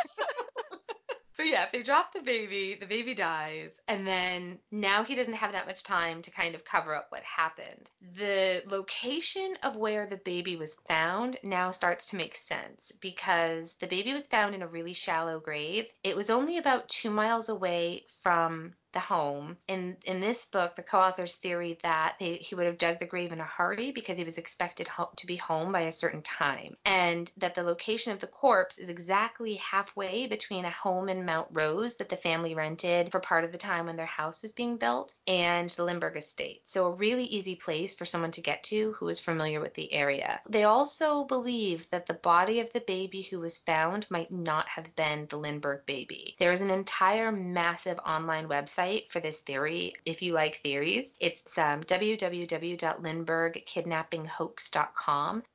But 1.37 1.47
yeah, 1.47 1.63
if 1.63 1.71
they 1.71 1.83
drop 1.83 2.13
the 2.13 2.21
baby, 2.21 2.77
the 2.79 2.85
baby 2.85 3.13
dies, 3.13 3.71
and 3.87 4.05
then 4.07 4.59
now 4.71 5.03
he 5.03 5.15
doesn't 5.15 5.33
have 5.33 5.51
that 5.53 5.67
much 5.67 5.83
time 5.83 6.21
to 6.21 6.31
kind 6.31 6.55
of 6.55 6.65
cover 6.65 6.95
up 6.95 7.07
what 7.09 7.23
happened. 7.23 7.89
The 8.17 8.63
location 8.67 9.57
of 9.63 9.75
where 9.75 10.05
the 10.05 10.17
baby 10.17 10.55
was 10.55 10.75
found 10.87 11.37
now 11.43 11.71
starts 11.71 12.07
to 12.07 12.15
make 12.15 12.37
sense 12.37 12.91
because 13.01 13.73
the 13.79 13.87
baby 13.87 14.13
was 14.13 14.27
found 14.27 14.55
in 14.55 14.61
a 14.61 14.67
really 14.67 14.93
shallow 14.93 15.39
grave. 15.39 15.85
It 16.03 16.15
was 16.15 16.29
only 16.29 16.57
about 16.57 16.89
two 16.89 17.09
miles 17.09 17.49
away 17.49 18.05
from 18.21 18.73
the 18.93 18.99
home. 18.99 19.57
In 19.67 19.97
in 20.05 20.21
this 20.21 20.45
book, 20.45 20.75
the 20.75 20.83
co-author's 20.83 21.35
theory 21.35 21.79
that 21.83 22.15
they, 22.19 22.35
he 22.35 22.55
would 22.55 22.65
have 22.65 22.77
dug 22.77 22.99
the 22.99 23.05
grave 23.05 23.31
in 23.31 23.39
a 23.39 23.45
hurry 23.45 23.91
because 23.91 24.17
he 24.17 24.23
was 24.23 24.37
expected 24.37 24.87
ho- 24.87 25.09
to 25.17 25.27
be 25.27 25.35
home 25.35 25.71
by 25.71 25.81
a 25.81 25.91
certain 25.91 26.21
time, 26.21 26.77
and 26.85 27.31
that 27.37 27.55
the 27.55 27.63
location 27.63 28.13
of 28.13 28.19
the 28.19 28.27
corpse 28.27 28.77
is 28.77 28.89
exactly 28.89 29.55
halfway 29.55 30.27
between 30.27 30.65
a 30.65 30.71
home 30.71 31.09
in 31.09 31.25
Mount 31.25 31.47
Rose 31.51 31.95
that 31.95 32.09
the 32.09 32.15
family 32.15 32.53
rented 32.55 33.11
for 33.11 33.19
part 33.19 33.43
of 33.43 33.51
the 33.51 33.57
time 33.57 33.87
when 33.87 33.95
their 33.95 34.05
house 34.05 34.41
was 34.41 34.51
being 34.51 34.77
built 34.77 35.13
and 35.27 35.69
the 35.71 35.83
Lindbergh 35.83 36.17
estate. 36.17 36.61
So 36.65 36.85
a 36.85 36.91
really 36.91 37.25
easy 37.25 37.55
place 37.55 37.95
for 37.95 38.05
someone 38.05 38.31
to 38.31 38.41
get 38.41 38.63
to 38.65 38.93
who 38.93 39.07
is 39.09 39.19
familiar 39.19 39.59
with 39.59 39.73
the 39.73 39.91
area. 39.91 40.39
They 40.47 40.65
also 40.65 41.23
believe 41.23 41.89
that 41.89 42.05
the 42.05 42.13
body 42.13 42.59
of 42.59 42.71
the 42.73 42.81
baby 42.81 43.23
who 43.23 43.39
was 43.39 43.57
found 43.57 44.05
might 44.09 44.31
not 44.31 44.67
have 44.67 44.95
been 44.95 45.25
the 45.27 45.37
Lindbergh 45.37 45.85
baby. 45.85 46.35
There 46.39 46.51
is 46.51 46.61
an 46.61 46.69
entire 46.69 47.31
massive 47.31 47.99
online 48.05 48.47
website 48.47 48.82
for 49.09 49.19
this 49.19 49.39
theory. 49.39 49.93
If 50.05 50.21
you 50.21 50.33
like 50.33 50.57
theories, 50.57 51.15
it's 51.19 51.41
um. 51.57 51.83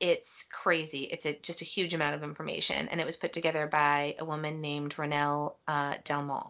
It's 0.00 0.44
crazy. 0.62 1.02
It's 1.12 1.26
a, 1.26 1.32
just 1.48 1.62
a 1.62 1.64
huge 1.64 1.94
amount 1.94 2.14
of 2.14 2.22
information, 2.22 2.88
and 2.88 3.00
it 3.00 3.06
was 3.06 3.16
put 3.16 3.32
together 3.32 3.66
by 3.66 4.16
a 4.18 4.24
woman 4.24 4.60
named 4.60 4.96
Ronelle 4.96 5.54
uh, 5.66 5.94
Delmont. 6.04 6.48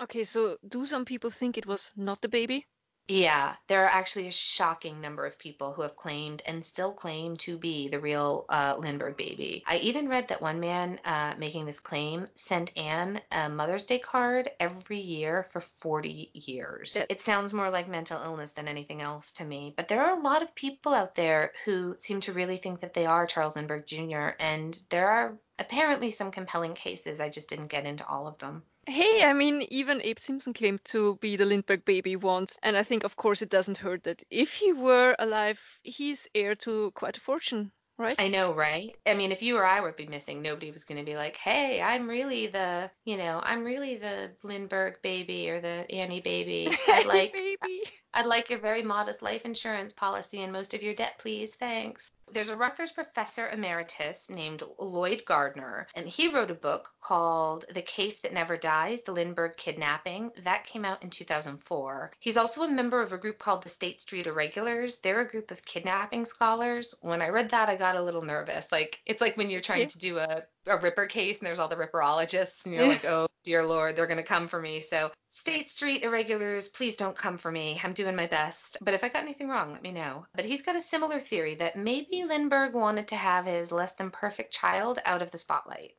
Okay, 0.00 0.24
so 0.24 0.58
do 0.68 0.86
some 0.86 1.04
people 1.04 1.30
think 1.30 1.58
it 1.58 1.66
was 1.66 1.90
not 1.96 2.20
the 2.22 2.28
baby? 2.28 2.66
Yeah, 3.08 3.56
there 3.68 3.84
are 3.84 3.88
actually 3.88 4.28
a 4.28 4.32
shocking 4.32 5.00
number 5.00 5.24
of 5.24 5.38
people 5.38 5.72
who 5.72 5.80
have 5.80 5.96
claimed 5.96 6.42
and 6.44 6.62
still 6.62 6.92
claim 6.92 7.38
to 7.38 7.56
be 7.56 7.88
the 7.88 7.98
real 7.98 8.44
uh, 8.50 8.76
Lindbergh 8.78 9.16
baby. 9.16 9.64
I 9.66 9.78
even 9.78 10.08
read 10.10 10.28
that 10.28 10.42
one 10.42 10.60
man 10.60 11.00
uh, 11.06 11.32
making 11.38 11.64
this 11.64 11.80
claim 11.80 12.26
sent 12.34 12.76
Anne 12.76 13.22
a 13.32 13.48
Mother's 13.48 13.86
Day 13.86 13.98
card 13.98 14.50
every 14.60 15.00
year 15.00 15.42
for 15.44 15.62
40 15.62 16.30
years. 16.34 16.98
It 17.08 17.22
sounds 17.22 17.54
more 17.54 17.70
like 17.70 17.88
mental 17.88 18.22
illness 18.22 18.52
than 18.52 18.68
anything 18.68 19.00
else 19.00 19.32
to 19.32 19.44
me, 19.44 19.72
but 19.74 19.88
there 19.88 20.02
are 20.02 20.18
a 20.18 20.22
lot 20.22 20.42
of 20.42 20.54
people 20.54 20.92
out 20.92 21.14
there 21.14 21.52
who 21.64 21.96
seem 21.98 22.20
to 22.20 22.34
really 22.34 22.58
think 22.58 22.80
that 22.80 22.92
they 22.92 23.06
are 23.06 23.26
Charles 23.26 23.56
Lindbergh 23.56 23.86
Jr., 23.86 24.30
and 24.38 24.78
there 24.90 25.08
are 25.08 25.38
apparently 25.58 26.10
some 26.10 26.30
compelling 26.30 26.74
cases. 26.74 27.20
I 27.20 27.30
just 27.30 27.48
didn't 27.48 27.68
get 27.68 27.86
into 27.86 28.06
all 28.06 28.26
of 28.26 28.38
them. 28.38 28.62
Hey, 28.88 29.22
I 29.22 29.34
mean, 29.34 29.66
even 29.68 30.00
Abe 30.00 30.18
Simpson 30.18 30.54
claimed 30.54 30.82
to 30.86 31.16
be 31.20 31.36
the 31.36 31.44
Lindbergh 31.44 31.84
baby 31.84 32.16
once, 32.16 32.56
and 32.62 32.74
I 32.74 32.82
think, 32.82 33.04
of 33.04 33.16
course, 33.16 33.42
it 33.42 33.50
doesn't 33.50 33.76
hurt 33.76 34.04
that 34.04 34.22
if 34.30 34.54
he 34.54 34.72
were 34.72 35.14
alive, 35.18 35.60
he's 35.82 36.26
heir 36.34 36.54
to 36.64 36.90
quite 36.92 37.18
a 37.18 37.20
fortune, 37.20 37.70
right? 37.98 38.18
I 38.18 38.28
know, 38.28 38.54
right? 38.54 38.96
I 39.06 39.12
mean, 39.12 39.30
if 39.30 39.42
you 39.42 39.58
or 39.58 39.66
I 39.66 39.82
would 39.82 39.96
be 39.96 40.06
missing, 40.06 40.40
nobody 40.40 40.70
was 40.70 40.84
going 40.84 40.96
to 40.96 41.04
be 41.04 41.16
like, 41.16 41.36
"Hey, 41.36 41.82
I'm 41.82 42.08
really 42.08 42.46
the, 42.46 42.90
you 43.04 43.18
know, 43.18 43.42
I'm 43.44 43.62
really 43.62 43.96
the 43.96 44.30
Lindbergh 44.42 45.02
baby 45.02 45.50
or 45.50 45.60
the 45.60 45.84
Annie 45.92 46.22
baby. 46.22 46.74
I'd 46.88 47.04
like, 47.04 47.34
baby. 47.34 47.82
I'd 48.14 48.24
like 48.24 48.48
your 48.48 48.58
very 48.58 48.82
modest 48.82 49.20
life 49.20 49.44
insurance 49.44 49.92
policy 49.92 50.40
and 50.42 50.50
most 50.50 50.72
of 50.72 50.82
your 50.82 50.94
debt, 50.94 51.18
please. 51.18 51.52
Thanks." 51.52 52.10
There's 52.32 52.48
a 52.48 52.56
Rutgers 52.56 52.92
professor 52.92 53.48
emeritus 53.48 54.28
named 54.28 54.62
Lloyd 54.78 55.24
Gardner, 55.26 55.86
and 55.94 56.06
he 56.06 56.28
wrote 56.28 56.50
a 56.50 56.54
book 56.54 56.90
called 57.00 57.64
The 57.72 57.82
Case 57.82 58.16
That 58.18 58.32
Never 58.32 58.56
Dies 58.56 59.00
The 59.02 59.12
Lindbergh 59.12 59.56
Kidnapping. 59.56 60.30
That 60.44 60.66
came 60.66 60.84
out 60.84 61.02
in 61.02 61.10
2004. 61.10 62.12
He's 62.18 62.36
also 62.36 62.62
a 62.62 62.68
member 62.68 63.00
of 63.00 63.12
a 63.12 63.18
group 63.18 63.38
called 63.38 63.62
the 63.62 63.68
State 63.68 64.02
Street 64.02 64.26
Irregulars. 64.26 64.98
They're 64.98 65.20
a 65.20 65.28
group 65.28 65.50
of 65.50 65.64
kidnapping 65.64 66.24
scholars. 66.24 66.94
When 67.00 67.22
I 67.22 67.28
read 67.28 67.50
that, 67.50 67.68
I 67.68 67.76
got 67.76 67.96
a 67.96 68.02
little 68.02 68.22
nervous. 68.22 68.70
Like, 68.70 69.00
it's 69.06 69.20
like 69.20 69.36
when 69.36 69.50
you're 69.50 69.60
trying 69.60 69.80
Yeah. 69.80 69.86
to 69.88 69.98
do 69.98 70.18
a, 70.18 70.42
a 70.66 70.76
Ripper 70.76 71.06
case 71.06 71.38
and 71.38 71.46
there's 71.46 71.58
all 71.58 71.68
the 71.68 71.76
Ripperologists, 71.76 72.64
and 72.64 72.74
you're 72.74 72.86
like, 72.86 73.04
oh, 73.04 73.26
dear 73.44 73.64
Lord, 73.64 73.96
they're 73.96 74.06
going 74.06 74.18
to 74.18 74.22
come 74.22 74.48
for 74.48 74.60
me. 74.60 74.80
So, 74.80 75.10
State 75.28 75.68
Street 75.68 76.02
Irregulars, 76.02 76.68
please 76.68 76.96
don't 76.96 77.16
come 77.16 77.38
for 77.38 77.50
me. 77.50 77.80
I'm 77.82 77.92
doing 77.92 78.16
my 78.16 78.26
best. 78.26 78.76
But 78.80 78.94
if 78.94 79.04
I 79.04 79.08
got 79.08 79.22
anything 79.22 79.48
wrong, 79.48 79.72
let 79.72 79.82
me 79.82 79.92
know. 79.92 80.26
But 80.34 80.44
he's 80.44 80.62
got 80.62 80.76
a 80.76 80.80
similar 80.80 81.20
theory 81.20 81.54
that 81.56 81.76
maybe 81.76 82.24
Lindbergh 82.24 82.74
wanted 82.74 83.08
to 83.08 83.16
have 83.16 83.46
his 83.46 83.72
less 83.72 83.92
than 83.92 84.10
perfect 84.10 84.52
child 84.52 84.98
out 85.04 85.22
of 85.22 85.30
the 85.30 85.38
spotlight. 85.38 85.92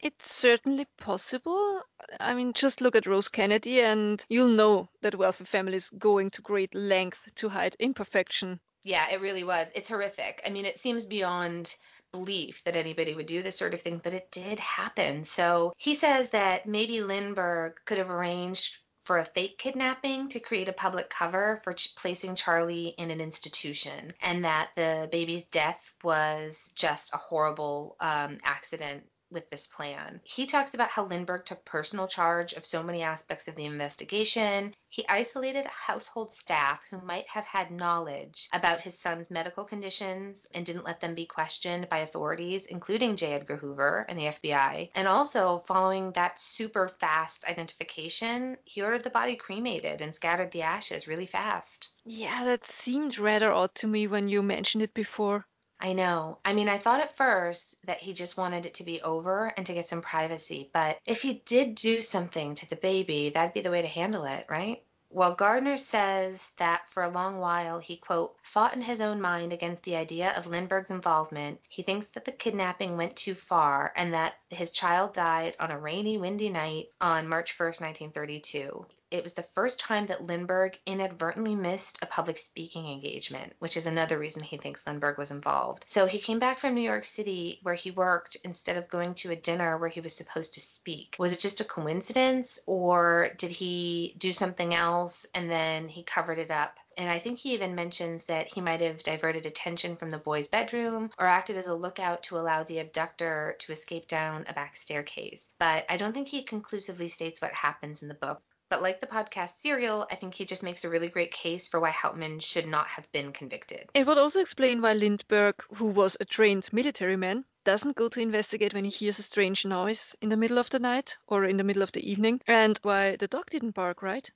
It's 0.00 0.32
certainly 0.32 0.86
possible. 0.96 1.82
I 2.20 2.32
mean, 2.34 2.52
just 2.52 2.80
look 2.80 2.94
at 2.94 3.06
Rose 3.06 3.28
Kennedy, 3.28 3.80
and 3.80 4.24
you'll 4.28 4.52
know 4.52 4.88
that 5.02 5.16
wealthy 5.16 5.44
families 5.44 5.90
going 5.98 6.30
to 6.30 6.42
great 6.42 6.72
length 6.74 7.18
to 7.36 7.48
hide 7.48 7.74
imperfection. 7.80 8.60
Yeah, 8.84 9.10
it 9.10 9.20
really 9.20 9.42
was. 9.42 9.66
It's 9.74 9.88
horrific. 9.88 10.40
I 10.46 10.50
mean, 10.50 10.64
it 10.64 10.78
seems 10.78 11.04
beyond 11.04 11.74
belief 12.12 12.62
that 12.64 12.76
anybody 12.76 13.14
would 13.14 13.26
do 13.26 13.42
this 13.42 13.56
sort 13.56 13.74
of 13.74 13.82
thing, 13.82 14.00
but 14.02 14.14
it 14.14 14.30
did 14.30 14.58
happen. 14.58 15.24
So 15.24 15.72
he 15.76 15.94
says 15.94 16.28
that 16.30 16.66
maybe 16.66 17.00
Lindbergh 17.00 17.80
could 17.84 17.98
have 17.98 18.10
arranged 18.10 18.78
for 19.04 19.18
a 19.18 19.24
fake 19.24 19.56
kidnapping 19.56 20.28
to 20.28 20.38
create 20.38 20.68
a 20.68 20.72
public 20.72 21.08
cover 21.08 21.60
for 21.64 21.72
ch- 21.72 21.94
placing 21.96 22.34
Charlie 22.34 22.94
in 22.98 23.10
an 23.10 23.22
institution, 23.22 24.12
and 24.20 24.44
that 24.44 24.68
the 24.76 25.08
baby's 25.10 25.44
death 25.44 25.82
was 26.04 26.70
just 26.74 27.14
a 27.14 27.16
horrible 27.16 27.96
um, 28.00 28.36
accident 28.44 29.04
with 29.30 29.48
this 29.50 29.66
plan. 29.66 30.20
He 30.24 30.46
talks 30.46 30.74
about 30.74 30.90
how 30.90 31.04
Lindbergh 31.04 31.44
took 31.44 31.64
personal 31.64 32.06
charge 32.06 32.52
of 32.54 32.64
so 32.64 32.82
many 32.82 33.02
aspects 33.02 33.48
of 33.48 33.56
the 33.56 33.64
investigation. 33.64 34.74
He 34.88 35.06
isolated 35.08 35.66
household 35.66 36.34
staff 36.34 36.80
who 36.90 37.00
might 37.02 37.28
have 37.28 37.44
had 37.44 37.70
knowledge 37.70 38.48
about 38.52 38.80
his 38.80 38.98
son's 38.98 39.30
medical 39.30 39.64
conditions 39.64 40.46
and 40.54 40.64
didn't 40.64 40.84
let 40.84 41.00
them 41.00 41.14
be 41.14 41.26
questioned 41.26 41.88
by 41.88 41.98
authorities, 41.98 42.66
including 42.66 43.16
J. 43.16 43.34
Edgar 43.34 43.56
Hoover 43.56 44.06
and 44.08 44.18
the 44.18 44.24
FBI. 44.24 44.90
And 44.94 45.06
also, 45.06 45.62
following 45.66 46.12
that 46.12 46.40
super 46.40 46.88
fast 46.88 47.44
identification, 47.44 48.56
he 48.64 48.82
ordered 48.82 49.04
the 49.04 49.10
body 49.10 49.36
cremated 49.36 50.00
and 50.00 50.14
scattered 50.14 50.52
the 50.52 50.62
ashes 50.62 51.06
really 51.06 51.26
fast. 51.26 51.90
Yeah, 52.04 52.44
that 52.44 52.66
seemed 52.66 53.18
rather 53.18 53.52
odd 53.52 53.74
to 53.76 53.86
me 53.86 54.06
when 54.06 54.28
you 54.28 54.42
mentioned 54.42 54.82
it 54.82 54.94
before. 54.94 55.46
I 55.80 55.92
know. 55.92 56.38
I 56.44 56.54
mean, 56.54 56.68
I 56.68 56.78
thought 56.78 57.00
at 57.00 57.16
first 57.16 57.76
that 57.86 57.98
he 57.98 58.12
just 58.12 58.36
wanted 58.36 58.66
it 58.66 58.74
to 58.74 58.84
be 58.84 59.00
over 59.02 59.52
and 59.56 59.64
to 59.66 59.74
get 59.74 59.88
some 59.88 60.02
privacy, 60.02 60.70
but 60.72 60.98
if 61.06 61.22
he 61.22 61.34
did 61.46 61.76
do 61.76 62.00
something 62.00 62.54
to 62.56 62.68
the 62.68 62.76
baby, 62.76 63.30
that'd 63.30 63.54
be 63.54 63.60
the 63.60 63.70
way 63.70 63.82
to 63.82 63.88
handle 63.88 64.24
it, 64.24 64.46
right? 64.48 64.82
Well, 65.10 65.34
Gardner 65.34 65.76
says 65.76 66.52
that 66.58 66.82
for 66.90 67.02
a 67.02 67.08
long 67.08 67.38
while 67.38 67.78
he, 67.78 67.96
quote, 67.96 68.36
fought 68.42 68.74
in 68.74 68.82
his 68.82 69.00
own 69.00 69.20
mind 69.20 69.52
against 69.52 69.84
the 69.84 69.96
idea 69.96 70.32
of 70.32 70.46
Lindbergh's 70.46 70.90
involvement. 70.90 71.60
He 71.68 71.82
thinks 71.82 72.08
that 72.08 72.24
the 72.24 72.32
kidnapping 72.32 72.96
went 72.96 73.16
too 73.16 73.34
far 73.34 73.92
and 73.96 74.12
that 74.12 74.34
his 74.50 74.70
child 74.70 75.14
died 75.14 75.54
on 75.58 75.70
a 75.70 75.78
rainy, 75.78 76.18
windy 76.18 76.50
night 76.50 76.88
on 77.00 77.28
March 77.28 77.56
1st, 77.56 77.80
1932 77.80 78.86
it 79.10 79.24
was 79.24 79.34
the 79.34 79.42
first 79.42 79.80
time 79.80 80.06
that 80.06 80.24
Lindbergh 80.24 80.78
inadvertently 80.84 81.54
missed 81.54 81.98
a 82.02 82.06
public 82.06 82.36
speaking 82.36 82.86
engagement, 82.86 83.54
which 83.58 83.76
is 83.76 83.86
another 83.86 84.18
reason 84.18 84.42
he 84.42 84.58
thinks 84.58 84.82
Lindbergh 84.86 85.16
was 85.16 85.30
involved. 85.30 85.84
So 85.86 86.06
he 86.06 86.18
came 86.18 86.38
back 86.38 86.58
from 86.58 86.74
New 86.74 86.82
York 86.82 87.04
City 87.04 87.58
where 87.62 87.74
he 87.74 87.90
worked 87.90 88.36
instead 88.44 88.76
of 88.76 88.88
going 88.88 89.14
to 89.14 89.30
a 89.30 89.36
dinner 89.36 89.78
where 89.78 89.88
he 89.88 90.00
was 90.00 90.14
supposed 90.14 90.54
to 90.54 90.60
speak. 90.60 91.16
Was 91.18 91.32
it 91.32 91.40
just 91.40 91.60
a 91.60 91.64
coincidence 91.64 92.58
or 92.66 93.30
did 93.38 93.50
he 93.50 94.14
do 94.18 94.32
something 94.32 94.74
else 94.74 95.24
and 95.34 95.50
then 95.50 95.88
he 95.88 96.02
covered 96.02 96.38
it 96.38 96.50
up? 96.50 96.78
And 96.98 97.08
I 97.08 97.20
think 97.20 97.38
he 97.38 97.54
even 97.54 97.74
mentions 97.76 98.24
that 98.24 98.52
he 98.52 98.60
might 98.60 98.80
have 98.80 99.04
diverted 99.04 99.46
attention 99.46 99.96
from 99.96 100.10
the 100.10 100.18
boy's 100.18 100.48
bedroom 100.48 101.10
or 101.18 101.26
acted 101.26 101.56
as 101.56 101.68
a 101.68 101.74
lookout 101.74 102.24
to 102.24 102.38
allow 102.38 102.64
the 102.64 102.80
abductor 102.80 103.56
to 103.60 103.72
escape 103.72 104.08
down 104.08 104.44
a 104.48 104.52
back 104.52 104.76
staircase. 104.76 105.48
But 105.58 105.86
I 105.88 105.96
don't 105.96 106.12
think 106.12 106.28
he 106.28 106.42
conclusively 106.42 107.08
states 107.08 107.40
what 107.40 107.52
happens 107.52 108.02
in 108.02 108.08
the 108.08 108.14
book. 108.14 108.42
But 108.70 108.82
like 108.82 109.00
the 109.00 109.06
podcast 109.06 109.60
Serial, 109.60 110.06
I 110.10 110.16
think 110.16 110.34
he 110.34 110.44
just 110.44 110.62
makes 110.62 110.84
a 110.84 110.90
really 110.90 111.08
great 111.08 111.32
case 111.32 111.66
for 111.66 111.80
why 111.80 111.90
Hauptmann 111.90 112.38
should 112.38 112.66
not 112.66 112.86
have 112.88 113.10
been 113.12 113.32
convicted. 113.32 113.88
It 113.94 114.06
would 114.06 114.18
also 114.18 114.40
explain 114.40 114.82
why 114.82 114.92
Lindbergh, 114.92 115.64
who 115.74 115.86
was 115.86 116.18
a 116.20 116.26
trained 116.26 116.70
military 116.72 117.16
man, 117.16 117.46
doesn't 117.64 117.96
go 117.96 118.08
to 118.10 118.20
investigate 118.20 118.74
when 118.74 118.84
he 118.84 118.90
hears 118.90 119.18
a 119.18 119.22
strange 119.22 119.64
noise 119.64 120.14
in 120.20 120.28
the 120.28 120.36
middle 120.36 120.58
of 120.58 120.68
the 120.68 120.78
night 120.78 121.16
or 121.26 121.44
in 121.44 121.56
the 121.56 121.64
middle 121.64 121.82
of 121.82 121.92
the 121.92 122.10
evening, 122.10 122.42
and 122.46 122.78
why 122.82 123.16
the 123.16 123.28
dog 123.28 123.48
didn't 123.50 123.74
bark, 123.74 124.02
right? 124.02 124.30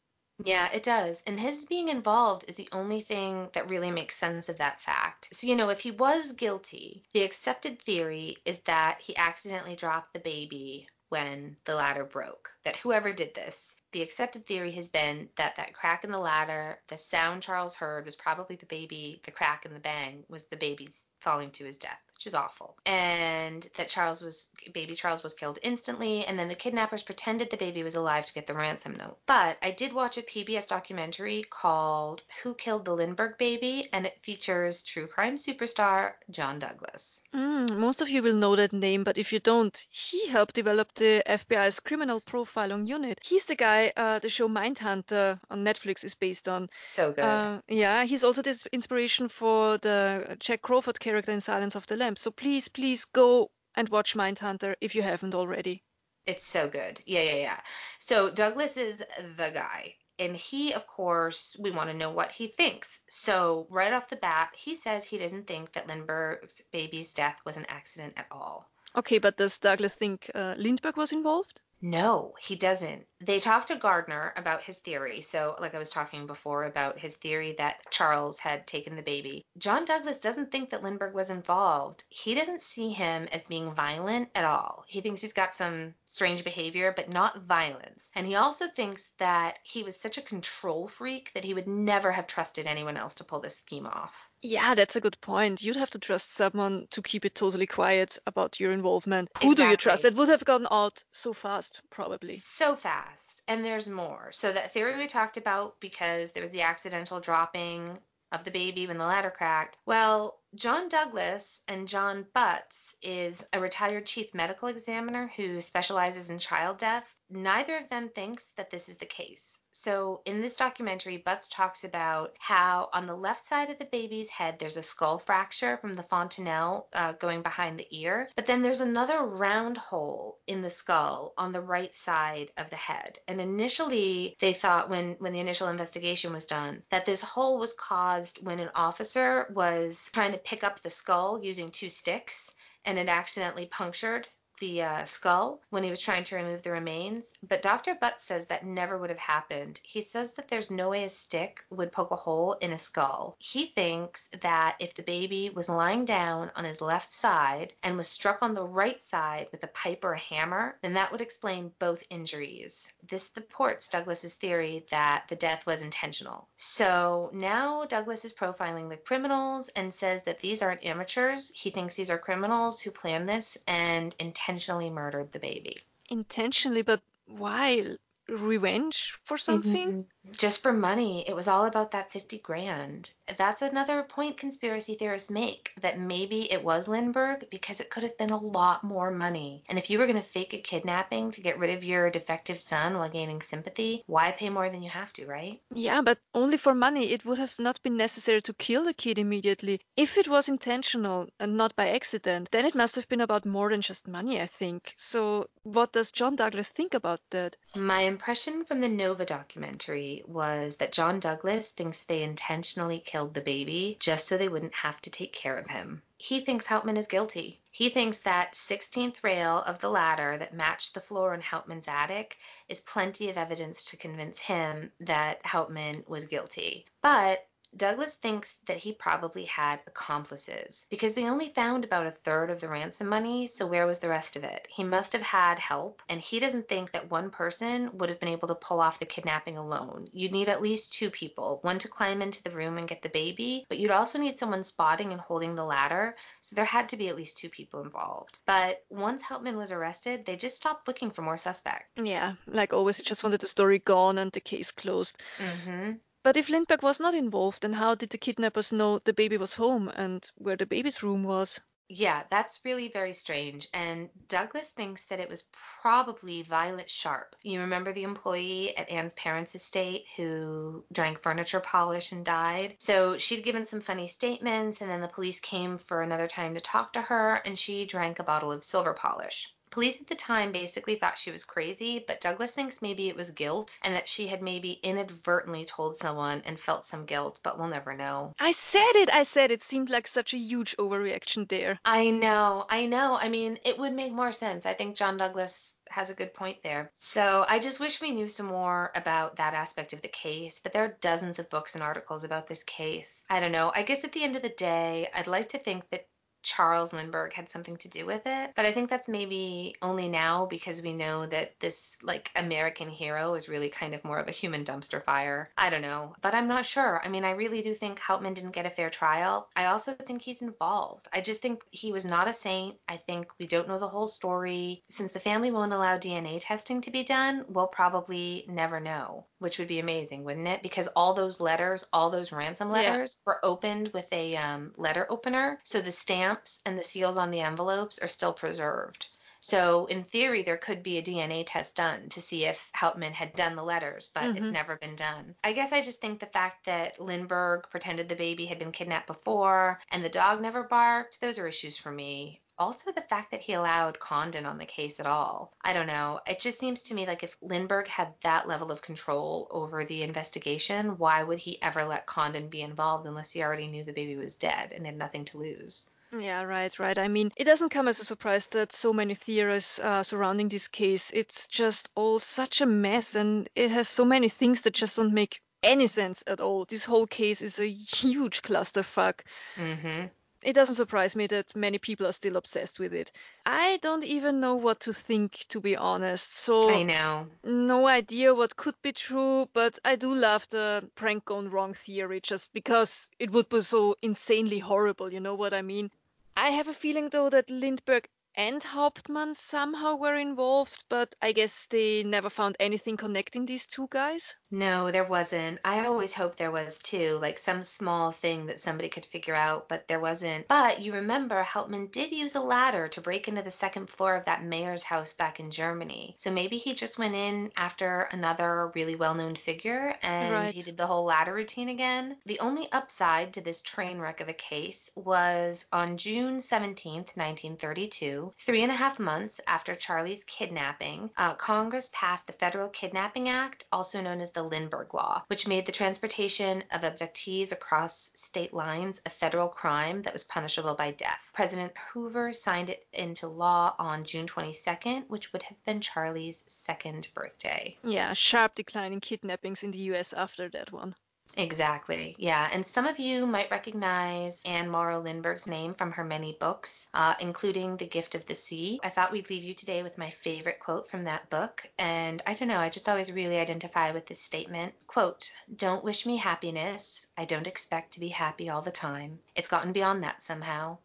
Yeah, 0.45 0.70
it 0.72 0.83
does. 0.83 1.22
And 1.26 1.39
his 1.39 1.66
being 1.66 1.89
involved 1.89 2.47
is 2.49 2.55
the 2.55 2.68
only 2.72 3.03
thing 3.03 3.51
that 3.53 3.68
really 3.68 3.91
makes 3.91 4.16
sense 4.16 4.49
of 4.49 4.59
that 4.59 4.80
fact. 4.80 5.28
So, 5.35 5.47
you 5.47 5.55
know, 5.57 5.68
if 5.68 5.80
he 5.80 5.91
was 5.91 6.33
guilty, 6.33 7.05
the 7.12 7.22
accepted 7.22 7.80
theory 7.83 8.39
is 8.45 8.59
that 8.64 9.01
he 9.01 9.16
accidentally 9.16 9.76
dropped 9.76 10.14
the 10.14 10.18
baby 10.20 10.89
when 11.11 11.57
the 11.66 11.74
ladder 11.74 12.05
broke, 12.05 12.51
that 12.64 12.76
whoever 12.76 13.12
did 13.12 13.35
this 13.35 13.71
the 13.93 14.03
accepted 14.03 14.47
theory 14.47 14.72
has 14.72 14.88
been 14.88 15.28
that 15.36 15.57
that 15.57 15.74
crack 15.74 16.05
in 16.05 16.11
the 16.11 16.18
ladder, 16.18 16.80
the 16.88 16.99
sound 16.99 17.43
Charles 17.43 17.76
heard 17.76 18.05
was 18.05 18.16
probably 18.16 18.57
the 18.57 18.66
baby, 18.66 19.20
the 19.24 19.30
crack 19.30 19.64
and 19.64 19.74
the 19.74 19.80
bang 19.80 20.24
was 20.28 20.43
the 20.45 20.57
baby's 20.57 21.07
falling 21.20 21.51
to 21.53 21.64
his 21.64 21.78
death, 21.78 22.01
which 22.14 22.26
is 22.26 22.34
awful. 22.34 22.76
And 22.84 23.66
that 23.76 23.88
Charles 23.88 24.22
was 24.22 24.49
baby 24.72 24.95
Charles 24.95 25.22
was 25.22 25.34
killed 25.34 25.59
instantly, 25.62 26.26
and 26.26 26.38
then 26.38 26.49
the 26.49 26.55
kidnappers 26.55 27.03
pretended 27.03 27.51
the 27.51 27.57
baby 27.57 27.82
was 27.82 27.95
alive 27.95 28.26
to 28.26 28.34
get 28.34 28.47
the 28.47 28.55
ransom 28.55 28.97
note. 28.97 29.18
But 29.26 29.59
I 29.62 29.70
did 29.70 29.93
watch 29.93 30.18
a 30.18 30.22
PBS 30.22 30.66
documentary 30.66 31.45
called 31.49 32.24
Who 32.43 32.55
Killed 32.55 32.84
the 32.84 32.95
Lindbergh 32.95 33.38
Baby, 33.38 33.88
and 33.93 34.07
it 34.07 34.20
features 34.22 34.82
true 34.82 35.07
crime 35.07 35.36
superstar 35.36 36.14
John 36.30 36.59
Douglas. 36.59 37.21
Mm, 37.35 37.78
most 37.78 38.01
of 38.03 38.09
you 38.11 38.22
will 38.22 38.35
know 38.35 38.57
that 38.57 38.72
name, 38.72 39.05
but 39.05 39.16
if 39.16 39.33
you 39.33 39.41
don't, 39.41 39.87
he 39.91 40.26
helped 40.28 40.55
develop 40.55 40.93
the 40.95 41.22
FBI's 41.26 41.80
criminal 41.80 42.20
profiling 42.20 42.87
unit. 42.87 43.18
He's 43.22 43.47
the 43.47 43.55
guy 43.55 43.93
uh, 43.97 44.18
the 44.18 44.28
show 44.28 44.49
Mindhunter 44.49 45.41
on 45.51 45.64
Netflix 45.64 46.05
is 46.05 46.14
based 46.14 46.47
on. 46.49 46.68
So 46.80 47.12
good. 47.12 47.24
Uh, 47.24 47.61
yeah, 47.68 48.05
he's 48.05 48.24
also 48.24 48.43
the 48.43 48.62
inspiration 48.72 49.28
for 49.28 49.78
the 49.78 50.37
Jack 50.41 50.62
Crawford 50.62 51.01
character 51.01 51.33
in 51.33 51.41
Silence 51.41 51.74
of 51.74 51.87
the 51.87 51.97
Lambs. 51.97 52.20
So 52.20 52.30
please, 52.30 52.68
please 52.68 53.05
go 53.07 53.51
and 53.74 53.89
watch 53.89 54.14
Mindhunter 54.14 54.74
if 54.80 54.95
you 54.95 55.03
haven't 55.03 55.35
already. 55.35 55.83
It's 56.26 56.47
so 56.47 56.68
good. 56.68 57.01
Yeah, 57.07 57.22
yeah, 57.22 57.37
yeah. 57.37 57.61
So 57.99 58.30
Douglas 58.30 58.76
is 58.76 58.99
the 58.99 59.51
guy. 59.53 59.97
And 60.22 60.36
he, 60.36 60.72
of 60.72 60.86
course, 60.86 61.56
we 61.58 61.72
want 61.72 61.90
to 61.90 61.96
know 61.96 62.10
what 62.10 62.30
he 62.30 62.46
thinks. 62.46 63.00
So, 63.10 63.66
right 63.70 63.92
off 63.92 64.08
the 64.08 64.14
bat, 64.14 64.50
he 64.54 64.76
says 64.76 65.04
he 65.04 65.18
doesn't 65.18 65.48
think 65.48 65.72
that 65.72 65.88
Lindbergh's 65.88 66.62
baby's 66.70 67.12
death 67.12 67.40
was 67.44 67.56
an 67.56 67.66
accident 67.68 68.14
at 68.16 68.26
all. 68.30 68.70
Okay, 68.94 69.18
but 69.18 69.36
does 69.36 69.58
Douglas 69.58 69.94
think 69.94 70.30
uh, 70.32 70.54
Lindbergh 70.56 70.96
was 70.96 71.10
involved? 71.10 71.60
No, 71.85 72.37
he 72.41 72.55
doesn't. 72.55 73.09
They 73.18 73.41
talked 73.41 73.66
to 73.66 73.76
Gardner 73.76 74.33
about 74.37 74.62
his 74.62 74.78
theory. 74.78 75.20
So, 75.20 75.57
like 75.59 75.74
I 75.74 75.78
was 75.78 75.91
talking 75.91 76.28
before 76.28 76.62
about 76.62 77.01
his 77.01 77.16
theory 77.16 77.57
that 77.59 77.91
Charles 77.91 78.39
had 78.39 78.68
taken 78.68 78.95
the 78.95 79.03
baby. 79.03 79.45
John 79.59 79.85
Douglas 79.85 80.18
doesn't 80.18 80.53
think 80.53 80.70
that 80.70 80.85
Lindbergh 80.85 81.12
was 81.12 81.28
involved. 81.28 82.05
He 82.09 82.37
doesn't 82.37 82.62
see 82.62 82.91
him 82.91 83.26
as 83.33 83.43
being 83.43 83.74
violent 83.74 84.30
at 84.37 84.45
all. 84.45 84.85
He 84.87 85.01
thinks 85.01 85.22
he's 85.22 85.33
got 85.33 85.57
some 85.57 85.95
strange 86.07 86.45
behavior, 86.45 86.93
but 86.95 87.09
not 87.09 87.47
violence. 87.47 88.12
And 88.14 88.28
he 88.28 88.37
also 88.37 88.68
thinks 88.68 89.09
that 89.18 89.59
he 89.64 89.83
was 89.83 89.99
such 89.99 90.18
a 90.18 90.22
control 90.22 90.87
freak 90.87 91.33
that 91.35 91.45
he 91.45 91.53
would 91.53 91.66
never 91.66 92.12
have 92.12 92.28
trusted 92.28 92.68
anyone 92.68 92.97
else 92.97 93.14
to 93.14 93.24
pull 93.24 93.41
this 93.41 93.57
scheme 93.57 93.89
off. 93.89 94.30
Yeah, 94.43 94.74
that's 94.74 94.97
a 94.97 95.01
good 95.01 95.20
point. 95.20 95.62
You'd 95.62 95.76
have 95.76 95.90
to 95.90 95.99
trust 95.99 96.34
someone 96.34 96.88
to 96.90 97.01
keep 97.01 97.24
it 97.24 97.34
totally 97.34 97.66
quiet 97.66 98.18
about 98.26 98.59
your 98.59 98.72
involvement. 98.72 99.28
Who 99.40 99.53
exactly. 99.53 99.64
do 99.64 99.70
you 99.70 99.76
trust? 99.76 100.05
It 100.05 100.16
would 100.16 100.28
have 100.28 100.45
gotten 100.45 100.66
out 100.70 101.03
so 101.12 101.32
fast, 101.32 101.80
probably. 101.90 102.43
So 102.57 102.74
fast. 102.74 103.43
And 103.47 103.64
there's 103.64 103.88
more. 103.88 104.30
So 104.32 104.53
that 104.53 104.72
theory 104.72 104.97
we 104.99 105.07
talked 105.07 105.36
about 105.36 105.78
because 105.80 106.32
there 106.32 106.43
was 106.43 106.51
the 106.51 106.62
accidental 106.62 107.20
dropping 107.20 107.99
of 108.32 108.45
the 108.45 108.51
baby 108.51 108.86
when 108.86 108.99
the 108.99 109.05
ladder 109.05 109.30
cracked. 109.30 109.76
Well, 109.86 110.40
John 110.55 110.88
Douglas 110.88 111.62
and 111.68 111.86
John 111.86 112.26
Butts 112.34 112.97
is 113.03 113.45
a 113.53 113.61
retired 113.61 114.07
chief 114.07 114.34
medical 114.34 114.68
examiner 114.68 115.30
who 115.36 115.61
specializes 115.61 116.30
in 116.30 116.38
child 116.38 116.78
death. 116.78 117.14
Neither 117.30 117.76
of 117.76 117.88
them 117.90 118.09
thinks 118.09 118.49
that 118.57 118.70
this 118.70 118.88
is 118.88 118.97
the 118.97 119.07
case. 119.07 119.51
So 119.83 120.22
in 120.26 120.41
this 120.41 120.55
documentary, 120.55 121.16
Butts 121.16 121.49
talks 121.49 121.83
about 121.83 122.37
how 122.39 122.89
on 122.93 123.09
the 123.09 123.16
left 123.16 123.45
side 123.45 123.68
of 123.68 123.80
the 123.80 123.85
baby's 123.87 124.28
head, 124.28 124.61
there's 124.61 124.76
a 124.76 124.83
skull 124.83 125.18
fracture 125.18 125.76
from 125.76 125.95
the 125.95 126.05
fontanelle 126.05 126.89
uh, 126.93 127.14
going 127.14 127.43
behind 127.43 127.80
the 127.80 127.89
ear. 127.91 128.30
But 128.37 128.47
then 128.47 128.62
there's 128.62 128.80
another 128.80 129.24
round 129.24 129.76
hole 129.76 130.39
in 130.47 130.62
the 130.62 130.70
skull 130.70 131.35
on 131.37 131.51
the 131.51 131.61
right 131.61 131.93
side 131.93 132.53
of 132.59 132.70
the 132.70 132.76
head. 132.76 133.18
And 133.26 133.41
initially, 133.41 134.37
they 134.39 134.53
thought 134.53 134.89
when, 134.89 135.16
when 135.18 135.33
the 135.33 135.41
initial 135.41 135.66
investigation 135.66 136.33
was 136.33 136.47
done 136.47 136.85
that 136.91 137.05
this 137.05 137.20
hole 137.20 137.59
was 137.59 137.74
caused 137.74 138.39
when 138.41 138.61
an 138.61 138.70
officer 138.76 139.49
was 139.53 140.09
trying 140.12 140.30
to 140.30 140.39
pick 140.39 140.62
up 140.62 140.80
the 140.80 140.91
skull 140.91 141.43
using 141.43 141.72
two 141.72 141.89
sticks 141.89 142.53
and 142.85 143.01
it 143.01 143.09
accidentally 143.09 143.66
punctured 143.66 144.28
the 144.62 144.80
uh, 144.80 145.04
skull 145.04 145.60
when 145.70 145.82
he 145.82 145.90
was 145.90 145.98
trying 145.98 146.22
to 146.22 146.36
remove 146.36 146.62
the 146.62 146.70
remains, 146.70 147.34
but 147.48 147.62
Dr. 147.62 147.96
Butts 147.96 148.22
says 148.22 148.46
that 148.46 148.64
never 148.64 148.96
would 148.96 149.10
have 149.10 149.18
happened. 149.18 149.80
He 149.82 150.00
says 150.00 150.34
that 150.34 150.46
there's 150.46 150.70
no 150.70 150.90
way 150.90 151.02
a 151.02 151.08
stick 151.08 151.64
would 151.70 151.90
poke 151.90 152.12
a 152.12 152.16
hole 152.16 152.52
in 152.60 152.70
a 152.70 152.78
skull. 152.78 153.34
He 153.40 153.66
thinks 153.66 154.28
that 154.40 154.76
if 154.78 154.94
the 154.94 155.02
baby 155.02 155.50
was 155.50 155.68
lying 155.68 156.04
down 156.04 156.52
on 156.54 156.64
his 156.64 156.80
left 156.80 157.12
side 157.12 157.72
and 157.82 157.96
was 157.96 158.08
struck 158.08 158.38
on 158.40 158.54
the 158.54 158.64
right 158.64 159.02
side 159.02 159.48
with 159.50 159.64
a 159.64 159.66
pipe 159.68 160.04
or 160.04 160.12
a 160.12 160.18
hammer, 160.20 160.78
then 160.80 160.94
that 160.94 161.10
would 161.10 161.20
explain 161.20 161.72
both 161.80 162.04
injuries. 162.08 162.86
This 163.08 163.28
supports 163.34 163.88
Douglas's 163.88 164.34
theory 164.34 164.86
that 164.92 165.24
the 165.28 165.34
death 165.34 165.66
was 165.66 165.82
intentional. 165.82 166.46
So 166.54 167.30
now 167.32 167.84
Douglas 167.86 168.24
is 168.24 168.32
profiling 168.32 168.88
the 168.88 168.96
criminals 168.96 169.70
and 169.74 169.92
says 169.92 170.22
that 170.22 170.38
these 170.38 170.62
aren't 170.62 170.84
amateurs. 170.84 171.50
He 171.52 171.70
thinks 171.70 171.96
these 171.96 172.10
are 172.10 172.18
criminals 172.18 172.78
who 172.78 172.92
planned 172.92 173.28
this 173.28 173.58
and 173.66 174.14
intentionally 174.20 174.51
intentionally 174.53 174.90
murdered 174.90 175.32
the 175.32 175.38
baby. 175.38 175.78
Intentionally, 176.11 176.82
but 176.82 177.03
why? 177.26 177.96
Revenge 178.28 179.18
for 179.24 179.38
something? 179.38 179.94
Mm-hmm. 179.94 180.21
Just 180.30 180.62
for 180.62 180.72
money. 180.72 181.24
It 181.26 181.34
was 181.34 181.48
all 181.48 181.66
about 181.66 181.90
that 181.92 182.12
50 182.12 182.38
grand. 182.38 183.10
That's 183.36 183.62
another 183.62 184.02
point 184.02 184.38
conspiracy 184.38 184.94
theorists 184.94 185.30
make 185.30 185.72
that 185.80 185.98
maybe 185.98 186.50
it 186.52 186.62
was 186.62 186.88
Lindbergh 186.88 187.46
because 187.50 187.80
it 187.80 187.90
could 187.90 188.02
have 188.02 188.16
been 188.18 188.30
a 188.30 188.36
lot 188.36 188.84
more 188.84 189.10
money. 189.10 189.64
And 189.68 189.78
if 189.78 189.90
you 189.90 189.98
were 189.98 190.06
going 190.06 190.20
to 190.20 190.28
fake 190.28 190.54
a 190.54 190.58
kidnapping 190.58 191.32
to 191.32 191.40
get 191.40 191.58
rid 191.58 191.76
of 191.76 191.84
your 191.84 192.10
defective 192.10 192.60
son 192.60 192.98
while 192.98 193.08
gaining 193.08 193.42
sympathy, 193.42 194.04
why 194.06 194.30
pay 194.30 194.48
more 194.48 194.70
than 194.70 194.82
you 194.82 194.90
have 194.90 195.12
to, 195.14 195.26
right? 195.26 195.60
Yeah, 195.74 196.00
but 196.02 196.18
only 196.34 196.56
for 196.56 196.74
money. 196.74 197.10
It 197.10 197.24
would 197.24 197.38
have 197.38 197.58
not 197.58 197.82
been 197.82 197.96
necessary 197.96 198.42
to 198.42 198.54
kill 198.54 198.84
the 198.84 198.94
kid 198.94 199.18
immediately. 199.18 199.80
If 199.96 200.16
it 200.16 200.28
was 200.28 200.48
intentional 200.48 201.26
and 201.40 201.56
not 201.56 201.74
by 201.76 201.90
accident, 201.90 202.48
then 202.52 202.64
it 202.64 202.74
must 202.74 202.94
have 202.96 203.08
been 203.08 203.20
about 203.20 203.44
more 203.46 203.70
than 203.70 203.80
just 203.80 204.06
money, 204.06 204.40
I 204.40 204.46
think. 204.46 204.94
So, 204.96 205.48
what 205.64 205.92
does 205.92 206.12
John 206.12 206.36
Douglas 206.36 206.68
think 206.68 206.94
about 206.94 207.20
that? 207.30 207.56
My 207.74 208.02
impression 208.02 208.64
from 208.64 208.80
the 208.80 208.88
Nova 208.88 209.24
documentary 209.24 210.11
was 210.26 210.76
that 210.76 210.92
John 210.92 211.20
Douglas 211.20 211.70
thinks 211.70 212.02
they 212.02 212.22
intentionally 212.22 213.00
killed 213.00 213.32
the 213.32 213.40
baby 213.40 213.96
just 213.98 214.26
so 214.26 214.36
they 214.36 214.48
wouldn't 214.48 214.74
have 214.74 215.00
to 215.02 215.10
take 215.10 215.32
care 215.32 215.56
of 215.56 215.68
him. 215.68 216.02
He 216.18 216.40
thinks 216.40 216.66
Hauptmann 216.66 216.96
is 216.96 217.06
guilty. 217.06 217.60
He 217.70 217.88
thinks 217.88 218.18
that 218.18 218.52
16th 218.52 219.22
rail 219.22 219.58
of 219.58 219.80
the 219.80 219.88
ladder 219.88 220.36
that 220.38 220.52
matched 220.52 220.94
the 220.94 221.00
floor 221.00 221.32
in 221.32 221.40
Hauptmann's 221.40 221.88
attic 221.88 222.36
is 222.68 222.80
plenty 222.80 223.30
of 223.30 223.38
evidence 223.38 223.84
to 223.84 223.96
convince 223.96 224.38
him 224.38 224.92
that 225.00 225.44
Hauptmann 225.46 226.04
was 226.06 226.26
guilty. 226.26 226.84
But 227.00 227.46
Douglas 227.74 228.14
thinks 228.14 228.54
that 228.66 228.76
he 228.76 228.92
probably 228.92 229.46
had 229.46 229.80
accomplices 229.86 230.86
because 230.90 231.14
they 231.14 231.24
only 231.24 231.48
found 231.48 231.84
about 231.84 232.06
a 232.06 232.10
third 232.10 232.50
of 232.50 232.60
the 232.60 232.68
ransom 232.68 233.08
money, 233.08 233.46
so 233.46 233.66
where 233.66 233.86
was 233.86 233.98
the 233.98 234.08
rest 234.08 234.36
of 234.36 234.44
it? 234.44 234.68
He 234.68 234.84
must 234.84 235.12
have 235.14 235.22
had 235.22 235.58
help, 235.58 236.02
and 236.08 236.20
he 236.20 236.38
doesn't 236.38 236.68
think 236.68 236.92
that 236.92 237.10
one 237.10 237.30
person 237.30 237.90
would 237.96 238.10
have 238.10 238.20
been 238.20 238.28
able 238.28 238.48
to 238.48 238.54
pull 238.54 238.80
off 238.80 238.98
the 238.98 239.06
kidnapping 239.06 239.56
alone. 239.56 240.10
You'd 240.12 240.32
need 240.32 240.48
at 240.48 240.60
least 240.60 240.92
two 240.92 241.10
people, 241.10 241.60
one 241.62 241.78
to 241.78 241.88
climb 241.88 242.20
into 242.20 242.42
the 242.42 242.50
room 242.50 242.76
and 242.76 242.88
get 242.88 243.02
the 243.02 243.08
baby, 243.08 243.64
but 243.68 243.78
you'd 243.78 243.90
also 243.90 244.18
need 244.18 244.38
someone 244.38 244.64
spotting 244.64 245.12
and 245.12 245.20
holding 245.20 245.54
the 245.54 245.64
ladder, 245.64 246.16
so 246.42 246.54
there 246.54 246.64
had 246.64 246.90
to 246.90 246.96
be 246.96 247.08
at 247.08 247.16
least 247.16 247.38
two 247.38 247.48
people 247.48 247.82
involved. 247.82 248.38
But 248.46 248.84
once 248.90 249.22
Hauptmann 249.22 249.56
was 249.56 249.72
arrested, 249.72 250.26
they 250.26 250.36
just 250.36 250.56
stopped 250.56 250.86
looking 250.86 251.10
for 251.10 251.22
more 251.22 251.38
suspects. 251.38 251.88
Yeah, 251.96 252.34
like 252.46 252.72
always, 252.72 252.98
he 252.98 253.02
just 253.02 253.24
wanted 253.24 253.40
the 253.40 253.48
story 253.48 253.78
gone 253.78 254.18
and 254.18 254.30
the 254.32 254.40
case 254.40 254.70
closed. 254.70 255.16
Mm-hmm. 255.38 255.92
But 256.22 256.36
if 256.36 256.48
Lindbergh 256.48 256.82
was 256.82 257.00
not 257.00 257.14
involved, 257.14 257.62
then 257.62 257.72
how 257.74 257.94
did 257.94 258.10
the 258.10 258.18
kidnappers 258.18 258.72
know 258.72 258.98
the 259.00 259.12
baby 259.12 259.36
was 259.36 259.54
home 259.54 259.88
and 259.88 260.28
where 260.36 260.56
the 260.56 260.66
baby's 260.66 261.02
room 261.02 261.24
was? 261.24 261.60
Yeah, 261.88 262.22
that's 262.30 262.64
really 262.64 262.88
very 262.88 263.12
strange. 263.12 263.68
And 263.74 264.08
Douglas 264.28 264.70
thinks 264.70 265.04
that 265.06 265.20
it 265.20 265.28
was 265.28 265.46
probably 265.82 266.42
Violet 266.42 266.88
Sharp. 266.88 267.36
You 267.42 267.60
remember 267.60 267.92
the 267.92 268.04
employee 268.04 268.74
at 268.76 268.88
Anne's 268.88 269.12
parents' 269.14 269.54
estate 269.54 270.06
who 270.16 270.84
drank 270.92 271.20
furniture 271.20 271.60
polish 271.60 272.12
and 272.12 272.24
died? 272.24 272.76
So 272.78 273.18
she'd 273.18 273.44
given 273.44 273.66
some 273.66 273.80
funny 273.82 274.08
statements, 274.08 274.80
and 274.80 274.90
then 274.90 275.02
the 275.02 275.08
police 275.08 275.40
came 275.40 275.76
for 275.76 276.00
another 276.02 276.28
time 276.28 276.54
to 276.54 276.60
talk 276.60 276.94
to 276.94 277.02
her, 277.02 277.34
and 277.44 277.58
she 277.58 277.84
drank 277.84 278.18
a 278.20 278.24
bottle 278.24 278.52
of 278.52 278.64
silver 278.64 278.94
polish. 278.94 279.52
Police 279.72 279.98
at 280.02 280.06
the 280.06 280.14
time 280.14 280.52
basically 280.52 280.96
thought 280.96 281.18
she 281.18 281.30
was 281.30 281.44
crazy, 281.44 282.04
but 282.06 282.20
Douglas 282.20 282.52
thinks 282.52 282.82
maybe 282.82 283.08
it 283.08 283.16
was 283.16 283.30
guilt 283.30 283.78
and 283.82 283.94
that 283.94 284.06
she 284.06 284.26
had 284.26 284.42
maybe 284.42 284.72
inadvertently 284.82 285.64
told 285.64 285.96
someone 285.96 286.42
and 286.44 286.60
felt 286.60 286.84
some 286.84 287.06
guilt, 287.06 287.40
but 287.42 287.58
we'll 287.58 287.68
never 287.68 287.96
know. 287.96 288.34
I 288.38 288.52
said 288.52 288.92
it, 288.96 289.08
I 289.10 289.22
said 289.22 289.50
it 289.50 289.62
seemed 289.62 289.88
like 289.88 290.06
such 290.06 290.34
a 290.34 290.38
huge 290.38 290.76
overreaction 290.76 291.48
there. 291.48 291.78
I 291.86 292.10
know, 292.10 292.66
I 292.68 292.84
know. 292.84 293.16
I 293.18 293.30
mean, 293.30 293.58
it 293.64 293.78
would 293.78 293.94
make 293.94 294.12
more 294.12 294.30
sense. 294.32 294.66
I 294.66 294.74
think 294.74 294.94
John 294.94 295.16
Douglas 295.16 295.74
has 295.88 296.10
a 296.10 296.14
good 296.14 296.34
point 296.34 296.58
there. 296.62 296.90
So 296.94 297.44
I 297.48 297.58
just 297.58 297.80
wish 297.80 298.00
we 298.00 298.10
knew 298.10 298.28
some 298.28 298.46
more 298.46 298.92
about 298.94 299.36
that 299.36 299.54
aspect 299.54 299.92
of 299.92 300.02
the 300.02 300.08
case, 300.08 300.60
but 300.62 300.72
there 300.72 300.84
are 300.84 300.98
dozens 301.00 301.38
of 301.38 301.50
books 301.50 301.74
and 301.74 301.82
articles 301.82 302.24
about 302.24 302.46
this 302.46 302.62
case. 302.64 303.22
I 303.30 303.40
don't 303.40 303.52
know. 303.52 303.72
I 303.74 303.82
guess 303.82 304.04
at 304.04 304.12
the 304.12 304.22
end 304.22 304.36
of 304.36 304.42
the 304.42 304.48
day, 304.50 305.08
I'd 305.14 305.26
like 305.26 305.50
to 305.50 305.58
think 305.58 305.88
that 305.90 306.06
Charles 306.43 306.93
Lindbergh 306.93 307.32
had 307.32 307.51
something 307.51 307.76
to 307.78 307.88
do 307.88 308.07
with 308.07 308.22
it. 308.26 308.53
But 308.55 308.66
I 308.66 308.72
think 308.72 308.90
that's 308.90 309.09
maybe 309.09 309.76
only 309.82 310.09
now 310.09 310.47
because 310.47 310.82
we 310.82 310.93
know 310.93 311.26
that 311.26 311.59
this 311.61 311.97
like 312.03 312.30
American 312.36 312.88
hero 312.88 313.34
is 313.34 313.49
really 313.49 313.68
kind 313.68 313.95
of 313.95 314.05
more 314.05 314.18
of 314.18 314.28
a 314.28 314.32
human 314.32 314.64
dumpster 314.64 315.03
fire. 315.03 315.51
I 315.57 315.70
don't 315.70 315.82
know, 315.82 316.14
but 316.20 316.34
I'm 316.34 316.49
not 316.49 316.66
sure. 316.66 317.01
I 317.05 317.09
mean, 317.09 317.24
I 317.24 317.32
really 317.32 317.62
do 317.62 317.74
think 317.74 317.99
Hauptmann 317.99 318.34
didn't 318.34 318.53
get 318.55 318.66
a 318.66 318.70
fair 318.70 318.90
trial. 318.90 319.49
I 319.57 319.66
also 319.66 319.95
think 319.95 320.22
he's 320.22 320.43
involved. 320.43 321.09
I 321.12 321.20
just 321.20 321.43
think 321.43 321.62
he 321.70 321.93
was 321.93 322.05
not 322.05 322.28
a 322.28 322.32
saint. 322.32 322.76
I 322.88 322.97
think 322.97 323.26
we 323.38 323.47
don't 323.47 323.68
know 323.68 323.78
the 323.78 323.88
whole 323.88 324.09
story. 324.09 324.82
Since 324.90 325.12
the 325.12 325.20
family 325.20 325.51
won't 325.51 325.72
allow 325.72 325.99
DNA 325.99 326.40
testing 326.40 326.80
to 326.82 326.90
be 326.90 327.05
done, 327.05 327.45
we'll 327.49 327.66
probably 327.66 328.45
never 328.49 328.80
know, 328.80 329.26
which 329.38 329.59
would 329.59 329.68
be 329.68 329.78
amazing, 329.78 330.24
wouldn't 330.24 330.49
it? 330.49 330.62
Because 330.62 330.88
all 330.88 331.14
those 331.14 331.40
letters, 331.40 331.86
all 331.93 332.11
those 332.11 332.32
ransom 332.32 332.70
letters 332.70 333.18
yeah. 333.18 333.22
were 333.26 333.45
opened 333.45 333.90
with 333.95 334.12
a 334.12 334.36
um, 334.36 334.72
letter 334.76 335.07
opener. 335.11 335.61
So 335.64 335.80
the 335.80 335.90
stamp 335.90 336.32
stamps 336.33 336.61
and 336.64 336.78
the 336.78 336.85
seals 336.85 337.16
on 337.18 337.30
the 337.30 337.41
envelopes 337.41 337.99
are 337.99 338.09
still 338.09 338.33
preserved. 338.33 339.09
So 339.43 339.87
in 339.87 340.05
theory, 340.05 340.43
there 340.45 340.57
could 340.57 340.83
be 340.83 340.99
a 340.99 341.03
DNA 341.03 341.45
test 341.47 341.74
done 341.74 342.09
to 342.11 342.22
see 342.22 342.45
if 342.45 342.70
Hauptmann 342.74 343.12
had 343.12 343.35
done 343.35 343.57
the 343.57 343.62
letters, 343.62 344.09
but 344.14 344.22
mm-hmm. 344.22 344.37
it's 344.37 344.51
never 344.51 344.76
been 344.76 344.97
done. 344.97 345.35
I 345.45 345.53
guess 345.53 345.72
I 345.72 345.83
just 345.83 346.01
think 346.01 346.20
the 346.20 346.26
fact 346.26 346.64
that 346.66 347.01
Lindbergh 347.01 347.68
pretended 347.68 348.09
the 348.09 348.14
baby 348.14 348.47
had 348.47 348.59
been 348.59 348.72
kidnapped 348.72 349.09
before 349.09 349.80
and 349.91 350.03
the 350.03 350.09
dog 350.09 350.41
never 350.41 350.62
barked, 350.62 351.20
those 351.20 351.39
are 351.39 351.49
issues 351.49 351.76
for 351.76 351.91
me. 351.91 352.41
Also, 352.59 352.93
the 352.93 353.01
fact 353.01 353.33
that 353.33 353.41
he 353.41 353.55
allowed 353.55 353.99
Condon 353.99 354.47
on 354.47 354.59
the 354.59 354.64
case 354.64 355.01
at 355.01 355.07
all. 355.07 355.53
I 355.62 355.72
don't 355.72 355.89
know. 355.89 356.20
It 356.26 356.39
just 356.39 356.61
seems 356.61 356.83
to 356.83 356.95
me 356.95 357.05
like 357.05 357.24
if 357.24 357.37
Lindbergh 357.41 357.89
had 357.89 358.14
that 358.22 358.47
level 358.47 358.70
of 358.70 358.80
control 358.80 359.49
over 359.51 359.85
the 359.85 360.03
investigation, 360.03 360.97
why 360.99 361.24
would 361.24 361.39
he 361.39 361.61
ever 361.61 361.85
let 361.85 362.07
Condon 362.07 362.49
be 362.49 362.62
involved 362.62 363.07
unless 363.07 363.33
he 363.33 363.43
already 363.43 363.66
knew 363.66 363.83
the 363.83 363.93
baby 363.93 364.14
was 364.14 364.37
dead 364.37 364.70
and 364.70 364.87
had 364.87 364.97
nothing 364.97 365.24
to 365.24 365.39
lose? 365.39 365.91
Yeah, 366.18 366.42
right, 366.42 366.78
right. 366.78 366.98
I 366.98 367.08
mean, 367.08 367.32
it 367.36 367.44
doesn't 367.44 367.70
come 367.70 367.88
as 367.88 367.98
a 367.98 368.04
surprise 368.04 368.46
that 368.48 368.74
so 368.74 368.92
many 368.92 369.14
theories 369.14 369.78
uh, 369.78 370.02
surrounding 370.02 370.48
this 370.48 370.68
case. 370.68 371.10
It's 371.14 371.48
just 371.48 371.88
all 371.94 372.18
such 372.18 372.60
a 372.60 372.66
mess, 372.66 373.14
and 373.14 373.48
it 373.54 373.70
has 373.70 373.88
so 373.88 374.04
many 374.04 374.28
things 374.28 374.60
that 374.62 374.74
just 374.74 374.96
don't 374.96 375.14
make 375.14 375.40
any 375.62 375.86
sense 375.86 376.22
at 376.26 376.40
all. 376.40 376.66
This 376.66 376.84
whole 376.84 377.06
case 377.06 377.40
is 377.40 377.58
a 377.58 377.66
huge 377.66 378.42
clusterfuck. 378.42 379.20
Mm-hmm. 379.56 380.06
It 380.42 380.54
doesn't 380.54 380.74
surprise 380.74 381.14
me 381.14 381.28
that 381.28 381.54
many 381.54 381.78
people 381.78 382.06
are 382.06 382.12
still 382.12 382.36
obsessed 382.36 382.80
with 382.80 382.92
it. 382.92 383.12
I 383.46 383.78
don't 383.80 384.04
even 384.04 384.40
know 384.40 384.56
what 384.56 384.80
to 384.80 384.92
think, 384.92 385.46
to 385.50 385.60
be 385.60 385.76
honest. 385.76 386.36
So 386.36 386.68
I 386.68 386.82
know. 386.82 387.28
No 387.44 387.86
idea 387.86 388.34
what 388.34 388.56
could 388.56 388.74
be 388.82 388.92
true, 388.92 389.48
but 389.54 389.78
I 389.84 389.94
do 389.96 390.12
love 390.12 390.46
the 390.50 390.90
prank 390.96 391.24
gone 391.26 391.48
wrong 391.48 391.74
theory 391.74 392.20
just 392.20 392.52
because 392.52 393.08
it 393.20 393.30
would 393.30 393.48
be 393.48 393.62
so 393.62 393.96
insanely 394.02 394.58
horrible. 394.58 395.12
You 395.12 395.20
know 395.20 395.36
what 395.36 395.54
I 395.54 395.62
mean? 395.62 395.90
I 396.37 396.51
have 396.51 396.68
a 396.68 396.74
feeling 396.74 397.11
though 397.11 397.28
that 397.30 397.51
Lindbergh 397.51 398.09
and 398.35 398.62
Hauptmann 398.62 399.35
somehow 399.35 399.97
were 399.97 400.16
involved, 400.16 400.85
but 400.89 401.14
I 401.20 401.33
guess 401.33 401.66
they 401.70 402.03
never 402.03 402.30
found 402.30 402.57
anything 402.59 402.97
connecting 402.97 403.47
these 403.47 403.66
two 403.66 403.89
guys. 403.91 404.35
No, 404.51 404.91
there 404.91 405.05
wasn't. 405.05 405.59
I 405.64 405.87
always 405.87 406.12
hoped 406.12 406.39
there 406.39 406.51
was 406.51 406.78
too, 406.78 407.18
like 407.22 407.39
some 407.39 407.64
small 407.64 408.12
thing 408.12 408.47
that 408.47 408.61
somebody 408.61 408.89
could 408.91 409.07
figure 409.07 409.35
out, 409.35 409.68
but 409.68 409.89
there 409.89 410.01
wasn't. 410.01 410.47
But 410.49 410.80
you 410.80 410.93
remember 410.93 411.43
Hauptmann 411.43 411.87
did 411.87 412.12
use 412.12 412.35
a 412.35 412.41
ladder 412.41 412.89
to 412.89 413.01
break 413.01 413.28
into 413.28 413.43
the 413.43 413.51
second 413.51 413.89
floor 413.89 414.14
of 414.14 414.26
that 414.26 414.45
mayor's 414.45 414.83
house 414.83 415.14
back 415.14 415.41
in 415.41 415.51
Germany. 415.51 416.16
So 416.18 416.30
maybe 416.30 416.59
he 416.59 416.74
just 416.74 416.99
went 416.99 417.14
in 417.14 417.51
after 417.57 418.03
another 418.12 418.70
really 418.74 418.95
well 418.95 419.14
known 419.14 419.37
figure 419.37 419.95
and 420.03 420.33
right. 420.35 420.51
he 420.51 420.62
did 420.62 420.76
the 420.76 420.87
whole 420.87 421.05
ladder 421.05 421.33
routine 421.33 421.70
again. 421.70 422.16
The 422.26 422.41
only 422.41 422.70
upside 422.72 423.33
to 423.35 423.41
this 423.41 423.62
train 423.62 423.99
wreck 423.99 424.20
of 424.20 424.28
a 424.28 424.35
case 424.35 424.91
was 424.95 425.64
on 425.72 425.97
June 425.97 426.39
17th, 426.39 427.16
1932, 427.16 428.21
three 428.38 428.62
and 428.62 428.70
a 428.70 428.76
half 428.76 428.98
months 428.98 429.40
after 429.46 429.74
Charlie's 429.74 430.24
kidnapping, 430.24 431.10
uh, 431.16 431.34
Congress 431.34 431.90
passed 431.92 432.26
the 432.26 432.32
Federal 432.32 432.68
Kidnapping 432.68 433.28
Act, 433.28 433.64
also 433.72 434.00
known 434.00 434.20
as 434.20 434.30
the 434.30 434.42
Lindbergh 434.42 434.94
Law, 434.94 435.22
which 435.28 435.46
made 435.46 435.66
the 435.66 435.72
transportation 435.72 436.62
of 436.70 436.82
abductees 436.82 437.52
across 437.52 438.10
state 438.14 438.52
lines 438.52 439.00
a 439.06 439.10
federal 439.10 439.48
crime 439.48 440.02
that 440.02 440.12
was 440.12 440.24
punishable 440.24 440.74
by 440.74 440.90
death. 440.92 441.30
President 441.32 441.72
Hoover 441.92 442.32
signed 442.32 442.70
it 442.70 442.86
into 442.92 443.28
law 443.28 443.74
on 443.78 444.04
June 444.04 444.26
22nd, 444.26 445.08
which 445.08 445.32
would 445.32 445.42
have 445.42 445.64
been 445.64 445.80
Charlie's 445.80 446.44
second 446.46 447.08
birthday. 447.14 447.76
Yeah, 447.84 448.12
sharp 448.12 448.54
decline 448.54 448.92
in 448.92 449.00
kidnappings 449.00 449.62
in 449.62 449.70
the 449.70 449.78
US 449.92 450.12
after 450.12 450.48
that 450.50 450.72
one. 450.72 450.94
Exactly. 451.35 452.14
Yeah. 452.18 452.49
And 452.53 452.66
some 452.66 452.87
of 452.87 452.99
you 452.99 453.26
might 453.26 453.51
recognize 453.51 454.43
Anne 454.45 454.68
Morrow 454.68 455.01
Lindbergh's 455.01 455.47
name 455.47 455.74
from 455.74 455.93
her 455.93 456.05
many 456.05 456.37
books, 456.39 456.89
uh, 456.93 457.14
including 457.20 457.76
The 457.76 457.87
Gift 457.87 458.14
of 458.14 458.26
the 458.26 458.35
Sea. 458.35 458.80
I 458.85 458.91
thought 458.91 459.12
we'd 459.12 459.30
leave 459.30 459.43
you 459.43 459.55
today 459.55 459.83
with 459.83 459.97
my 459.97 460.11
favorite 460.11 460.61
quote 460.61 460.91
from 460.91 461.05
that 461.05 461.30
book. 461.30 461.66
And 461.78 462.22
I 462.26 462.35
don't 462.35 462.49
know, 462.49 462.59
I 462.61 462.68
just 462.68 462.89
always 462.89 463.11
really 463.12 463.39
identify 463.39 463.93
with 463.93 464.07
this 464.07 464.20
statement. 464.20 464.74
Quote, 464.87 465.33
Don't 465.57 465.85
wish 465.85 466.05
me 466.05 466.18
happiness. 466.18 467.07
I 467.16 467.24
don't 467.24 467.47
expect 467.47 467.93
to 467.95 468.01
be 468.01 468.09
happy 468.09 468.51
all 468.51 468.62
the 468.62 468.70
time. 468.70 469.18
It's 469.35 469.49
gotten 469.49 469.72
beyond 469.72 470.03
that 470.03 470.20
somehow. 470.20 470.78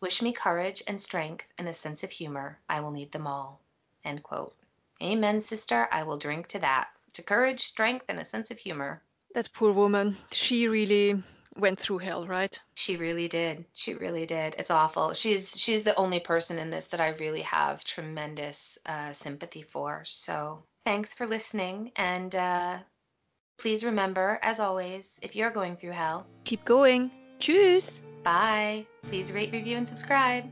Wish 0.00 0.22
me 0.22 0.32
courage 0.32 0.82
and 0.86 1.00
strength 1.00 1.46
and 1.58 1.68
a 1.68 1.74
sense 1.74 2.02
of 2.02 2.10
humor. 2.10 2.58
I 2.70 2.80
will 2.80 2.90
need 2.90 3.12
them 3.12 3.26
all. 3.26 3.60
End 4.02 4.22
quote. 4.22 4.56
Amen, 5.02 5.42
sister. 5.42 5.88
I 5.92 6.04
will 6.04 6.16
drink 6.16 6.46
to 6.48 6.58
that. 6.60 6.88
to 7.12 7.22
courage, 7.22 7.64
strength, 7.64 8.06
and 8.08 8.18
a 8.18 8.24
sense 8.24 8.50
of 8.50 8.58
humor. 8.58 9.02
That 9.34 9.52
poor 9.52 9.72
woman. 9.72 10.16
She 10.32 10.66
really 10.68 11.22
went 11.56 11.78
through 11.78 11.98
hell, 11.98 12.26
right? 12.26 12.58
She 12.74 12.96
really 12.96 13.28
did. 13.28 13.64
She 13.74 13.94
really 13.94 14.26
did. 14.26 14.54
It's 14.58 14.70
awful. 14.70 15.12
She's 15.14 15.50
she's 15.56 15.82
the 15.82 15.94
only 15.96 16.20
person 16.20 16.58
in 16.58 16.70
this 16.70 16.86
that 16.86 17.00
I 17.00 17.08
really 17.10 17.42
have 17.42 17.84
tremendous 17.84 18.78
uh, 18.86 19.12
sympathy 19.12 19.62
for. 19.62 20.02
So 20.06 20.62
thanks 20.84 21.14
for 21.14 21.26
listening, 21.26 21.92
and 21.96 22.34
uh, 22.34 22.78
please 23.58 23.84
remember, 23.84 24.38
as 24.42 24.58
always, 24.60 25.18
if 25.22 25.36
you're 25.36 25.50
going 25.50 25.76
through 25.76 25.92
hell, 25.92 26.26
Keep 26.44 26.64
going. 26.64 27.10
Tschüss. 27.40 27.90
bye. 28.22 28.84
Please 29.08 29.32
rate, 29.32 29.52
review, 29.52 29.76
and 29.76 29.88
subscribe. 29.88 30.44